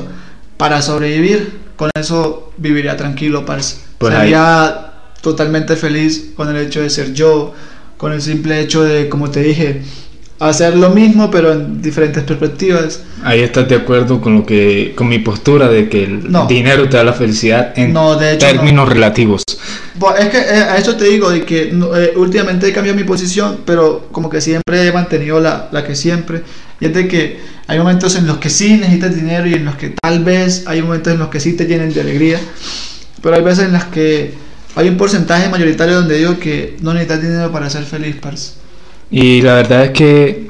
para 0.56 0.82
sobrevivir, 0.82 1.60
con 1.76 1.90
eso 1.94 2.52
viviría 2.56 2.96
tranquilo, 2.96 3.46
parce. 3.46 3.78
Pues 3.98 4.14
Sería 4.14 4.92
totalmente 5.20 5.76
feliz 5.76 6.32
con 6.36 6.48
el 6.48 6.56
hecho 6.56 6.80
de 6.80 6.90
ser 6.90 7.12
yo, 7.14 7.54
con 7.96 8.12
el 8.12 8.22
simple 8.22 8.60
hecho 8.60 8.82
de, 8.84 9.08
como 9.08 9.30
te 9.30 9.40
dije, 9.40 9.82
hacer 10.40 10.76
lo 10.76 10.90
mismo 10.90 11.30
pero 11.30 11.52
en 11.52 11.82
diferentes 11.82 12.22
perspectivas. 12.22 13.00
Ahí 13.24 13.40
estás 13.40 13.68
de 13.68 13.76
acuerdo 13.76 14.20
con 14.20 14.34
lo 14.36 14.46
que 14.46 14.92
con 14.96 15.08
mi 15.08 15.18
postura 15.18 15.68
de 15.68 15.88
que 15.88 16.04
el 16.04 16.30
No. 16.30 16.46
dinero 16.46 16.88
te 16.88 16.96
da 16.96 17.04
la 17.04 17.12
felicidad 17.12 17.72
en 17.76 17.92
No, 17.92 18.16
de 18.16 18.34
hecho, 18.34 18.46
términos 18.46 18.88
relativos. 18.88 19.42
Bueno, 19.96 20.16
es 20.18 20.28
que 20.28 20.38
eh, 20.38 20.62
a 20.62 20.76
eso 20.76 20.94
te 20.96 21.06
digo, 21.06 21.28
de 21.30 21.44
que 21.44 21.70
no, 21.72 21.96
eh, 21.96 22.12
últimamente 22.16 22.68
he 22.68 22.72
cambiado 22.72 22.96
mi 22.96 23.04
posición, 23.04 23.58
pero 23.64 24.08
como 24.12 24.30
que 24.30 24.40
siempre 24.40 24.86
he 24.86 24.92
mantenido 24.92 25.40
la, 25.40 25.68
la 25.72 25.84
que 25.84 25.96
siempre. 25.96 26.42
Y 26.80 26.86
es 26.86 26.94
de 26.94 27.08
que 27.08 27.40
hay 27.66 27.78
momentos 27.78 28.14
en 28.14 28.26
los 28.28 28.36
que 28.38 28.48
sí 28.48 28.74
necesitas 28.74 29.16
dinero 29.16 29.46
y 29.48 29.54
en 29.54 29.64
los 29.64 29.74
que 29.74 29.94
tal 30.00 30.22
vez 30.22 30.64
hay 30.68 30.80
momentos 30.82 31.12
en 31.12 31.18
los 31.18 31.28
que 31.28 31.40
sí 31.40 31.54
te 31.54 31.66
llenen 31.66 31.92
de 31.92 32.00
alegría, 32.00 32.38
pero 33.20 33.34
hay 33.34 33.42
veces 33.42 33.64
en 33.64 33.72
las 33.72 33.86
que 33.86 34.34
hay 34.76 34.88
un 34.88 34.96
porcentaje 34.96 35.48
mayoritario 35.48 35.96
donde 35.96 36.16
digo 36.16 36.38
que 36.38 36.76
no 36.80 36.94
necesitas 36.94 37.20
dinero 37.22 37.50
para 37.50 37.68
ser 37.68 37.82
feliz, 37.82 38.14
parce. 38.22 38.52
Y 39.10 39.42
la 39.42 39.54
verdad 39.54 39.86
es 39.86 39.90
que 39.92 40.48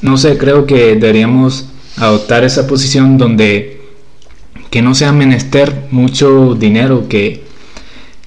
no 0.00 0.16
sé, 0.16 0.38
creo 0.38 0.64
que 0.66 0.94
deberíamos 0.94 1.68
adoptar 1.96 2.44
esa 2.44 2.66
posición 2.66 3.18
donde 3.18 3.80
que 4.70 4.82
no 4.82 4.94
sea 4.94 5.12
menester 5.12 5.86
mucho 5.90 6.54
dinero, 6.54 7.08
que, 7.08 7.42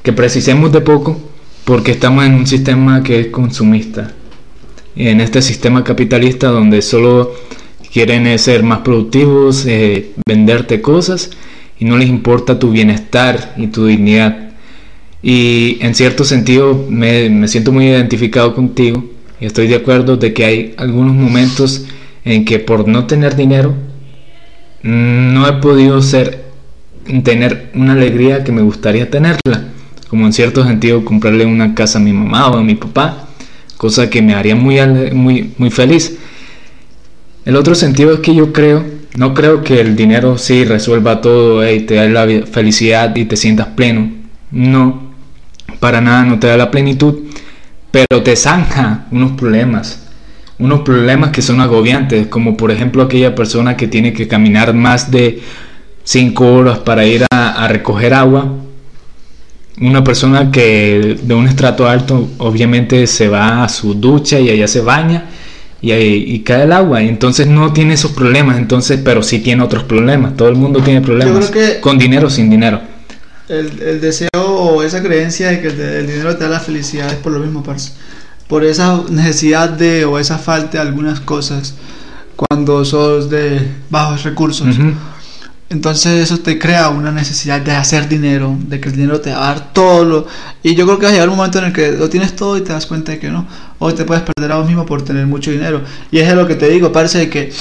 que 0.03 0.11
precisemos 0.11 0.71
de 0.71 0.81
poco, 0.81 1.19
porque 1.65 1.91
estamos 1.91 2.25
en 2.25 2.33
un 2.33 2.47
sistema 2.47 3.03
que 3.03 3.19
es 3.19 3.27
consumista. 3.27 4.11
En 4.95 5.21
este 5.21 5.41
sistema 5.41 5.83
capitalista 5.83 6.47
donde 6.47 6.81
solo 6.81 7.31
quieren 7.93 8.37
ser 8.39 8.63
más 8.63 8.79
productivos, 8.79 9.65
eh, 9.65 10.11
venderte 10.27 10.81
cosas 10.81 11.29
y 11.79 11.85
no 11.85 11.97
les 11.97 12.09
importa 12.09 12.59
tu 12.59 12.71
bienestar 12.71 13.53
y 13.55 13.67
tu 13.67 13.85
dignidad. 13.85 14.51
Y 15.23 15.77
en 15.81 15.93
cierto 15.95 16.25
sentido 16.25 16.85
me, 16.89 17.29
me 17.29 17.47
siento 17.47 17.71
muy 17.71 17.85
identificado 17.87 18.55
contigo 18.55 19.05
y 19.41 19.47
estoy 19.47 19.67
de 19.67 19.75
acuerdo 19.75 20.17
de 20.17 20.33
que 20.33 20.45
hay 20.45 20.75
algunos 20.77 21.15
momentos 21.15 21.85
en 22.23 22.45
que 22.45 22.59
por 22.59 22.87
no 22.87 23.07
tener 23.07 23.35
dinero 23.35 23.73
no 24.83 25.47
he 25.47 25.53
podido 25.53 26.01
ser 26.01 26.45
tener 27.23 27.71
una 27.73 27.93
alegría 27.93 28.43
que 28.43 28.51
me 28.51 28.61
gustaría 28.61 29.09
tenerla. 29.09 29.69
Como 30.07 30.27
en 30.27 30.33
cierto 30.33 30.63
sentido 30.63 31.03
comprarle 31.03 31.45
una 31.45 31.73
casa 31.73 31.97
a 31.97 32.01
mi 32.01 32.13
mamá 32.13 32.49
o 32.49 32.57
a 32.57 32.63
mi 32.63 32.75
papá 32.75 33.27
cosa 33.77 34.11
que 34.11 34.21
me 34.21 34.35
haría 34.35 34.55
muy 34.55 34.79
muy 35.11 35.53
muy 35.57 35.71
feliz. 35.71 36.19
El 37.43 37.55
otro 37.55 37.73
sentido 37.73 38.13
es 38.13 38.19
que 38.19 38.35
yo 38.35 38.53
creo 38.53 38.85
no 39.15 39.33
creo 39.33 39.63
que 39.63 39.81
el 39.81 39.95
dinero 39.95 40.37
sí 40.37 40.65
resuelva 40.65 41.19
todo 41.19 41.67
y 41.67 41.79
te 41.81 41.95
da 41.95 42.05
la 42.05 42.45
felicidad 42.45 43.15
y 43.15 43.25
te 43.25 43.35
sientas 43.35 43.67
pleno. 43.69 44.11
No 44.51 45.11
para 45.79 45.99
nada 45.99 46.25
no 46.25 46.37
te 46.37 46.45
da 46.45 46.57
la 46.57 46.69
plenitud 46.69 47.15
pero 47.91 48.23
te 48.23 48.35
zanja 48.35 49.05
unos 49.11 49.33
problemas, 49.33 49.99
unos 50.59 50.81
problemas 50.81 51.31
que 51.31 51.41
son 51.41 51.59
agobiantes, 51.61 52.27
como 52.27 52.55
por 52.55 52.71
ejemplo 52.71 53.03
aquella 53.03 53.35
persona 53.35 53.75
que 53.75 53.87
tiene 53.87 54.13
que 54.13 54.27
caminar 54.27 54.73
más 54.73 55.11
de 55.11 55.41
5 56.03 56.53
horas 56.53 56.79
para 56.79 57.05
ir 57.05 57.25
a, 57.31 57.63
a 57.63 57.67
recoger 57.67 58.13
agua, 58.13 58.51
una 59.79 60.03
persona 60.03 60.51
que 60.51 61.17
de 61.21 61.33
un 61.33 61.47
estrato 61.47 61.87
alto 61.87 62.29
obviamente 62.37 63.07
se 63.07 63.27
va 63.29 63.63
a 63.63 63.69
su 63.69 63.93
ducha 63.95 64.39
y 64.39 64.49
allá 64.49 64.67
se 64.67 64.81
baña 64.81 65.25
y, 65.81 65.91
ahí- 65.91 66.23
y 66.27 66.39
cae 66.41 66.63
el 66.63 66.71
agua, 66.71 67.01
entonces 67.01 67.47
no 67.47 67.73
tiene 67.73 67.95
esos 67.95 68.11
problemas, 68.11 68.57
entonces, 68.57 68.99
pero 69.03 69.23
sí 69.23 69.39
tiene 69.39 69.63
otros 69.63 69.83
problemas, 69.83 70.35
todo 70.37 70.49
el 70.49 70.55
mundo 70.55 70.81
tiene 70.81 71.01
problemas, 71.01 71.49
que- 71.49 71.79
con 71.81 71.97
dinero 71.97 72.27
o 72.27 72.29
sin 72.29 72.49
dinero. 72.51 72.79
El, 73.51 73.81
el 73.81 74.01
deseo 74.01 74.29
o 74.33 74.81
esa 74.83 75.03
creencia 75.03 75.49
de 75.49 75.61
que 75.61 75.67
el, 75.67 75.79
el 75.79 76.07
dinero 76.07 76.37
te 76.37 76.45
da 76.45 76.49
la 76.49 76.59
felicidad 76.59 77.09
es 77.09 77.15
por 77.15 77.31
lo 77.31 77.39
mismo, 77.39 77.63
parce. 77.63 77.91
Por 78.47 78.63
esa 78.63 79.01
necesidad 79.09 79.69
de 79.69 80.05
o 80.05 80.19
esa 80.19 80.37
falta 80.37 80.77
de 80.77 80.79
algunas 80.79 81.19
cosas 81.19 81.75
cuando 82.49 82.83
sos 82.85 83.29
de 83.29 83.71
bajos 83.89 84.23
recursos. 84.23 84.75
Entonces 85.69 86.23
eso 86.23 86.39
te 86.39 86.59
crea 86.59 86.89
una 86.89 87.11
necesidad 87.11 87.61
de 87.61 87.71
hacer 87.71 88.09
dinero, 88.09 88.57
de 88.67 88.81
que 88.81 88.89
el 88.89 88.95
dinero 88.95 89.21
te 89.21 89.31
va 89.31 89.37
a 89.37 89.53
dar 89.53 89.73
todo. 89.73 90.03
Lo, 90.03 90.27
y 90.63 90.75
yo 90.75 90.85
creo 90.85 90.99
que 90.99 91.05
va 91.05 91.11
a 91.11 91.13
llegar 91.13 91.29
un 91.29 91.37
momento 91.37 91.59
en 91.59 91.65
el 91.65 91.73
que 91.73 91.91
lo 91.93 92.09
tienes 92.09 92.35
todo 92.35 92.57
y 92.57 92.61
te 92.61 92.73
das 92.73 92.87
cuenta 92.87 93.13
de 93.13 93.19
que 93.19 93.29
no. 93.29 93.47
O 93.79 93.93
te 93.93 94.03
puedes 94.03 94.23
perder 94.23 94.51
a 94.51 94.57
vos 94.57 94.67
mismo 94.67 94.85
por 94.85 95.03
tener 95.03 95.25
mucho 95.27 95.51
dinero. 95.51 95.81
Y 96.11 96.19
es 96.19 96.27
de 96.27 96.35
lo 96.35 96.45
que 96.45 96.55
te 96.55 96.67
digo, 96.67 96.91
parece 96.91 97.29
que, 97.29 97.53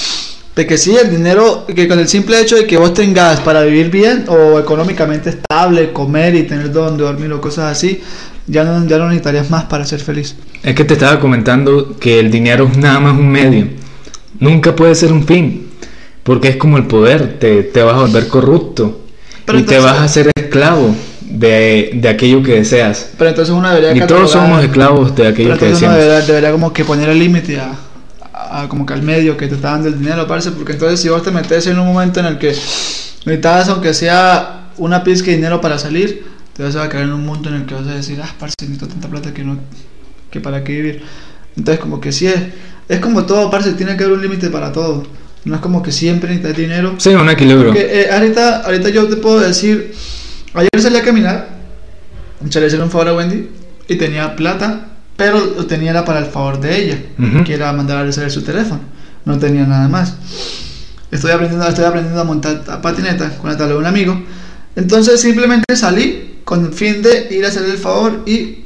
de 0.55 0.67
que 0.67 0.77
sí, 0.77 0.95
el 0.95 1.09
dinero, 1.09 1.65
que 1.65 1.87
con 1.87 1.97
el 1.99 2.07
simple 2.07 2.39
hecho 2.41 2.55
de 2.57 2.67
que 2.67 2.77
vos 2.77 2.93
tengas 2.93 3.39
para 3.39 3.61
vivir 3.63 3.89
bien 3.89 4.25
o 4.27 4.59
económicamente 4.59 5.29
estable, 5.29 5.91
comer 5.93 6.35
y 6.35 6.43
tener 6.43 6.71
donde 6.71 7.03
dormir 7.03 7.31
o 7.31 7.39
cosas 7.39 7.71
así, 7.71 8.01
ya 8.47 8.63
no, 8.63 8.85
ya 8.85 8.97
no 8.97 9.05
necesitarías 9.07 9.49
más 9.49 9.63
para 9.65 9.85
ser 9.85 10.01
feliz. 10.01 10.35
Es 10.63 10.75
que 10.75 10.83
te 10.83 10.93
estaba 10.95 11.19
comentando 11.19 11.95
que 11.99 12.19
el 12.19 12.29
dinero 12.29 12.67
es 12.71 12.77
nada 12.77 12.99
más 12.99 13.13
un 13.17 13.29
medio. 13.29 13.67
Nunca 14.39 14.75
puede 14.75 14.93
ser 14.95 15.11
un 15.13 15.25
fin. 15.25 15.67
Porque 16.23 16.49
es 16.49 16.55
como 16.57 16.77
el 16.77 16.85
poder. 16.85 17.39
Te, 17.39 17.63
te 17.63 17.81
vas 17.81 17.95
a 17.95 17.99
volver 18.01 18.27
corrupto. 18.27 19.01
Pero 19.45 19.57
y 19.59 19.63
te 19.63 19.75
entonces- 19.75 19.83
vas 19.91 20.01
a 20.01 20.03
hacer 20.03 20.31
esclavo 20.35 20.93
de, 21.21 21.91
de 21.95 22.09
aquello 22.09 22.43
que 22.43 22.55
deseas. 22.55 23.11
Pero 23.17 23.29
entonces 23.29 23.53
uno 23.55 23.69
debería 23.73 24.03
Y 24.03 24.07
todos 24.07 24.29
somos 24.31 24.63
esclavos 24.63 25.15
de 25.15 25.27
aquello 25.27 25.49
Pero 25.49 25.59
que 25.59 25.65
entonces 25.67 25.87
uno 25.87 25.95
deseamos. 25.95 25.97
debería, 25.97 26.27
debería 26.27 26.51
como 26.51 26.73
que 26.73 26.83
poner 26.85 27.09
el 27.09 27.19
límite 27.19 27.59
a, 27.59 27.73
a- 28.51 28.67
como 28.69 28.85
que 28.85 28.93
al 28.93 29.01
medio 29.03 29.37
que 29.37 29.47
te 29.47 29.55
está 29.55 29.71
dando 29.71 29.87
el 29.89 29.99
dinero, 29.99 30.27
parce, 30.27 30.51
porque 30.51 30.73
entonces 30.73 30.99
si 30.99 31.09
vos 31.09 31.23
te 31.23 31.31
metes 31.31 31.67
en 31.67 31.79
un 31.79 31.85
momento 31.87 32.19
en 32.19 32.25
el 32.27 32.37
que 32.37 32.47
necesitas 32.49 33.69
aunque 33.69 33.93
sea 33.93 34.69
una 34.77 35.03
pizca 35.03 35.27
de 35.27 35.37
dinero 35.37 35.61
para 35.61 35.77
salir, 35.77 36.25
te 36.53 36.63
vas 36.63 36.75
a 36.75 36.89
caer 36.89 37.05
en 37.05 37.13
un 37.13 37.25
mundo 37.25 37.49
en 37.49 37.55
el 37.55 37.65
que 37.65 37.73
vas 37.75 37.87
a 37.87 37.93
decir, 37.93 38.19
ah, 38.23 38.29
parce, 38.39 38.55
necesito 38.61 38.87
tanta 38.87 39.07
plata 39.07 39.33
que 39.33 39.43
no, 39.43 39.57
que 40.29 40.39
para 40.39 40.63
qué 40.63 40.73
vivir. 40.73 41.01
Entonces 41.55 41.79
como 41.81 41.99
que 41.99 42.11
sí 42.11 42.27
es, 42.27 42.41
es 42.89 42.99
como 42.99 43.25
todo, 43.25 43.49
parce, 43.51 43.73
tiene 43.73 43.95
que 43.97 44.03
haber 44.03 44.15
un 44.17 44.21
límite 44.21 44.49
para 44.49 44.71
todo. 44.71 45.03
No 45.43 45.55
es 45.55 45.61
como 45.61 45.81
que 45.81 45.91
siempre 45.91 46.29
necesitas 46.29 46.57
dinero. 46.57 46.95
Sí, 46.97 47.09
un 47.09 47.29
equilibrio. 47.29 47.67
Porque, 47.67 48.01
eh, 48.01 48.11
ahorita, 48.11 48.61
ahorita 48.61 48.89
yo 48.89 49.07
te 49.07 49.15
puedo 49.15 49.39
decir, 49.39 49.93
ayer 50.53 50.69
salí 50.79 50.97
a 50.97 51.03
caminar, 51.03 51.47
a 52.43 52.47
hacer 52.47 52.81
un 52.81 52.91
favor 52.91 53.07
a 53.07 53.13
Wendy 53.15 53.49
y 53.87 53.95
tenía 53.95 54.35
plata, 54.35 54.90
pero 55.21 55.37
lo 55.55 55.67
tenía 55.67 55.91
era 55.91 56.03
para 56.03 56.17
el 56.17 56.25
favor 56.25 56.59
de 56.59 56.83
ella, 56.83 56.97
Ujú. 57.19 57.43
que 57.43 57.53
era 57.53 57.71
mandar 57.73 57.97
a 57.97 58.03
reservar 58.03 58.31
su 58.31 58.41
teléfono, 58.41 58.79
no 59.23 59.37
tenía 59.37 59.67
nada 59.67 59.87
más. 59.87 60.15
Estoy 61.11 61.29
aprendiendo, 61.29 61.67
estoy 61.67 61.85
aprendiendo 61.85 62.19
a 62.19 62.23
montar 62.23 62.63
a 62.67 62.81
patineta 62.81 63.29
con 63.37 63.51
la 63.51 63.55
tabla 63.57 63.73
de 63.73 63.79
un 63.79 63.85
amigo, 63.85 64.19
entonces 64.75 65.21
simplemente 65.21 65.75
salí 65.75 66.39
con 66.43 66.65
el 66.65 66.73
fin 66.73 67.03
de 67.03 67.27
ir 67.29 67.45
a 67.45 67.49
hacer 67.49 67.65
el 67.65 67.77
favor 67.77 68.23
y 68.25 68.65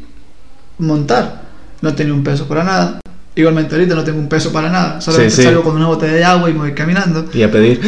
montar. 0.77 1.41
No 1.81 1.93
tenía 1.93 2.13
un 2.13 2.23
peso 2.23 2.47
para 2.47 2.63
nada. 2.63 2.99
Igualmente 3.35 3.75
ahorita 3.75 3.95
no 3.95 4.03
tengo 4.05 4.19
un 4.19 4.29
peso 4.29 4.53
para 4.53 4.69
nada, 4.69 5.01
solamente 5.01 5.35
Sí, 5.35 5.41
sí. 5.41 5.43
salgo 5.47 5.61
con 5.61 5.75
una 5.75 5.87
botella 5.87 6.13
de 6.13 6.23
agua 6.23 6.49
y 6.49 6.53
me 6.53 6.59
voy 6.59 6.73
caminando. 6.73 7.25
Y 7.33 7.43
a 7.43 7.51
pedir. 7.51 7.81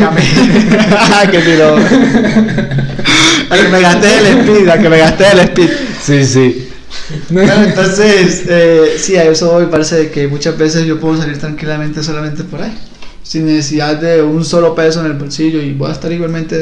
Ya 0.00 0.10
me... 0.10 0.20
que 1.30 1.38
tiro. 1.38 1.76
A 3.50 3.56
que 3.56 3.68
me 3.68 3.80
gasté 3.80 4.18
el 4.18 4.26
speed, 4.40 4.68
a 4.68 4.78
que 4.78 4.88
me 4.88 4.98
gasté 4.98 5.24
el 5.32 5.38
speed. 5.40 5.70
sí, 6.02 6.24
sí. 6.24 6.69
Entonces, 7.30 8.44
eh, 8.48 8.96
sí, 8.98 9.16
a 9.16 9.24
eso 9.24 9.58
me 9.58 9.66
parece 9.66 10.10
que 10.10 10.28
muchas 10.28 10.56
veces 10.56 10.86
yo 10.86 10.98
puedo 11.00 11.16
salir 11.16 11.38
tranquilamente 11.38 12.02
solamente 12.02 12.44
por 12.44 12.62
ahí. 12.62 12.76
Sin 13.22 13.46
necesidad 13.46 13.96
de 13.96 14.22
un 14.22 14.44
solo 14.44 14.74
peso 14.74 15.00
en 15.00 15.06
el 15.06 15.12
bolsillo 15.12 15.60
y 15.60 15.72
voy 15.72 15.90
a 15.90 15.92
estar 15.92 16.10
igualmente 16.10 16.58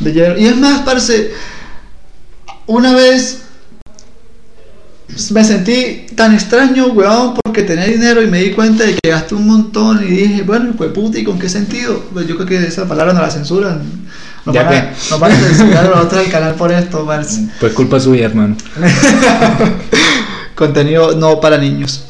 de, 0.00 0.12
lleno. 0.12 0.36
Y 0.36 0.46
es 0.46 0.56
más, 0.56 0.82
parce, 0.82 1.32
una 2.66 2.94
vez 2.94 3.42
me 5.32 5.44
sentí 5.44 6.06
tan 6.14 6.34
extraño, 6.34 6.88
weón, 6.88 7.34
porque 7.42 7.62
tenía 7.62 7.86
dinero 7.86 8.22
y 8.22 8.26
me 8.26 8.42
di 8.42 8.50
cuenta 8.52 8.84
de 8.84 8.94
que 8.94 9.10
gasté 9.10 9.34
un 9.34 9.46
montón 9.46 10.04
y 10.04 10.10
dije, 10.10 10.42
bueno, 10.42 10.74
pues 10.76 10.92
puta, 10.92 11.18
¿y 11.18 11.24
con 11.24 11.38
qué 11.38 11.48
sentido? 11.48 12.04
Pues 12.12 12.26
yo 12.26 12.36
creo 12.36 12.46
que 12.46 12.66
esa 12.66 12.86
palabra 12.86 13.12
no 13.12 13.22
la 13.22 13.30
censuran. 13.30 13.82
Nos 14.44 14.54
Ya 14.54 14.62
van, 14.62 14.74
a, 14.74 14.80
que. 14.90 14.96
nos 15.10 15.20
van 15.20 15.32
a 15.32 15.36
censurar 15.36 15.86
a 15.86 15.88
nosotros 15.88 16.24
el 16.24 16.30
canal 16.30 16.54
por 16.54 16.72
esto, 16.72 17.04
parce. 17.06 17.46
Pues 17.60 17.72
culpa 17.72 18.00
suya, 18.00 18.26
hermano. 18.26 18.56
Contenido 20.54 21.14
no 21.16 21.40
para 21.40 21.58
niños. 21.58 22.04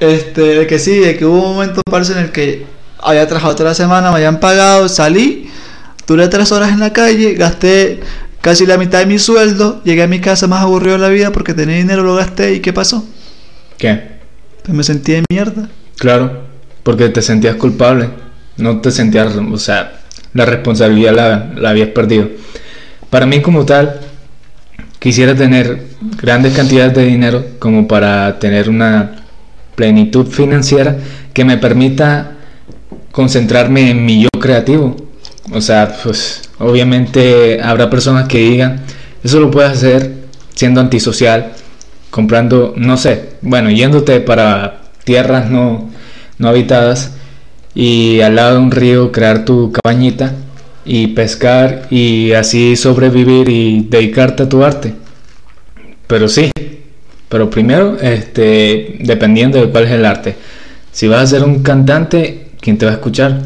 Este, 0.00 0.40
de 0.40 0.66
que 0.66 0.78
sí, 0.78 0.98
de 0.98 1.16
que 1.16 1.24
hubo 1.26 1.48
un 1.48 1.54
momento, 1.56 1.82
parce, 1.90 2.12
en 2.12 2.18
el 2.18 2.32
que 2.32 2.66
había 3.00 3.26
trabajado 3.26 3.54
toda 3.56 3.70
la 3.70 3.74
semana, 3.74 4.10
me 4.10 4.16
habían 4.16 4.40
pagado, 4.40 4.88
salí, 4.88 5.50
duré 6.06 6.28
tres 6.28 6.52
horas 6.52 6.70
en 6.70 6.80
la 6.80 6.92
calle, 6.92 7.34
gasté 7.34 8.00
casi 8.40 8.66
la 8.66 8.78
mitad 8.78 9.00
de 9.00 9.06
mi 9.06 9.18
sueldo, 9.18 9.82
llegué 9.84 10.02
a 10.02 10.06
mi 10.06 10.20
casa 10.20 10.46
más 10.46 10.62
aburrido 10.62 10.94
de 10.94 11.02
la 11.02 11.08
vida 11.08 11.32
porque 11.32 11.54
tenía 11.54 11.76
dinero, 11.76 12.02
lo 12.02 12.14
gasté 12.14 12.54
y 12.54 12.60
¿qué 12.60 12.72
pasó? 12.72 13.04
¿Qué? 13.76 14.18
Pues 14.62 14.76
me 14.76 14.84
sentí 14.84 15.12
de 15.12 15.24
mierda. 15.30 15.68
Claro, 15.98 16.42
porque 16.82 17.08
te 17.08 17.22
sentías 17.22 17.56
culpable. 17.56 18.10
No 18.56 18.80
te 18.80 18.90
sentías, 18.90 19.34
o 19.36 19.58
sea, 19.58 19.97
la 20.34 20.44
responsabilidad 20.44 21.14
la, 21.14 21.52
la 21.56 21.70
habías 21.70 21.88
perdido. 21.88 22.28
Para 23.10 23.26
mí 23.26 23.40
como 23.40 23.64
tal, 23.64 24.00
quisiera 24.98 25.34
tener 25.34 25.82
grandes 26.20 26.54
cantidades 26.54 26.94
de 26.94 27.04
dinero 27.04 27.44
como 27.58 27.88
para 27.88 28.38
tener 28.38 28.68
una 28.68 29.24
plenitud 29.74 30.26
financiera 30.26 30.96
que 31.32 31.44
me 31.44 31.56
permita 31.56 32.32
concentrarme 33.12 33.90
en 33.90 34.04
mi 34.04 34.22
yo 34.22 34.28
creativo. 34.40 34.96
O 35.52 35.60
sea, 35.60 35.96
pues 36.02 36.42
obviamente 36.58 37.60
habrá 37.62 37.88
personas 37.88 38.28
que 38.28 38.38
digan, 38.38 38.80
eso 39.24 39.40
lo 39.40 39.50
puedes 39.50 39.72
hacer 39.72 40.12
siendo 40.54 40.80
antisocial, 40.80 41.52
comprando, 42.10 42.74
no 42.76 42.96
sé, 42.96 43.30
bueno, 43.40 43.70
yéndote 43.70 44.20
para 44.20 44.82
tierras 45.04 45.48
no, 45.50 45.90
no 46.38 46.48
habitadas 46.48 47.12
y 47.78 48.20
al 48.22 48.34
lado 48.34 48.56
de 48.56 48.60
un 48.60 48.72
río 48.72 49.12
crear 49.12 49.44
tu 49.44 49.70
cabañita 49.70 50.34
y 50.84 51.06
pescar 51.08 51.86
y 51.90 52.32
así 52.32 52.74
sobrevivir 52.74 53.48
y 53.48 53.86
dedicarte 53.88 54.42
a 54.42 54.48
tu 54.48 54.64
arte. 54.64 54.94
Pero 56.08 56.26
sí, 56.26 56.50
pero 57.28 57.48
primero, 57.48 57.96
este, 58.00 58.96
dependiendo 58.98 59.60
de 59.60 59.70
cuál 59.70 59.84
es 59.84 59.92
el 59.92 60.04
arte. 60.04 60.34
Si 60.90 61.06
vas 61.06 61.22
a 61.22 61.26
ser 61.28 61.44
un 61.44 61.62
cantante, 61.62 62.48
¿quién 62.60 62.78
te 62.78 62.84
va 62.84 62.90
a 62.90 62.94
escuchar? 62.94 63.42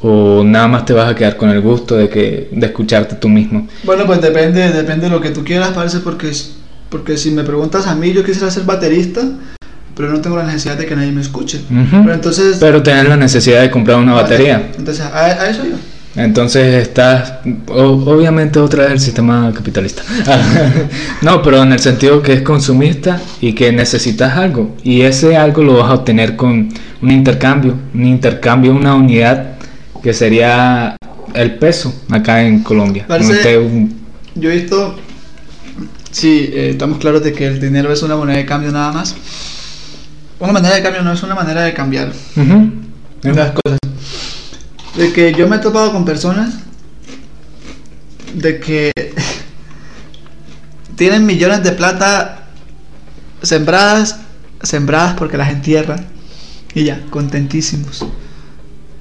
O 0.00 0.44
nada 0.44 0.68
más 0.68 0.84
te 0.84 0.92
vas 0.92 1.10
a 1.10 1.16
quedar 1.16 1.36
con 1.36 1.50
el 1.50 1.60
gusto 1.60 1.96
de 1.96 2.08
que 2.08 2.50
de 2.52 2.66
escucharte 2.66 3.16
tú 3.16 3.28
mismo. 3.28 3.66
Bueno, 3.82 4.06
pues 4.06 4.20
depende, 4.20 4.70
depende 4.70 5.06
de 5.06 5.10
lo 5.10 5.20
que 5.20 5.30
tú 5.30 5.42
quieras, 5.42 5.70
parece, 5.70 5.98
porque, 5.98 6.30
porque 6.88 7.16
si 7.16 7.32
me 7.32 7.42
preguntas 7.42 7.88
a 7.88 7.96
mí, 7.96 8.12
yo 8.12 8.22
quisiera 8.22 8.48
ser 8.48 8.62
baterista, 8.62 9.22
pero 9.96 10.10
no 10.10 10.20
tengo 10.20 10.36
la 10.36 10.44
necesidad 10.44 10.76
de 10.76 10.86
que 10.86 10.96
nadie 10.96 11.12
me 11.12 11.20
escuche. 11.20 11.60
Pero 11.90 12.12
entonces... 12.14 12.56
Pero 12.60 12.82
tener 12.82 13.08
la 13.08 13.16
necesidad 13.16 13.60
de 13.60 13.70
comprar 13.70 13.98
una 13.98 14.14
batería. 14.14 14.70
Entonces, 14.78 15.04
a, 15.04 15.24
a 15.24 15.48
eso 15.50 15.64
yo. 15.64 15.76
Entonces 16.14 16.74
estás, 16.82 17.34
obviamente 17.68 18.58
otra 18.58 18.82
vez 18.84 18.92
el 18.92 19.00
sistema 19.00 19.50
capitalista. 19.54 20.02
no, 21.22 21.40
pero 21.42 21.62
en 21.62 21.72
el 21.72 21.78
sentido 21.78 22.22
que 22.22 22.34
es 22.34 22.42
consumista 22.42 23.18
y 23.40 23.54
que 23.54 23.72
necesitas 23.72 24.36
algo. 24.36 24.76
Y 24.82 25.00
ese 25.02 25.36
algo 25.38 25.62
lo 25.62 25.78
vas 25.78 25.90
a 25.90 25.94
obtener 25.94 26.36
con 26.36 26.68
un 27.00 27.10
intercambio, 27.10 27.76
un 27.94 28.06
intercambio, 28.06 28.72
una 28.72 28.94
unidad 28.94 29.52
que 30.02 30.12
sería 30.12 30.96
el 31.32 31.54
peso 31.54 31.94
acá 32.10 32.42
en 32.44 32.62
Colombia. 32.62 33.06
Parece- 33.08 33.56
un- 33.58 33.94
Yo 34.34 34.50
he 34.50 34.56
visto, 34.56 34.94
sí, 36.10 36.50
eh, 36.52 36.70
estamos 36.72 36.98
claros 36.98 37.22
de 37.24 37.32
que 37.32 37.46
el 37.46 37.58
dinero 37.60 37.90
es 37.92 38.02
una 38.02 38.16
moneda 38.16 38.36
de 38.36 38.44
cambio 38.44 38.70
nada 38.70 38.92
más. 38.92 39.14
Una 40.42 40.54
manera 40.54 40.74
de 40.74 40.82
cambio 40.82 41.04
no 41.04 41.12
es 41.12 41.22
una 41.22 41.36
manera 41.36 41.62
de 41.62 41.72
cambiar 41.72 42.10
Ujú. 42.36 42.72
las 43.22 43.52
cosas. 43.52 43.78
De 44.96 45.12
que 45.12 45.32
yo 45.34 45.46
me 45.46 45.54
he 45.54 45.58
topado 45.60 45.92
con 45.92 46.04
personas 46.04 46.54
de 48.34 48.58
que 48.58 48.90
tienen 50.96 51.26
millones 51.26 51.62
de 51.62 51.70
plata 51.70 52.48
sembradas, 53.40 54.18
sembradas 54.64 55.14
porque 55.14 55.36
las 55.36 55.52
entierran 55.52 56.06
y 56.74 56.86
ya, 56.86 57.00
contentísimos. 57.10 58.04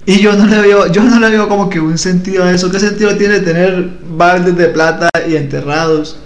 Y 0.05 0.19
yo 0.19 0.33
no 0.33 0.45
le 0.45 0.61
veo, 0.61 0.91
yo 0.91 1.01
no 1.01 1.19
le 1.19 1.31
veo 1.31 1.49
como 1.49 1.71
que 1.71 1.79
un 1.79 1.97
sentido 1.97 2.43
a 2.43 2.51
eso. 2.51 2.69
¿Qué 2.69 2.79
sentido 2.79 3.17
tiene 3.17 3.39
tener 3.39 3.89
baldes 4.15 4.55
de 4.55 4.67
plata 4.67 5.09
y 5.27 5.37
enterrados? 5.37 6.17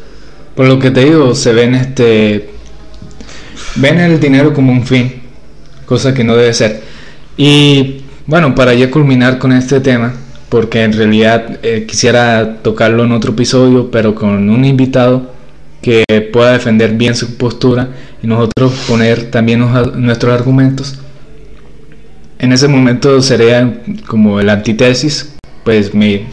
Por 0.58 0.68
lo 0.68 0.78
que 0.78 0.92
te 0.92 1.06
digo, 1.06 1.34
se 1.36 1.54
ven 1.54 1.74
este. 1.74 2.55
Ven 3.76 4.00
el 4.00 4.20
dinero 4.20 4.54
como 4.54 4.72
un 4.72 4.86
fin, 4.86 5.14
cosa 5.86 6.14
que 6.14 6.24
no 6.24 6.36
debe 6.36 6.54
ser. 6.54 6.82
Y 7.38 8.02
bueno, 8.26 8.56
para 8.56 8.74
ya 8.74 8.90
culminar 8.90 9.38
con 9.38 9.52
este 9.52 9.80
tema, 9.82 10.14
porque 10.50 10.84
en 10.84 10.94
realidad 10.94 11.60
eh, 11.64 11.86
quisiera 11.88 12.58
tocarlo 12.62 13.04
en 13.04 13.12
otro 13.12 13.34
episodio, 13.34 13.92
pero 13.92 14.16
con 14.16 14.50
un 14.50 14.64
invitado 14.66 15.34
que 15.82 16.04
pueda 16.32 16.54
defender 16.54 16.94
bien 16.94 17.16
su 17.16 17.38
postura 17.38 17.90
y 18.24 18.28
nosotros 18.28 18.74
poner 18.88 19.30
también 19.30 19.60
nos- 19.60 19.96
nuestros 19.96 20.34
argumentos. 20.34 21.00
En 22.40 22.52
ese 22.54 22.68
momento 22.68 23.22
sería 23.22 23.82
como 24.08 24.40
el 24.40 24.50
antítesis, 24.50 25.36
pues 25.64 25.94
me 25.94 26.26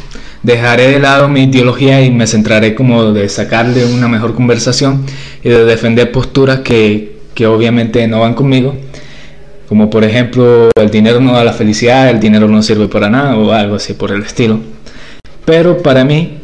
dejaré 0.43 0.89
de 0.93 0.99
lado 1.01 1.29
mi 1.29 1.45
ideología 1.45 2.03
y 2.05 2.11
me 2.11 2.27
centraré 2.27 2.75
como 2.75 3.13
de 3.13 3.29
sacarle 3.29 3.85
una 3.85 4.09
mejor 4.09 4.35
conversación 4.35 5.05
y 5.45 5.49
de 5.49 5.65
defender 5.65 6.11
posturas 6.11 6.61
que, 6.61 7.12
que 7.35 7.47
obviamente 7.47 8.07
no 8.09 8.21
van 8.21 8.35
conmigo, 8.35 8.75
como 9.69 9.89
por 9.91 10.05
ejemplo 10.05 10.71
el 10.75 10.91
dinero 10.91 11.21
no 11.21 11.33
da 11.33 11.45
la 11.45 11.53
felicidad, 11.53 12.11
el 12.11 12.21
dinero 12.21 12.49
no 12.49 12.63
sirve 12.63 12.89
para 12.89 13.09
nada 13.09 13.37
o 13.37 13.53
algo 13.53 13.77
así 13.77 13.95
por 13.95 14.11
el 14.13 14.23
estilo. 14.23 14.61
Pero 15.45 15.79
para 15.83 16.05
mí 16.05 16.39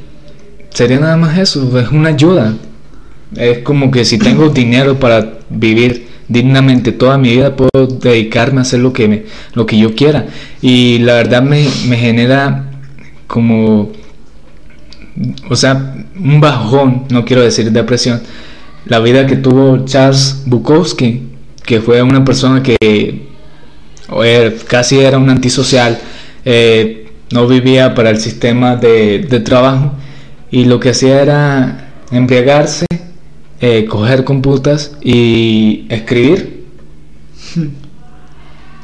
sería 0.71 0.99
nada 1.01 1.17
más 1.17 1.39
eso, 1.39 1.79
es 1.79 1.89
una 1.91 2.11
ayuda. 2.11 2.55
Es 3.37 3.59
como 3.59 3.91
que 3.91 4.05
si 4.05 4.19
tengo 4.19 4.49
dinero 4.63 4.99
para 4.99 5.35
vivir 5.51 6.09
dignamente 6.29 6.93
toda 6.93 7.17
mi 7.19 7.31
vida, 7.31 7.55
puedo 7.57 7.87
dedicarme 7.87 8.59
a 8.59 8.63
hacer 8.63 8.81
lo 8.81 8.93
que, 8.93 9.09
me- 9.09 9.23
lo 9.55 9.67
que 9.67 9.79
yo 9.79 9.95
quiera. 9.95 10.27
Y 10.63 10.99
la 10.99 11.15
verdad 11.15 11.43
me, 11.43 11.67
me 11.89 11.97
genera 11.97 12.71
como, 13.27 13.93
o 15.51 15.57
sea, 15.57 15.95
un 16.19 16.41
bajón, 16.41 17.05
no 17.11 17.25
quiero 17.25 17.43
decir 17.43 17.71
depresión, 17.73 18.21
la 18.89 18.99
vida 19.01 19.27
que 19.27 19.37
tuvo 19.37 19.85
Charles 19.85 20.43
Bukowski, 20.47 21.23
que 21.65 21.81
fue 21.81 22.03
una 22.03 22.25
persona 22.25 22.63
que 22.63 23.29
casi 24.67 24.99
era 24.99 25.19
un 25.19 25.29
antisocial, 25.31 25.99
eh, 26.45 27.11
no 27.31 27.47
vivía 27.47 27.95
para 27.95 28.11
el 28.11 28.19
sistema 28.19 28.77
de, 28.77 29.27
de 29.29 29.41
trabajo 29.41 29.93
y 30.51 30.65
lo 30.65 30.81
que 30.81 30.91
hacía 30.91 31.21
era 31.21 31.91
embriagarse, 32.11 32.87
eh, 33.61 33.85
coger 33.87 34.25
computas 34.25 34.97
y 35.03 35.87
escribir. 35.91 36.65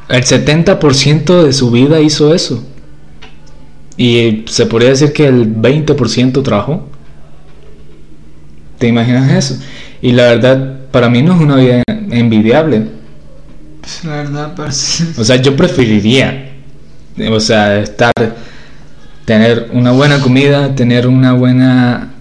El 0.09 0.23
70% 0.23 1.43
de 1.45 1.53
su 1.53 1.71
vida 1.71 2.01
hizo 2.01 2.35
eso. 2.35 2.63
Y 3.97 4.45
se 4.47 4.67
podría 4.67 4.91
decir 4.91 5.13
que 5.13 5.27
el 5.27 5.55
20% 5.55 6.43
trabajó. 6.43 6.89
¿Te 8.79 8.89
imaginas 8.89 9.31
eso? 9.31 9.63
Y 10.05 10.13
la 10.13 10.25
verdad, 10.25 10.81
para 10.91 11.09
mí 11.09 11.23
no 11.23 11.35
es 11.35 11.41
una 11.41 11.57
vida 11.57 11.83
envidiable. 11.89 12.89
Pues, 13.81 14.05
la 14.05 14.17
verdad. 14.17 14.55
O 15.17 15.25
sea, 15.25 15.37
yo 15.37 15.57
preferiría, 15.57 16.51
o 17.31 17.41
sea, 17.41 17.79
estar, 17.79 18.13
tener 19.25 19.71
una 19.73 19.93
buena 19.93 20.21
comida, 20.21 20.75
tener 20.75 21.07
una 21.07 21.33
buena 21.33 22.13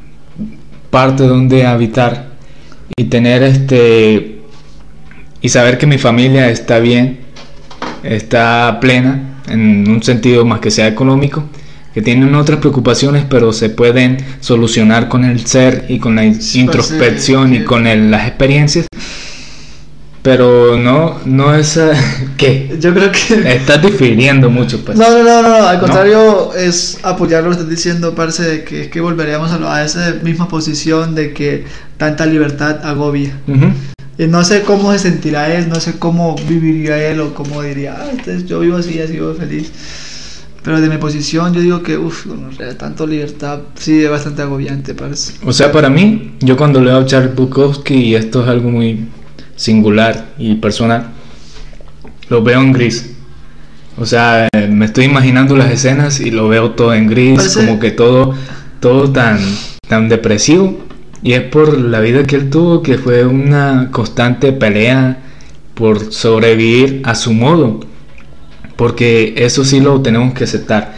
parte 0.92 1.24
donde 1.24 1.66
habitar 1.66 2.28
y 2.96 3.04
tener 3.04 3.44
este 3.44 4.40
y 5.42 5.50
saber 5.50 5.78
que 5.78 5.86
mi 5.86 5.98
familia 5.98 6.50
está 6.50 6.80
bien, 6.80 7.20
está 8.02 8.78
plena 8.80 9.42
en 9.50 9.90
un 9.90 10.02
sentido 10.02 10.46
más 10.46 10.62
que 10.62 10.72
sea 10.72 10.88
económico 10.88 11.44
que 11.94 12.02
tienen 12.02 12.34
otras 12.36 12.60
preocupaciones, 12.60 13.26
pero 13.30 13.54
se 13.54 13.70
pueden 13.70 14.18
solucionar 14.40 15.10
con 15.10 15.24
el 15.26 15.46
ser 15.46 15.86
y 15.90 16.00
con 16.00 16.16
la 16.16 16.26
introspección 16.26 17.54
y 17.54 17.64
con 17.64 17.84
las 18.12 18.28
experiencias. 18.28 18.88
Pero 20.24 20.78
no, 20.78 21.20
no 21.26 21.54
es 21.54 21.78
que 22.38 22.78
yo 22.80 22.94
creo 22.94 23.12
que 23.12 23.56
estás 23.56 23.82
difiriendo 23.82 24.50
mucho, 24.50 24.84
pues. 24.84 24.98
No, 24.98 25.10
no, 25.10 25.24
no, 25.24 25.42
no, 25.42 25.68
al 25.68 25.80
contrario 25.80 26.54
es 26.56 26.98
apoyar 27.04 27.44
lo 27.44 27.50
que 27.50 27.56
estás 27.58 27.70
diciendo, 27.70 28.16
parece 28.16 28.44
de 28.44 28.64
que 28.64 28.84
es 28.84 28.88
que 28.88 29.02
volveríamos 29.02 29.52
a, 29.52 29.76
a, 29.76 29.84
esa 29.84 30.14
misma 30.24 30.48
posición 30.48 31.14
de 31.14 31.34
que 31.34 31.66
tanta 31.98 32.26
libertad 32.26 32.86
agobia. 32.86 33.38
Y 34.18 34.28
no 34.28 34.44
sé 34.46 34.62
cómo 34.62 34.94
se 34.94 35.00
sentirá 35.00 35.54
él, 35.54 35.68
no 35.70 35.80
sé 35.80 36.00
cómo 36.00 36.36
viviría 36.48 36.98
él 37.10 37.20
o 37.20 37.34
cómo 37.34 37.62
diría, 37.62 37.98
ah, 38.00 38.08
entonces 38.10 38.46
yo 38.46 38.60
vivo 38.60 38.78
así, 38.78 39.00
así 39.02 39.14
vivo 39.14 39.34
feliz. 39.34 39.72
Pero 40.64 40.80
de 40.80 40.90
mi 40.90 40.98
posición 40.98 41.54
yo 41.54 41.60
digo 41.60 41.84
que, 41.84 41.98
uff, 41.98 42.26
tanto 42.78 43.06
libertad, 43.06 43.60
sí, 43.76 44.02
es 44.02 44.10
bastante 44.10 44.42
agobiante, 44.42 44.94
parece. 44.94 45.34
O 45.46 45.52
sea, 45.52 45.72
para 45.72 45.90
mí, 45.90 46.36
yo 46.40 46.56
cuando 46.56 46.80
leo 46.80 47.00
a 47.00 47.06
Charles 47.06 47.36
Bukowski, 47.36 47.96
y 47.96 48.16
esto 48.16 48.44
es 48.44 48.50
algo 48.50 48.70
muy 48.70 49.10
singular 49.58 50.28
y 50.38 50.56
personal, 50.56 51.08
lo 52.30 52.42
veo 52.44 52.62
en 52.62 52.72
gris. 52.72 53.14
O 53.98 54.06
sea, 54.06 54.48
me 54.70 54.86
estoy 54.86 55.06
imaginando 55.06 55.56
las 55.58 55.70
escenas 55.70 56.22
y 56.22 56.32
lo 56.32 56.48
veo 56.48 56.72
todo 56.72 56.94
en 56.94 57.08
gris, 57.08 57.56
como 57.58 57.80
que 57.80 57.92
todo, 57.92 58.34
todo 58.80 59.12
tan, 59.12 59.40
tan 59.88 60.08
depresivo. 60.08 60.80
Y 61.22 61.34
es 61.34 61.42
por 61.42 61.78
la 61.78 62.00
vida 62.00 62.24
que 62.24 62.38
él 62.38 62.50
tuvo, 62.50 62.82
que 62.82 62.98
fue 62.98 63.26
una 63.26 63.90
constante 63.92 64.54
pelea 64.54 65.22
por 65.74 66.12
sobrevivir 66.14 67.02
a 67.04 67.16
su 67.16 67.34
modo 67.34 67.82
porque 68.76 69.34
eso 69.38 69.64
sí 69.64 69.80
lo 69.80 70.02
tenemos 70.02 70.34
que 70.34 70.44
aceptar. 70.46 70.94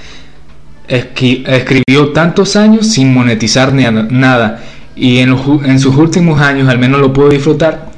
escribió 0.87 2.11
tantos 2.13 2.55
años 2.55 2.87
sin 2.87 3.13
monetizar 3.13 3.73
nada 3.73 4.61
y 4.95 5.17
en, 5.19 5.79
sus 5.79 5.95
últimos 5.95 6.39
años 6.39 6.69
al 6.69 6.79
menos 6.79 7.01
lo 7.01 7.11
pudo 7.11 7.29
disfrutar, 7.29 7.91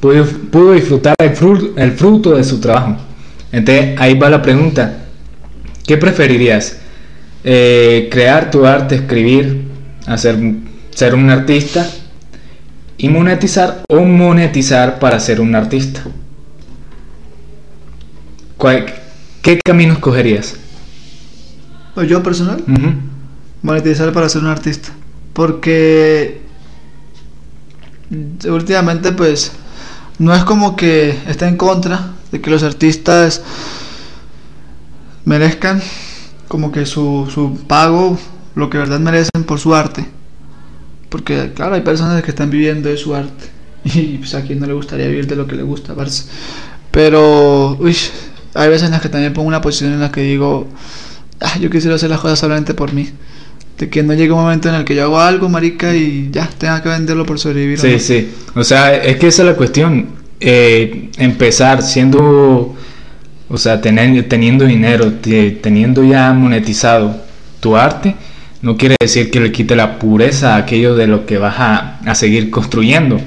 pudo, 0.00 0.72
disfrutar 0.72 1.14
el 1.18 1.34
fruto, 1.92 2.34
de 2.34 2.44
su 2.44 2.60
trabajo. 2.60 2.96
Entonces 3.52 3.94
ahí 3.98 4.14
va 4.14 4.30
la 4.30 4.40
pregunta, 4.40 5.04
¿qué 5.86 5.96
preferirías? 5.96 6.78
Eh, 7.44 8.08
¿Crear 8.10 8.50
tu 8.50 8.66
arte, 8.66 8.94
escribir, 8.94 9.64
hacer, 10.06 10.38
ser 10.94 11.14
un 11.14 11.30
artista 11.30 11.88
y 12.96 13.08
monetizar 13.08 13.82
o 13.88 14.00
monetizar 14.00 14.98
para 14.98 15.20
ser 15.20 15.40
un 15.40 15.54
artista? 15.54 16.02
¿Cuál, 18.56 18.86
¿Qué 19.42 19.58
camino 19.64 19.94
escogerías? 19.94 20.56
¿O 21.96 22.02
yo 22.02 22.22
personal? 22.22 22.62
Monetizar 23.62 24.12
para 24.12 24.28
ser 24.28 24.42
un 24.42 24.48
artista. 24.48 24.90
Porque 25.32 26.42
últimamente 28.48 29.12
pues 29.12 29.52
no 30.18 30.34
es 30.34 30.44
como 30.44 30.76
que 30.76 31.16
está 31.26 31.48
en 31.48 31.56
contra 31.56 32.12
de 32.32 32.40
que 32.40 32.50
los 32.50 32.62
artistas 32.62 33.42
merezcan 35.24 35.80
como 36.48 36.72
que 36.72 36.84
su, 36.84 37.28
su 37.32 37.56
pago, 37.66 38.18
lo 38.54 38.68
que 38.68 38.78
verdad 38.78 39.00
merecen 39.00 39.44
por 39.46 39.58
su 39.58 39.74
arte. 39.74 40.04
Porque 41.08 41.52
claro, 41.54 41.74
hay 41.76 41.80
personas 41.80 42.22
que 42.22 42.30
están 42.30 42.50
viviendo 42.50 42.88
de 42.88 42.96
su 42.96 43.14
arte. 43.14 43.50
Y 43.84 44.18
pues 44.18 44.34
a 44.34 44.42
quien 44.42 44.60
no 44.60 44.66
le 44.66 44.74
gustaría 44.74 45.06
vivir 45.06 45.26
de 45.26 45.36
lo 45.36 45.46
que 45.46 45.56
le 45.56 45.62
gusta, 45.62 45.94
Pero, 46.90 47.76
uy, 47.80 47.96
hay 48.54 48.68
veces 48.68 48.86
en 48.86 48.92
las 48.92 49.00
que 49.00 49.08
también 49.08 49.32
pongo 49.32 49.48
una 49.48 49.60
posición 49.60 49.92
en 49.92 50.00
la 50.00 50.10
que 50.10 50.22
digo, 50.22 50.68
ah, 51.40 51.58
yo 51.58 51.70
quisiera 51.70 51.96
hacer 51.96 52.10
las 52.10 52.20
cosas 52.20 52.38
solamente 52.38 52.74
por 52.74 52.92
mí. 52.92 53.08
De 53.78 53.88
que 53.88 54.02
no 54.02 54.12
llegue 54.12 54.32
un 54.32 54.40
momento 54.40 54.68
en 54.68 54.74
el 54.74 54.84
que 54.84 54.94
yo 54.94 55.04
hago 55.04 55.20
algo, 55.20 55.48
marica, 55.48 55.94
y 55.94 56.28
ya 56.30 56.48
tenga 56.58 56.82
que 56.82 56.88
venderlo 56.88 57.24
por 57.24 57.38
sobrevivir. 57.38 57.78
Sí, 57.78 57.98
sí. 57.98 58.30
O 58.54 58.62
sea, 58.62 58.94
es 58.94 59.16
que 59.16 59.28
esa 59.28 59.42
es 59.42 59.48
la 59.48 59.54
cuestión. 59.54 60.20
Eh, 60.38 61.10
empezar 61.16 61.82
siendo, 61.82 62.74
o 63.48 63.58
sea, 63.58 63.80
tener, 63.80 64.28
teniendo 64.28 64.66
dinero, 64.66 65.12
teniendo 65.62 66.04
ya 66.04 66.32
monetizado 66.32 67.22
tu 67.60 67.76
arte, 67.76 68.16
no 68.62 68.76
quiere 68.76 68.96
decir 69.00 69.30
que 69.30 69.40
le 69.40 69.52
quite 69.52 69.76
la 69.76 69.98
pureza 69.98 70.56
a 70.56 70.58
aquello 70.58 70.94
de 70.94 71.06
lo 71.06 71.24
que 71.24 71.38
vas 71.38 71.56
a, 71.58 72.00
a 72.04 72.14
seguir 72.14 72.50
construyendo. 72.50 73.18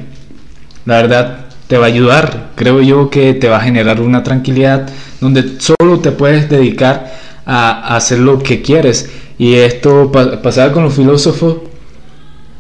La 0.86 0.98
verdad, 0.98 1.43
te 1.74 1.80
va 1.80 1.88
a 1.88 1.90
ayudar. 1.90 2.52
Creo 2.54 2.84
yo 2.84 3.10
que 3.10 3.34
te 3.34 3.50
va 3.50 3.58
a 3.58 3.62
generar 3.62 4.00
una 4.00 4.22
tranquilidad 4.22 4.88
donde 5.20 5.60
solo 5.60 6.02
te 6.02 6.12
puedes 6.12 6.48
dedicar 6.48 7.12
a, 7.48 7.96
hacer 7.96 8.20
lo 8.20 8.38
que 8.44 8.62
quieres. 8.62 9.10
Y 9.40 9.56
esto 9.56 10.12
pasaba 10.12 10.72
con 10.72 10.84
los 10.84 10.94
filósofos, 10.94 11.62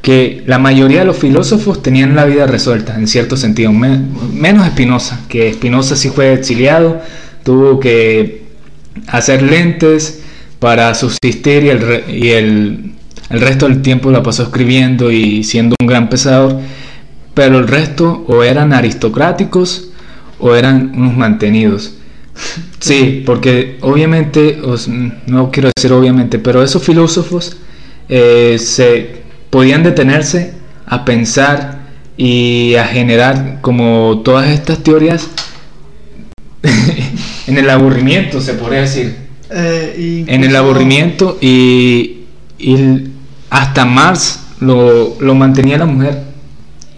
que 0.01 0.41
la 0.47 0.57
mayoría 0.57 1.01
de 1.01 1.05
los 1.05 1.17
filósofos 1.17 1.83
tenían 1.83 2.15
la 2.15 2.25
vida 2.25 2.47
resuelta, 2.47 2.95
en 2.95 3.07
cierto 3.07 3.37
sentido, 3.37 3.71
menos 3.71 4.65
Spinoza, 4.69 5.19
que 5.29 5.53
Spinoza 5.53 5.95
sí 5.95 6.09
fue 6.09 6.33
exiliado, 6.33 6.99
tuvo 7.43 7.79
que 7.79 8.45
hacer 9.05 9.43
lentes 9.43 10.23
para 10.57 10.95
subsistir 10.95 11.65
y 11.65 11.69
el, 11.69 12.03
y 12.09 12.29
el, 12.29 12.93
el 13.29 13.41
resto 13.41 13.67
del 13.67 13.83
tiempo 13.83 14.09
la 14.09 14.23
pasó 14.23 14.41
escribiendo 14.41 15.11
y 15.11 15.43
siendo 15.43 15.75
un 15.79 15.85
gran 15.85 16.09
pensador 16.09 16.59
pero 17.33 17.59
el 17.59 17.67
resto 17.67 18.23
o 18.27 18.43
eran 18.43 18.73
aristocráticos 18.73 19.89
o 20.39 20.55
eran 20.55 20.93
unos 20.95 21.15
mantenidos. 21.15 21.93
Sí, 22.83 23.23
porque 23.25 23.77
obviamente, 23.79 24.59
no 25.27 25.51
quiero 25.51 25.69
decir 25.73 25.93
obviamente, 25.93 26.37
pero 26.37 26.61
esos 26.61 26.83
filósofos 26.83 27.55
eh, 28.09 28.57
se 28.59 29.21
podían 29.49 29.83
detenerse 29.83 30.53
a 30.85 31.05
pensar 31.05 31.79
y 32.17 32.75
a 32.75 32.85
generar 32.85 33.59
como 33.61 34.21
todas 34.25 34.49
estas 34.49 34.83
teorías 34.83 35.29
en 37.47 37.57
el 37.57 37.69
aburrimiento, 37.69 38.41
se 38.41 38.53
podría 38.55 38.81
decir. 38.81 39.15
Eh, 39.49 40.25
en 40.27 40.43
el 40.43 40.53
aburrimiento 40.53 41.37
y, 41.39 42.23
y 42.59 42.75
hasta 43.49 43.85
Marx 43.85 44.39
lo, 44.59 45.15
lo 45.21 45.35
mantenía 45.35 45.77
la 45.77 45.85
mujer. 45.85 46.32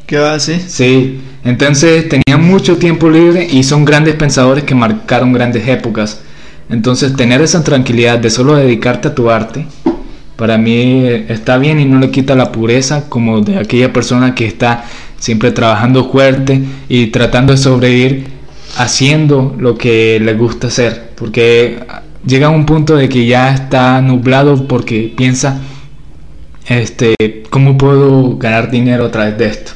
¿Qué 0.05 0.19
va 0.19 0.35
así? 0.35 0.59
Sí, 0.67 1.19
entonces 1.43 2.07
tenían 2.07 2.47
mucho 2.47 2.77
tiempo 2.77 3.09
libre 3.09 3.47
y 3.49 3.63
son 3.63 3.85
grandes 3.85 4.13
pensadores 4.15 4.63
que 4.63 4.75
marcaron 4.75 5.33
grandes 5.33 5.67
épocas. 5.67 6.21
Entonces 6.69 7.15
tener 7.15 7.41
esa 7.41 7.63
tranquilidad 7.63 8.19
de 8.19 8.29
solo 8.29 8.55
dedicarte 8.55 9.07
a 9.07 9.15
tu 9.15 9.31
arte, 9.31 9.65
para 10.35 10.59
mí 10.59 11.07
está 11.27 11.57
bien 11.57 11.79
y 11.79 11.85
no 11.85 11.99
le 11.99 12.11
quita 12.11 12.35
la 12.35 12.51
pureza 12.51 13.09
como 13.09 13.41
de 13.41 13.57
aquella 13.57 13.93
persona 13.93 14.35
que 14.35 14.45
está 14.45 14.85
siempre 15.17 15.51
trabajando 15.51 16.11
fuerte 16.11 16.61
y 16.87 17.07
tratando 17.07 17.53
de 17.53 17.57
sobrevivir 17.57 18.27
haciendo 18.77 19.55
lo 19.57 19.75
que 19.75 20.19
le 20.19 20.33
gusta 20.35 20.67
hacer. 20.67 21.13
Porque 21.15 21.79
llega 22.25 22.47
a 22.47 22.51
un 22.51 22.67
punto 22.67 22.95
de 22.95 23.09
que 23.09 23.25
ya 23.25 23.53
está 23.53 23.99
nublado 24.01 24.67
porque 24.67 25.13
piensa, 25.15 25.61
este, 26.67 27.15
¿cómo 27.49 27.75
puedo 27.77 28.37
ganar 28.37 28.69
dinero 28.69 29.05
a 29.05 29.11
través 29.11 29.37
de 29.37 29.47
esto? 29.47 29.71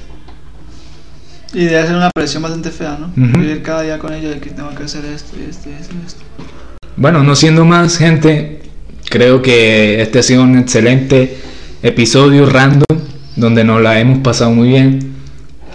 Y 1.53 1.65
de 1.65 1.77
hacer 1.77 1.95
una 1.95 2.11
presión 2.13 2.43
bastante 2.43 2.69
fea, 2.69 2.97
¿no? 2.99 3.11
Vivir 3.15 3.61
cada 3.63 3.81
día 3.81 3.97
con 3.97 4.13
ellos 4.13 4.35
de 4.35 4.39
que 4.39 4.51
tengo 4.51 4.69
que 4.75 4.83
hacer 4.83 5.03
esto 5.05 5.35
y 5.37 5.49
esto 5.49 5.69
y 5.69 5.73
esto 5.81 5.95
y 5.95 6.05
esto. 6.05 6.21
Bueno, 6.95 7.23
no 7.23 7.35
siendo 7.35 7.65
más 7.65 7.97
gente, 7.97 8.61
creo 9.09 9.41
que 9.41 10.01
este 10.01 10.19
ha 10.19 10.23
sido 10.23 10.43
un 10.43 10.57
excelente 10.57 11.37
episodio 11.81 12.45
random 12.45 12.99
donde 13.35 13.63
nos 13.63 13.81
la 13.81 13.99
hemos 13.99 14.19
pasado 14.19 14.51
muy 14.51 14.69
bien. 14.69 15.13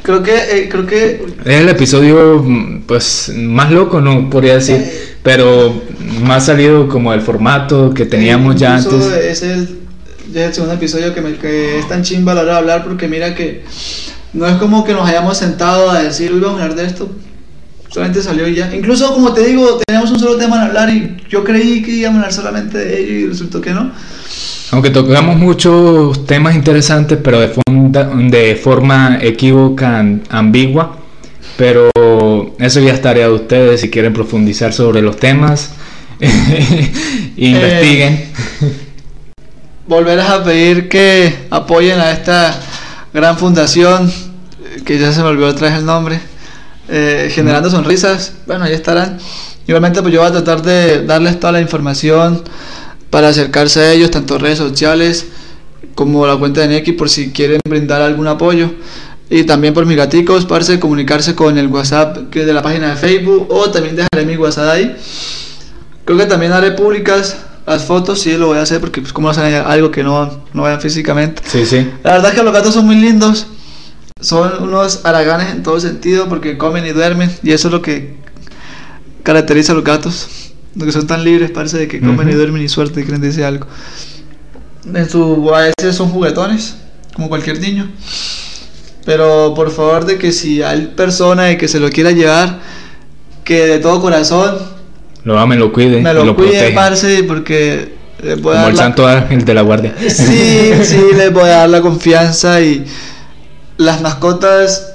Creo 0.03 0.23
que, 0.23 0.35
eh, 0.35 0.69
creo 0.69 0.87
que... 0.87 1.25
Es 1.45 1.61
el 1.61 1.69
episodio, 1.69 2.45
pues, 2.87 3.33
más 3.35 3.73
loco, 3.73 4.03
no 4.03 4.29
podría 4.29 4.57
decir, 4.57 4.85
pero 5.23 5.83
más 6.23 6.45
salido 6.45 6.89
como 6.89 7.13
el 7.15 7.23
formato 7.23 7.95
que 7.95 8.05
teníamos 8.05 8.57
ya 8.57 8.77
antes. 8.77 9.07
Es 9.07 9.43
el 9.43 9.85
ya 10.33 10.43
es 10.43 10.49
el 10.49 10.55
segundo 10.55 10.75
episodio 10.75 11.15
que, 11.15 11.21
me, 11.21 11.35
que 11.37 11.79
es 11.79 11.89
tan 11.89 12.03
chimba 12.03 12.33
a 12.33 12.35
la 12.35 12.43
hora 12.43 12.53
de 12.53 12.59
hablar 12.59 12.85
porque 12.85 13.09
mira 13.09 13.35
que 13.35 13.63
no 14.35 14.47
es 14.47 14.57
como 14.57 14.85
que 14.85 14.93
nos 14.93 15.09
hayamos 15.09 15.37
sentado 15.39 15.91
a 15.91 16.03
decir, 16.03 16.33
hoy 16.33 16.41
vamos 16.41 16.61
a 16.61 16.65
hablar 16.65 16.77
de 16.79 16.87
esto. 16.87 17.09
Solamente 17.89 18.21
salió 18.23 18.49
y 18.49 18.57
ya. 18.57 18.75
Incluso, 18.75 19.13
como 19.15 19.33
te 19.33 19.47
digo, 19.47 19.79
teníamos 19.87 20.11
un 20.11 20.19
solo 20.19 20.37
tema 20.37 20.57
en 20.57 20.63
hablar 20.63 20.91
y 20.91 21.17
yo 21.31 21.45
creí 21.45 21.81
que 21.83 21.93
íbamos 21.93 22.17
a 22.17 22.21
hablar 22.23 22.33
solamente 22.33 22.79
de 22.79 23.01
ello 23.01 23.13
y 23.13 23.27
resultó 23.29 23.61
que 23.61 23.71
no. 23.71 23.93
Aunque 24.73 24.91
tocamos 24.91 25.37
muchos 25.37 26.27
temas 26.27 26.57
interesantes, 26.57 27.19
pero 27.23 27.39
de, 27.39 27.49
fonda- 27.51 28.11
de 28.31 28.57
forma 28.57 29.19
equívoca, 29.23 30.05
ambigua. 30.31 30.97
Pero 31.57 31.89
eso 32.59 32.81
ya 32.81 32.93
es 32.95 33.01
tarea 33.01 33.29
de 33.29 33.35
ustedes 33.35 33.81
si 33.81 33.91
quieren 33.91 34.13
profundizar 34.13 34.73
sobre 34.73 35.01
los 35.01 35.17
temas. 35.17 35.71
investiguen. 37.37 38.25
Volverás 39.87 40.31
a 40.31 40.43
pedir 40.45 40.89
que 40.89 41.33
apoyen 41.51 42.01
a 42.01 42.11
esta 42.11 42.59
gran 43.13 43.37
fundación, 43.37 44.11
eh, 44.11 44.24
que 44.85 44.99
ya 44.99 45.13
se 45.13 45.23
me 45.23 45.29
olvidó 45.29 45.49
otra 45.49 45.69
vez 45.69 45.79
el 45.79 45.87
nombre, 45.87 46.21
eh, 46.89 47.31
generando 47.33 47.71
sonrisas. 47.71 48.33
Bueno, 48.47 48.67
ya 48.67 48.75
estarán. 48.75 49.19
Igualmente, 49.67 50.03
pues 50.03 50.13
yo 50.13 50.21
voy 50.21 50.29
a 50.29 50.33
tratar 50.33 50.63
de 50.63 51.05
darles 51.05 51.41
toda 51.41 51.53
la 51.53 51.61
información 51.61 52.43
para 53.11 53.29
acercarse 53.29 53.81
a 53.81 53.93
ellos, 53.93 54.11
tanto 54.11 54.39
redes 54.39 54.59
sociales 54.59 55.27
como 55.95 56.27
la 56.27 56.37
cuenta 56.37 56.61
de 56.63 56.69
Neki, 56.69 56.93
por 56.93 57.09
si 57.09 57.31
quieren 57.31 57.61
brindar 57.69 58.03
algún 58.03 58.27
apoyo. 58.27 58.71
Y 59.31 59.45
también 59.45 59.73
por 59.73 59.87
mis 59.87 59.97
gaticos, 59.97 60.45
parce, 60.45 60.79
comunicarse 60.79 61.35
con 61.35 61.57
el 61.57 61.69
WhatsApp 61.69 62.31
que 62.31 62.41
es 62.41 62.47
de 62.47 62.53
la 62.53 62.63
página 62.63 62.91
de 62.91 62.97
Facebook 62.97 63.47
o 63.51 63.71
también 63.71 63.97
dejaré 63.97 64.27
mi 64.27 64.37
WhatsApp 64.37 64.69
ahí. 64.69 64.97
Creo 66.05 66.19
que 66.19 66.27
también 66.27 66.53
haré 66.53 66.73
públicas 66.73 67.39
las 67.67 67.85
fotos, 67.85 68.21
sí 68.21 68.37
lo 68.37 68.49
voy 68.49 68.59
a 68.59 68.63
hacer 68.63 68.81
porque 68.81 69.01
pues 69.01 69.13
como 69.13 69.31
hacen 69.31 69.55
algo 69.55 69.91
que 69.91 70.03
no, 70.03 70.45
no 70.53 70.63
vean 70.63 70.81
físicamente. 70.81 71.43
Sí, 71.47 71.65
sí. 71.65 71.91
La 72.03 72.13
verdad 72.13 72.33
es 72.33 72.39
que 72.39 72.45
los 72.45 72.53
gatos 72.53 72.75
son 72.75 72.85
muy 72.85 72.97
lindos. 72.97 73.47
Son 74.25 74.63
unos 74.63 75.05
haraganes 75.05 75.51
en 75.51 75.63
todo 75.63 75.79
sentido 75.81 76.29
porque 76.29 76.57
comen 76.57 76.87
y 76.87 76.91
duermen 76.91 77.31
y 77.43 77.53
eso 77.53 77.69
es 77.69 77.73
lo 77.73 77.83
que 77.83 78.15
caracteriza 79.23 79.73
a 79.73 79.75
los 79.75 79.85
gatos. 79.85 80.29
Lo 80.75 80.87
que 80.87 80.93
son 80.93 81.07
tan 81.07 81.23
libres 81.25 81.51
parece 81.51 81.77
de 81.79 81.89
que 81.89 82.01
comen 82.01 82.29
y 82.29 82.31
Ujú. 82.31 82.39
duermen 82.39 82.63
y 82.63 82.69
suerte 82.69 83.03
quieren 83.03 83.21
decir 83.21 83.45
algo. 83.45 83.67
En 84.93 85.09
su 85.09 85.55
a 85.55 85.71
veces 85.79 85.95
son 85.97 86.09
juguetones, 86.09 86.77
como 87.15 87.29
cualquier 87.29 87.61
niño. 87.61 87.91
Pero 89.05 89.53
por 89.55 89.71
favor 89.71 90.07
de 90.07 90.17
que 90.19 90.33
si 90.33 90.63
hay 90.63 90.93
persona 90.97 91.45
de 91.45 91.59
que 91.59 91.69
se 91.69 91.79
lo 91.79 91.91
quiera 91.91 92.11
llevar, 92.11 92.61
que 93.45 93.67
de 93.67 93.79
todo 93.79 94.01
corazón 94.01 94.57
Lo 95.25 95.39
amen, 95.39 95.59
lo 95.59 95.71
cuiden, 95.73 96.03
me 96.03 96.11
y 96.11 96.15
lo, 96.15 96.25
lo 96.25 96.35
cuide, 96.35 96.71
parce, 96.73 97.23
porque 97.25 97.93
Como 98.43 98.53
el 98.55 98.75
la- 98.75 98.77
santo 98.77 99.07
ángel 99.07 99.45
de 99.45 99.53
la 99.55 99.61
guardia. 99.63 99.95
Sí, 100.09 100.73
sí, 100.83 101.01
les 101.15 101.31
voy 101.33 101.45
a 101.51 101.59
dar 101.59 101.69
la 101.69 101.83
confianza 101.83 102.61
y 102.63 102.85
las 103.77 104.01
mascotas 104.03 104.93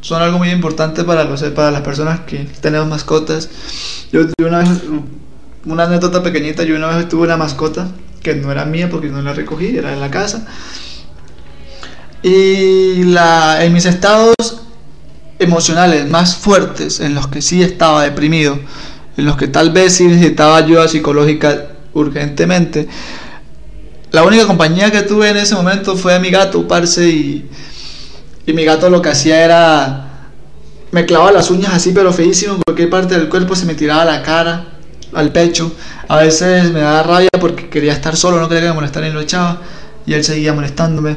son 0.00 0.22
algo 0.22 0.38
muy 0.38 0.50
importante 0.50 1.04
para, 1.04 1.24
los, 1.24 1.42
para 1.42 1.70
las 1.70 1.82
personas 1.82 2.20
que 2.20 2.46
tenemos 2.60 2.88
mascotas. 2.88 3.48
Yo, 4.12 4.22
yo 4.38 4.46
una 4.46 4.62
una 5.66 5.84
anécdota 5.84 6.22
pequeñita, 6.22 6.62
yo 6.62 6.76
una 6.76 6.96
vez 6.96 7.08
tuve 7.08 7.24
una 7.24 7.36
mascota 7.36 7.88
que 8.22 8.34
no 8.34 8.50
era 8.50 8.64
mía 8.64 8.88
porque 8.88 9.08
no 9.08 9.20
la 9.20 9.34
recogí, 9.34 9.76
era 9.76 9.90
de 9.90 9.96
la 9.96 10.10
casa. 10.10 10.46
Y 12.22 13.04
la, 13.04 13.64
en 13.64 13.72
mis 13.72 13.84
estados 13.84 14.34
emocionales 15.38 16.08
más 16.08 16.36
fuertes, 16.36 17.00
en 17.00 17.14
los 17.14 17.26
que 17.26 17.42
sí 17.42 17.62
estaba 17.62 18.04
deprimido, 18.04 18.58
en 19.16 19.24
los 19.24 19.36
que 19.36 19.48
tal 19.48 19.70
vez 19.70 19.94
sí 19.94 20.06
necesitaba 20.06 20.56
ayuda 20.56 20.88
psicológica 20.88 21.68
urgentemente, 21.92 22.88
la 24.12 24.22
única 24.22 24.46
compañía 24.46 24.90
que 24.90 25.02
tuve 25.02 25.28
en 25.28 25.36
ese 25.36 25.54
momento 25.54 25.96
fue 25.96 26.18
mi 26.20 26.30
gato, 26.30 26.66
parce, 26.66 27.08
y, 27.08 27.50
y 28.46 28.52
mi 28.52 28.64
gato 28.64 28.88
lo 28.90 29.02
que 29.02 29.08
hacía 29.10 29.44
era... 29.44 30.02
Me 30.92 31.04
clavaba 31.04 31.32
las 31.32 31.50
uñas 31.50 31.74
así, 31.74 31.92
pero 31.92 32.12
feísimo, 32.12 32.54
en 32.54 32.62
cualquier 32.62 32.88
parte 32.88 33.18
del 33.18 33.28
cuerpo 33.28 33.54
se 33.56 33.66
me 33.66 33.74
tiraba 33.74 34.02
a 34.02 34.04
la 34.04 34.22
cara, 34.22 34.66
al 35.12 35.32
pecho. 35.32 35.72
A 36.08 36.18
veces 36.18 36.70
me 36.72 36.80
daba 36.80 37.02
rabia 37.02 37.28
porque 37.40 37.68
quería 37.68 37.92
estar 37.92 38.16
solo, 38.16 38.40
no 38.40 38.48
quería 38.48 38.62
que 38.62 38.68
me 38.68 38.74
molestara 38.74 39.08
y 39.08 39.12
lo 39.12 39.20
echaba. 39.20 39.60
Y 40.06 40.14
él 40.14 40.22
seguía 40.24 40.52
molestándome. 40.52 41.16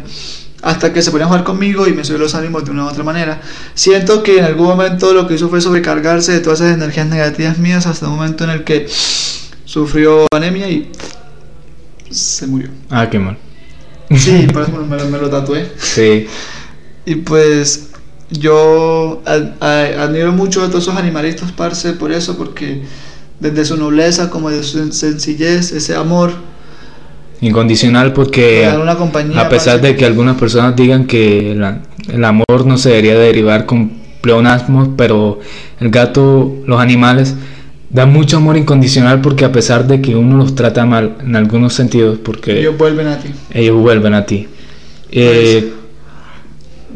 Hasta 0.63 0.91
que 0.91 1.01
se 1.01 1.11
ponía 1.11 1.25
a 1.25 1.29
jugar 1.29 1.43
conmigo 1.45 1.87
y 1.87 1.93
me 1.93 2.03
subió 2.03 2.17
los 2.19 2.35
ánimos 2.35 2.65
de 2.65 2.71
una 2.71 2.85
u 2.85 2.87
otra 2.89 3.03
manera. 3.03 3.39
Siento 3.75 4.23
que 4.23 4.39
en 4.39 4.45
algún 4.45 4.67
momento 4.67 5.13
lo 5.13 5.27
que 5.27 5.35
hizo 5.35 5.47
fue 5.47 5.61
sobrecargarse 5.61 6.33
de 6.33 6.39
todas 6.41 6.59
esas 6.61 6.73
energías 6.75 7.07
negativas 7.07 7.59
mías 7.59 7.85
hasta 7.85 8.05
el 8.07 8.11
momento 8.11 8.43
en 8.43 8.49
el 8.49 8.63
que 8.65 8.87
sufrió 9.65 10.25
anemia 10.35 10.67
y 10.67 10.91
se 12.11 12.47
murió. 12.47 12.69
Ah, 12.89 13.09
qué 13.09 13.19
mal. 13.19 13.37
Sí, 14.17 14.47
por 14.53 14.63
eso 14.63 14.71
me, 14.71 14.97
lo- 14.97 15.05
me 15.05 15.17
lo 15.19 15.29
tatué. 15.29 15.71
Sí. 15.77 16.27
Y 17.09 17.15
pues 17.15 17.89
yo 18.29 19.23
admiro 19.25 20.31
mucho 20.31 20.61
a 20.63 20.67
todos 20.69 20.83
esos 20.83 20.95
animalitos, 20.95 21.51
parce, 21.51 21.93
por 21.93 22.11
eso, 22.11 22.37
porque 22.37 22.83
desde 23.39 23.65
su 23.65 23.77
nobleza 23.77 24.29
como 24.29 24.51
de 24.51 24.61
su 24.61 24.91
sencillez, 24.91 25.71
ese 25.71 25.95
amor, 25.95 26.31
Incondicional 27.41 28.11
porque 28.13 28.69
compañía, 28.97 29.41
a 29.41 29.49
pesar 29.49 29.75
parce. 29.77 29.87
de 29.87 29.95
que 29.97 30.05
algunas 30.05 30.35
personas 30.37 30.75
digan 30.75 31.07
que 31.07 31.55
la- 31.55 31.81
el 32.11 32.23
amor 32.25 32.65
no 32.65 32.77
se 32.77 32.89
debería 32.89 33.17
derivar 33.17 33.65
con 33.65 33.91
pleonasmos, 34.21 34.89
pero 34.97 35.39
el 35.79 35.89
gato, 35.89 36.57
los 36.67 36.79
animales 36.79 37.33
dan 37.89 38.11
mucho 38.13 38.37
amor 38.37 38.55
incondicional 38.57 39.21
porque 39.21 39.45
a 39.45 39.51
pesar 39.51 39.87
de 39.87 39.99
que 40.01 40.15
uno 40.15 40.37
los 40.37 40.53
trata 40.53 40.85
mal 40.85 41.15
en 41.25 41.35
algunos 41.35 41.73
sentidos, 41.73 42.19
porque 42.23 42.59
ellos 42.59 42.77
vuelven 42.77 43.07
a 43.07 43.17
ti. 43.19 43.29
ellos 43.53 43.77
vuelven 43.77 44.13
a 44.13 44.25
ti. 44.27 44.47
Eh, 45.11 45.73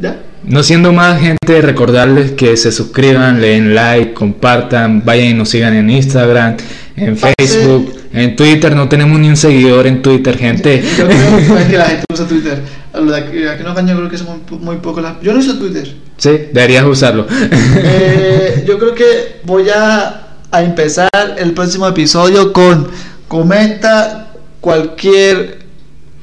¿Ya? 0.01 0.17
no 0.45 0.61
siendo 0.61 0.91
más 0.91 1.21
gente, 1.21 1.61
recordarles 1.61 2.31
que 2.31 2.57
se 2.57 2.71
suscriban, 2.71 3.39
le 3.39 3.49
den 3.49 3.73
like, 3.73 4.13
compartan, 4.13 5.03
vayan 5.05 5.27
y 5.27 5.33
nos 5.33 5.49
sigan 5.49 5.73
en 5.73 5.89
Instagram, 5.89 6.57
en. 6.95 7.17
Facebook, 7.17 7.93
en 8.13 8.35
Twitter. 8.35 8.75
No 8.75 8.89
tenemos 8.89 9.19
ni 9.19 9.29
un 9.29 9.37
seguidor 9.37 9.87
en 9.87 10.01
Twitter, 10.01 10.37
gente. 10.37 10.83
Yo 10.97 11.07
creo 11.07 11.67
que 11.69 11.77
la 11.77 11.85
gente 11.85 12.05
usa 12.11 12.27
Twitter. 12.27 12.61
A 12.91 12.99
lo 12.99 13.11
de 13.11 13.17
aquí, 13.17 13.65
Ocaña 13.65 13.95
creo 13.95 14.09
que 14.09 14.17
somos 14.17 14.37
muy, 14.59 14.77
pocos. 14.77 15.03
Yo 15.21 15.33
no 15.33 15.39
uso 15.39 15.57
Twitter. 15.57 15.95
Sí, 16.17 16.29
deberías 16.51 16.85
usarlo. 16.85 17.25
Eh, 17.29 18.63
yo 18.67 18.77
creo 18.77 18.93
que 18.93 19.39
voy 19.45 19.67
a, 19.69 20.27
a 20.51 20.63
empezar 20.63 21.09
el 21.37 21.53
próximo 21.53 21.87
episodio 21.87 22.53
con 22.53 22.87
comenta 23.27 24.27
cualquier 24.61 25.63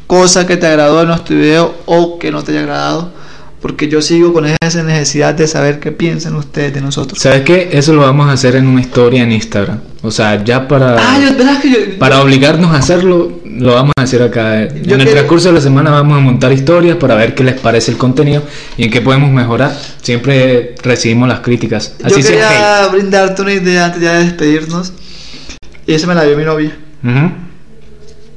cosa 0.06 0.46
que 0.46 0.56
te 0.56 0.66
agradó 0.66 1.02
en 1.02 1.08
nuestro 1.08 1.36
video 1.36 1.74
o 1.86 2.18
que 2.18 2.30
no 2.30 2.44
te 2.44 2.52
haya 2.52 2.60
agradado. 2.60 3.19
Porque 3.60 3.88
yo 3.88 4.00
sigo 4.00 4.32
con 4.32 4.46
esa 4.46 4.82
necesidad 4.82 5.34
de 5.34 5.46
saber 5.46 5.80
qué 5.80 5.92
piensan 5.92 6.34
ustedes 6.34 6.72
de 6.72 6.80
nosotros. 6.80 7.18
¿Sabes 7.20 7.42
qué? 7.42 7.68
Eso 7.72 7.92
lo 7.92 8.00
vamos 8.00 8.28
a 8.28 8.32
hacer 8.32 8.56
en 8.56 8.66
una 8.66 8.80
historia 8.80 9.22
en 9.22 9.32
Instagram. 9.32 9.80
O 10.02 10.10
sea, 10.10 10.42
ya 10.42 10.66
para, 10.66 10.96
Ah, 10.98 11.18
yo, 11.20 11.36
¿verdad 11.36 11.60
que 11.60 11.70
yo, 11.70 11.98
para 11.98 12.22
obligarnos 12.22 12.72
a 12.72 12.78
hacerlo, 12.78 13.40
lo 13.44 13.74
vamos 13.74 13.92
a 13.98 14.02
hacer 14.02 14.22
acá. 14.22 14.66
Yo 14.82 14.94
en 14.94 15.02
el 15.02 15.10
transcurso 15.10 15.48
de 15.48 15.54
la 15.56 15.60
semana 15.60 15.90
vamos 15.90 16.16
a 16.16 16.20
montar 16.20 16.50
historias 16.52 16.96
para 16.96 17.14
ver 17.16 17.34
qué 17.34 17.44
les 17.44 17.60
parece 17.60 17.90
el 17.90 17.98
contenido 17.98 18.42
y 18.78 18.84
en 18.84 18.90
qué 18.90 19.02
podemos 19.02 19.30
mejorar. 19.30 19.76
Siempre 20.00 20.74
recibimos 20.82 21.28
las 21.28 21.40
críticas. 21.40 21.96
yo 21.98 22.06
Así 22.06 22.22
sea. 22.22 22.48
quería 22.48 22.86
brindarte 22.90 23.42
una 23.42 23.52
idea 23.52 23.84
antes 23.86 24.00
de 24.00 24.08
despedirnos. 24.24 24.94
Y 25.86 25.92
esa 25.92 26.06
me 26.06 26.14
la 26.14 26.24
dio 26.24 26.34
mi 26.38 26.44
novia. 26.44 26.74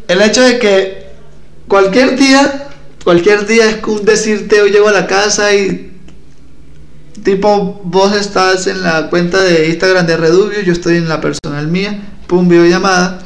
El 0.09 0.21
hecho 0.21 0.41
de 0.41 0.59
que 0.59 1.05
cualquier 1.69 2.17
día, 2.17 2.67
cualquier 3.03 3.45
día 3.45 3.69
es 3.69 3.83
un 3.85 4.05
decirte, 4.05 4.61
hoy 4.61 4.71
llego 4.71 4.87
a 4.87 4.91
la 4.91 5.07
casa 5.07 5.53
y 5.53 5.91
tipo 7.23 7.81
vos 7.83 8.15
estás 8.15 8.67
en 8.67 8.83
la 8.83 9.09
cuenta 9.09 9.41
de 9.41 9.69
Instagram 9.69 10.05
de 10.05 10.17
Redubio, 10.17 10.61
yo 10.61 10.73
estoy 10.73 10.97
en 10.97 11.07
la 11.07 11.21
personal 11.21 11.67
mía, 11.67 12.01
pum, 12.27 12.47
videollamada, 12.47 13.19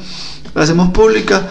la 0.54 0.62
hacemos 0.62 0.90
pública 0.90 1.42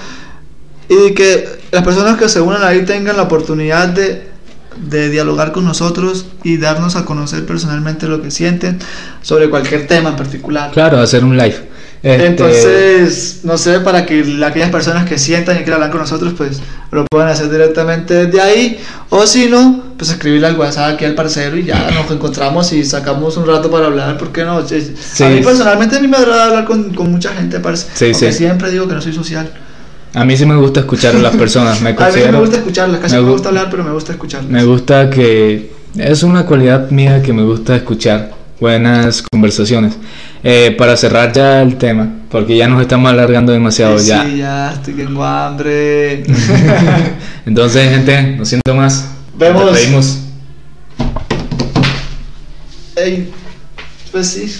y 0.90 1.14
que 1.14 1.48
las 1.72 1.84
personas 1.84 2.18
que 2.18 2.30
se 2.30 2.40
unan 2.40 2.64
ahí 2.64 2.86
tengan 2.86 3.18
la 3.18 3.24
oportunidad 3.24 3.90
de, 3.90 4.30
de 4.78 5.10
dialogar 5.10 5.52
con 5.52 5.66
nosotros 5.66 6.28
y 6.44 6.58
darnos 6.58 6.96
a 6.96 7.06
conocer 7.06 7.46
personalmente 7.46 8.08
lo 8.08 8.22
que 8.22 8.32
sienten 8.32 8.80
sobre 9.22 9.50
cualquier 9.50 9.88
tema 9.88 10.10
en 10.10 10.16
particular. 10.16 10.72
Claro, 10.72 11.00
hacer 11.00 11.24
un 11.24 11.38
live. 11.38 11.77
Este, 12.14 12.26
Entonces, 12.28 13.40
no 13.44 13.58
sé, 13.58 13.80
para 13.82 14.06
que 14.06 14.24
la- 14.24 14.48
aquellas 14.48 14.70
personas 14.70 15.08
que 15.08 15.18
sientan 15.18 15.56
y 15.56 15.60
quieran 15.60 15.76
hablar 15.76 15.92
con 15.92 16.02
nosotros, 16.02 16.34
pues 16.38 16.62
lo 16.92 17.06
puedan 17.06 17.28
hacer 17.30 17.50
directamente 17.50 18.26
desde 18.28 18.42
ahí. 18.42 18.80
O 19.10 19.26
si 19.26 19.48
no, 19.48 19.84
pues 19.98 20.12
escribirle 20.12 20.48
al 20.48 20.58
WhatsApp 20.58 20.94
aquí 20.96 21.06
al 21.06 21.16
parcero 21.16 21.58
y 21.58 21.66
ya 21.66 21.90
nos 21.92 22.10
encontramos 22.12 22.72
y 22.74 22.84
sacamos 22.86 23.36
un 23.38 23.46
rato 23.48 23.70
para 23.72 23.88
hablar. 23.88 24.18
¿Por 24.18 24.32
qué 24.32 24.44
no? 24.44 24.66
Sí. 24.68 25.24
A 25.24 25.30
mí 25.30 25.42
personalmente 25.42 25.98
a 25.98 26.00
mí 26.00 26.08
me 26.08 26.18
agrada 26.18 26.46
hablar 26.46 26.66
con, 26.66 26.94
con 26.94 27.12
mucha 27.12 27.34
gente, 27.34 27.60
parce. 27.60 27.88
Sí, 27.94 28.06
Aunque 28.14 28.32
sí. 28.32 28.38
siempre 28.38 28.72
digo 28.72 28.88
que 28.88 28.94
no 28.94 29.02
soy 29.02 29.14
social. 29.14 29.50
a 30.14 30.24
mí 30.26 30.36
sí 30.38 30.46
me 30.46 30.56
gusta 30.56 30.80
escuchar 30.82 31.16
a 31.16 31.20
las 31.20 31.36
personas. 31.36 31.82
Me 31.82 31.90
A 31.90 31.92
mí 31.92 31.98
considero. 31.98 32.32
me 32.34 32.40
gusta 32.40 32.58
escucharlas, 32.58 33.00
casi 33.02 33.16
me 33.16 33.22
me 33.22 33.28
gu- 33.28 33.32
gusta 33.34 33.50
hablar, 33.50 33.68
pero 33.70 33.84
me 33.84 33.92
gusta 33.92 34.12
escucharlas. 34.14 34.50
Me 34.52 34.64
gusta 34.64 35.10
que. 35.10 35.76
Es 35.98 36.22
una 36.24 36.46
cualidad 36.46 36.90
mía 36.92 37.22
que 37.24 37.34
me 37.34 37.44
gusta 37.44 37.76
escuchar. 37.76 38.32
Buenas 38.60 39.22
conversaciones. 39.32 39.98
Eh, 40.44 40.76
para 40.78 40.96
cerrar 40.98 41.34
ya 41.34 41.62
el 41.62 41.78
tema, 41.78 42.10
porque 42.30 42.56
ya 42.58 42.68
nos 42.68 42.82
estamos 42.82 43.12
alargando 43.12 43.52
demasiado 43.52 43.98
Sí, 44.00 44.08
ya. 44.08 44.24
sí, 44.26 44.38
ya 44.38 44.74
estoy 44.74 44.94
tengo 44.94 45.24
hambre. 45.24 46.24
Entonces, 47.46 47.90
gente, 47.90 48.36
no 48.38 48.46
siento 48.46 48.74
más. 48.76 49.10
Vemos. 49.38 49.62
Nos 49.66 49.74
despedimos. 49.74 50.20
Ey, 52.96 53.32
pues 54.12 54.28
sí. 54.28 54.56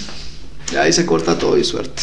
Ya 0.72 0.82
ahí 0.82 0.92
se 0.92 1.06
corta 1.06 1.36
todo 1.38 1.56
y 1.58 1.64
suerte. 1.64 2.02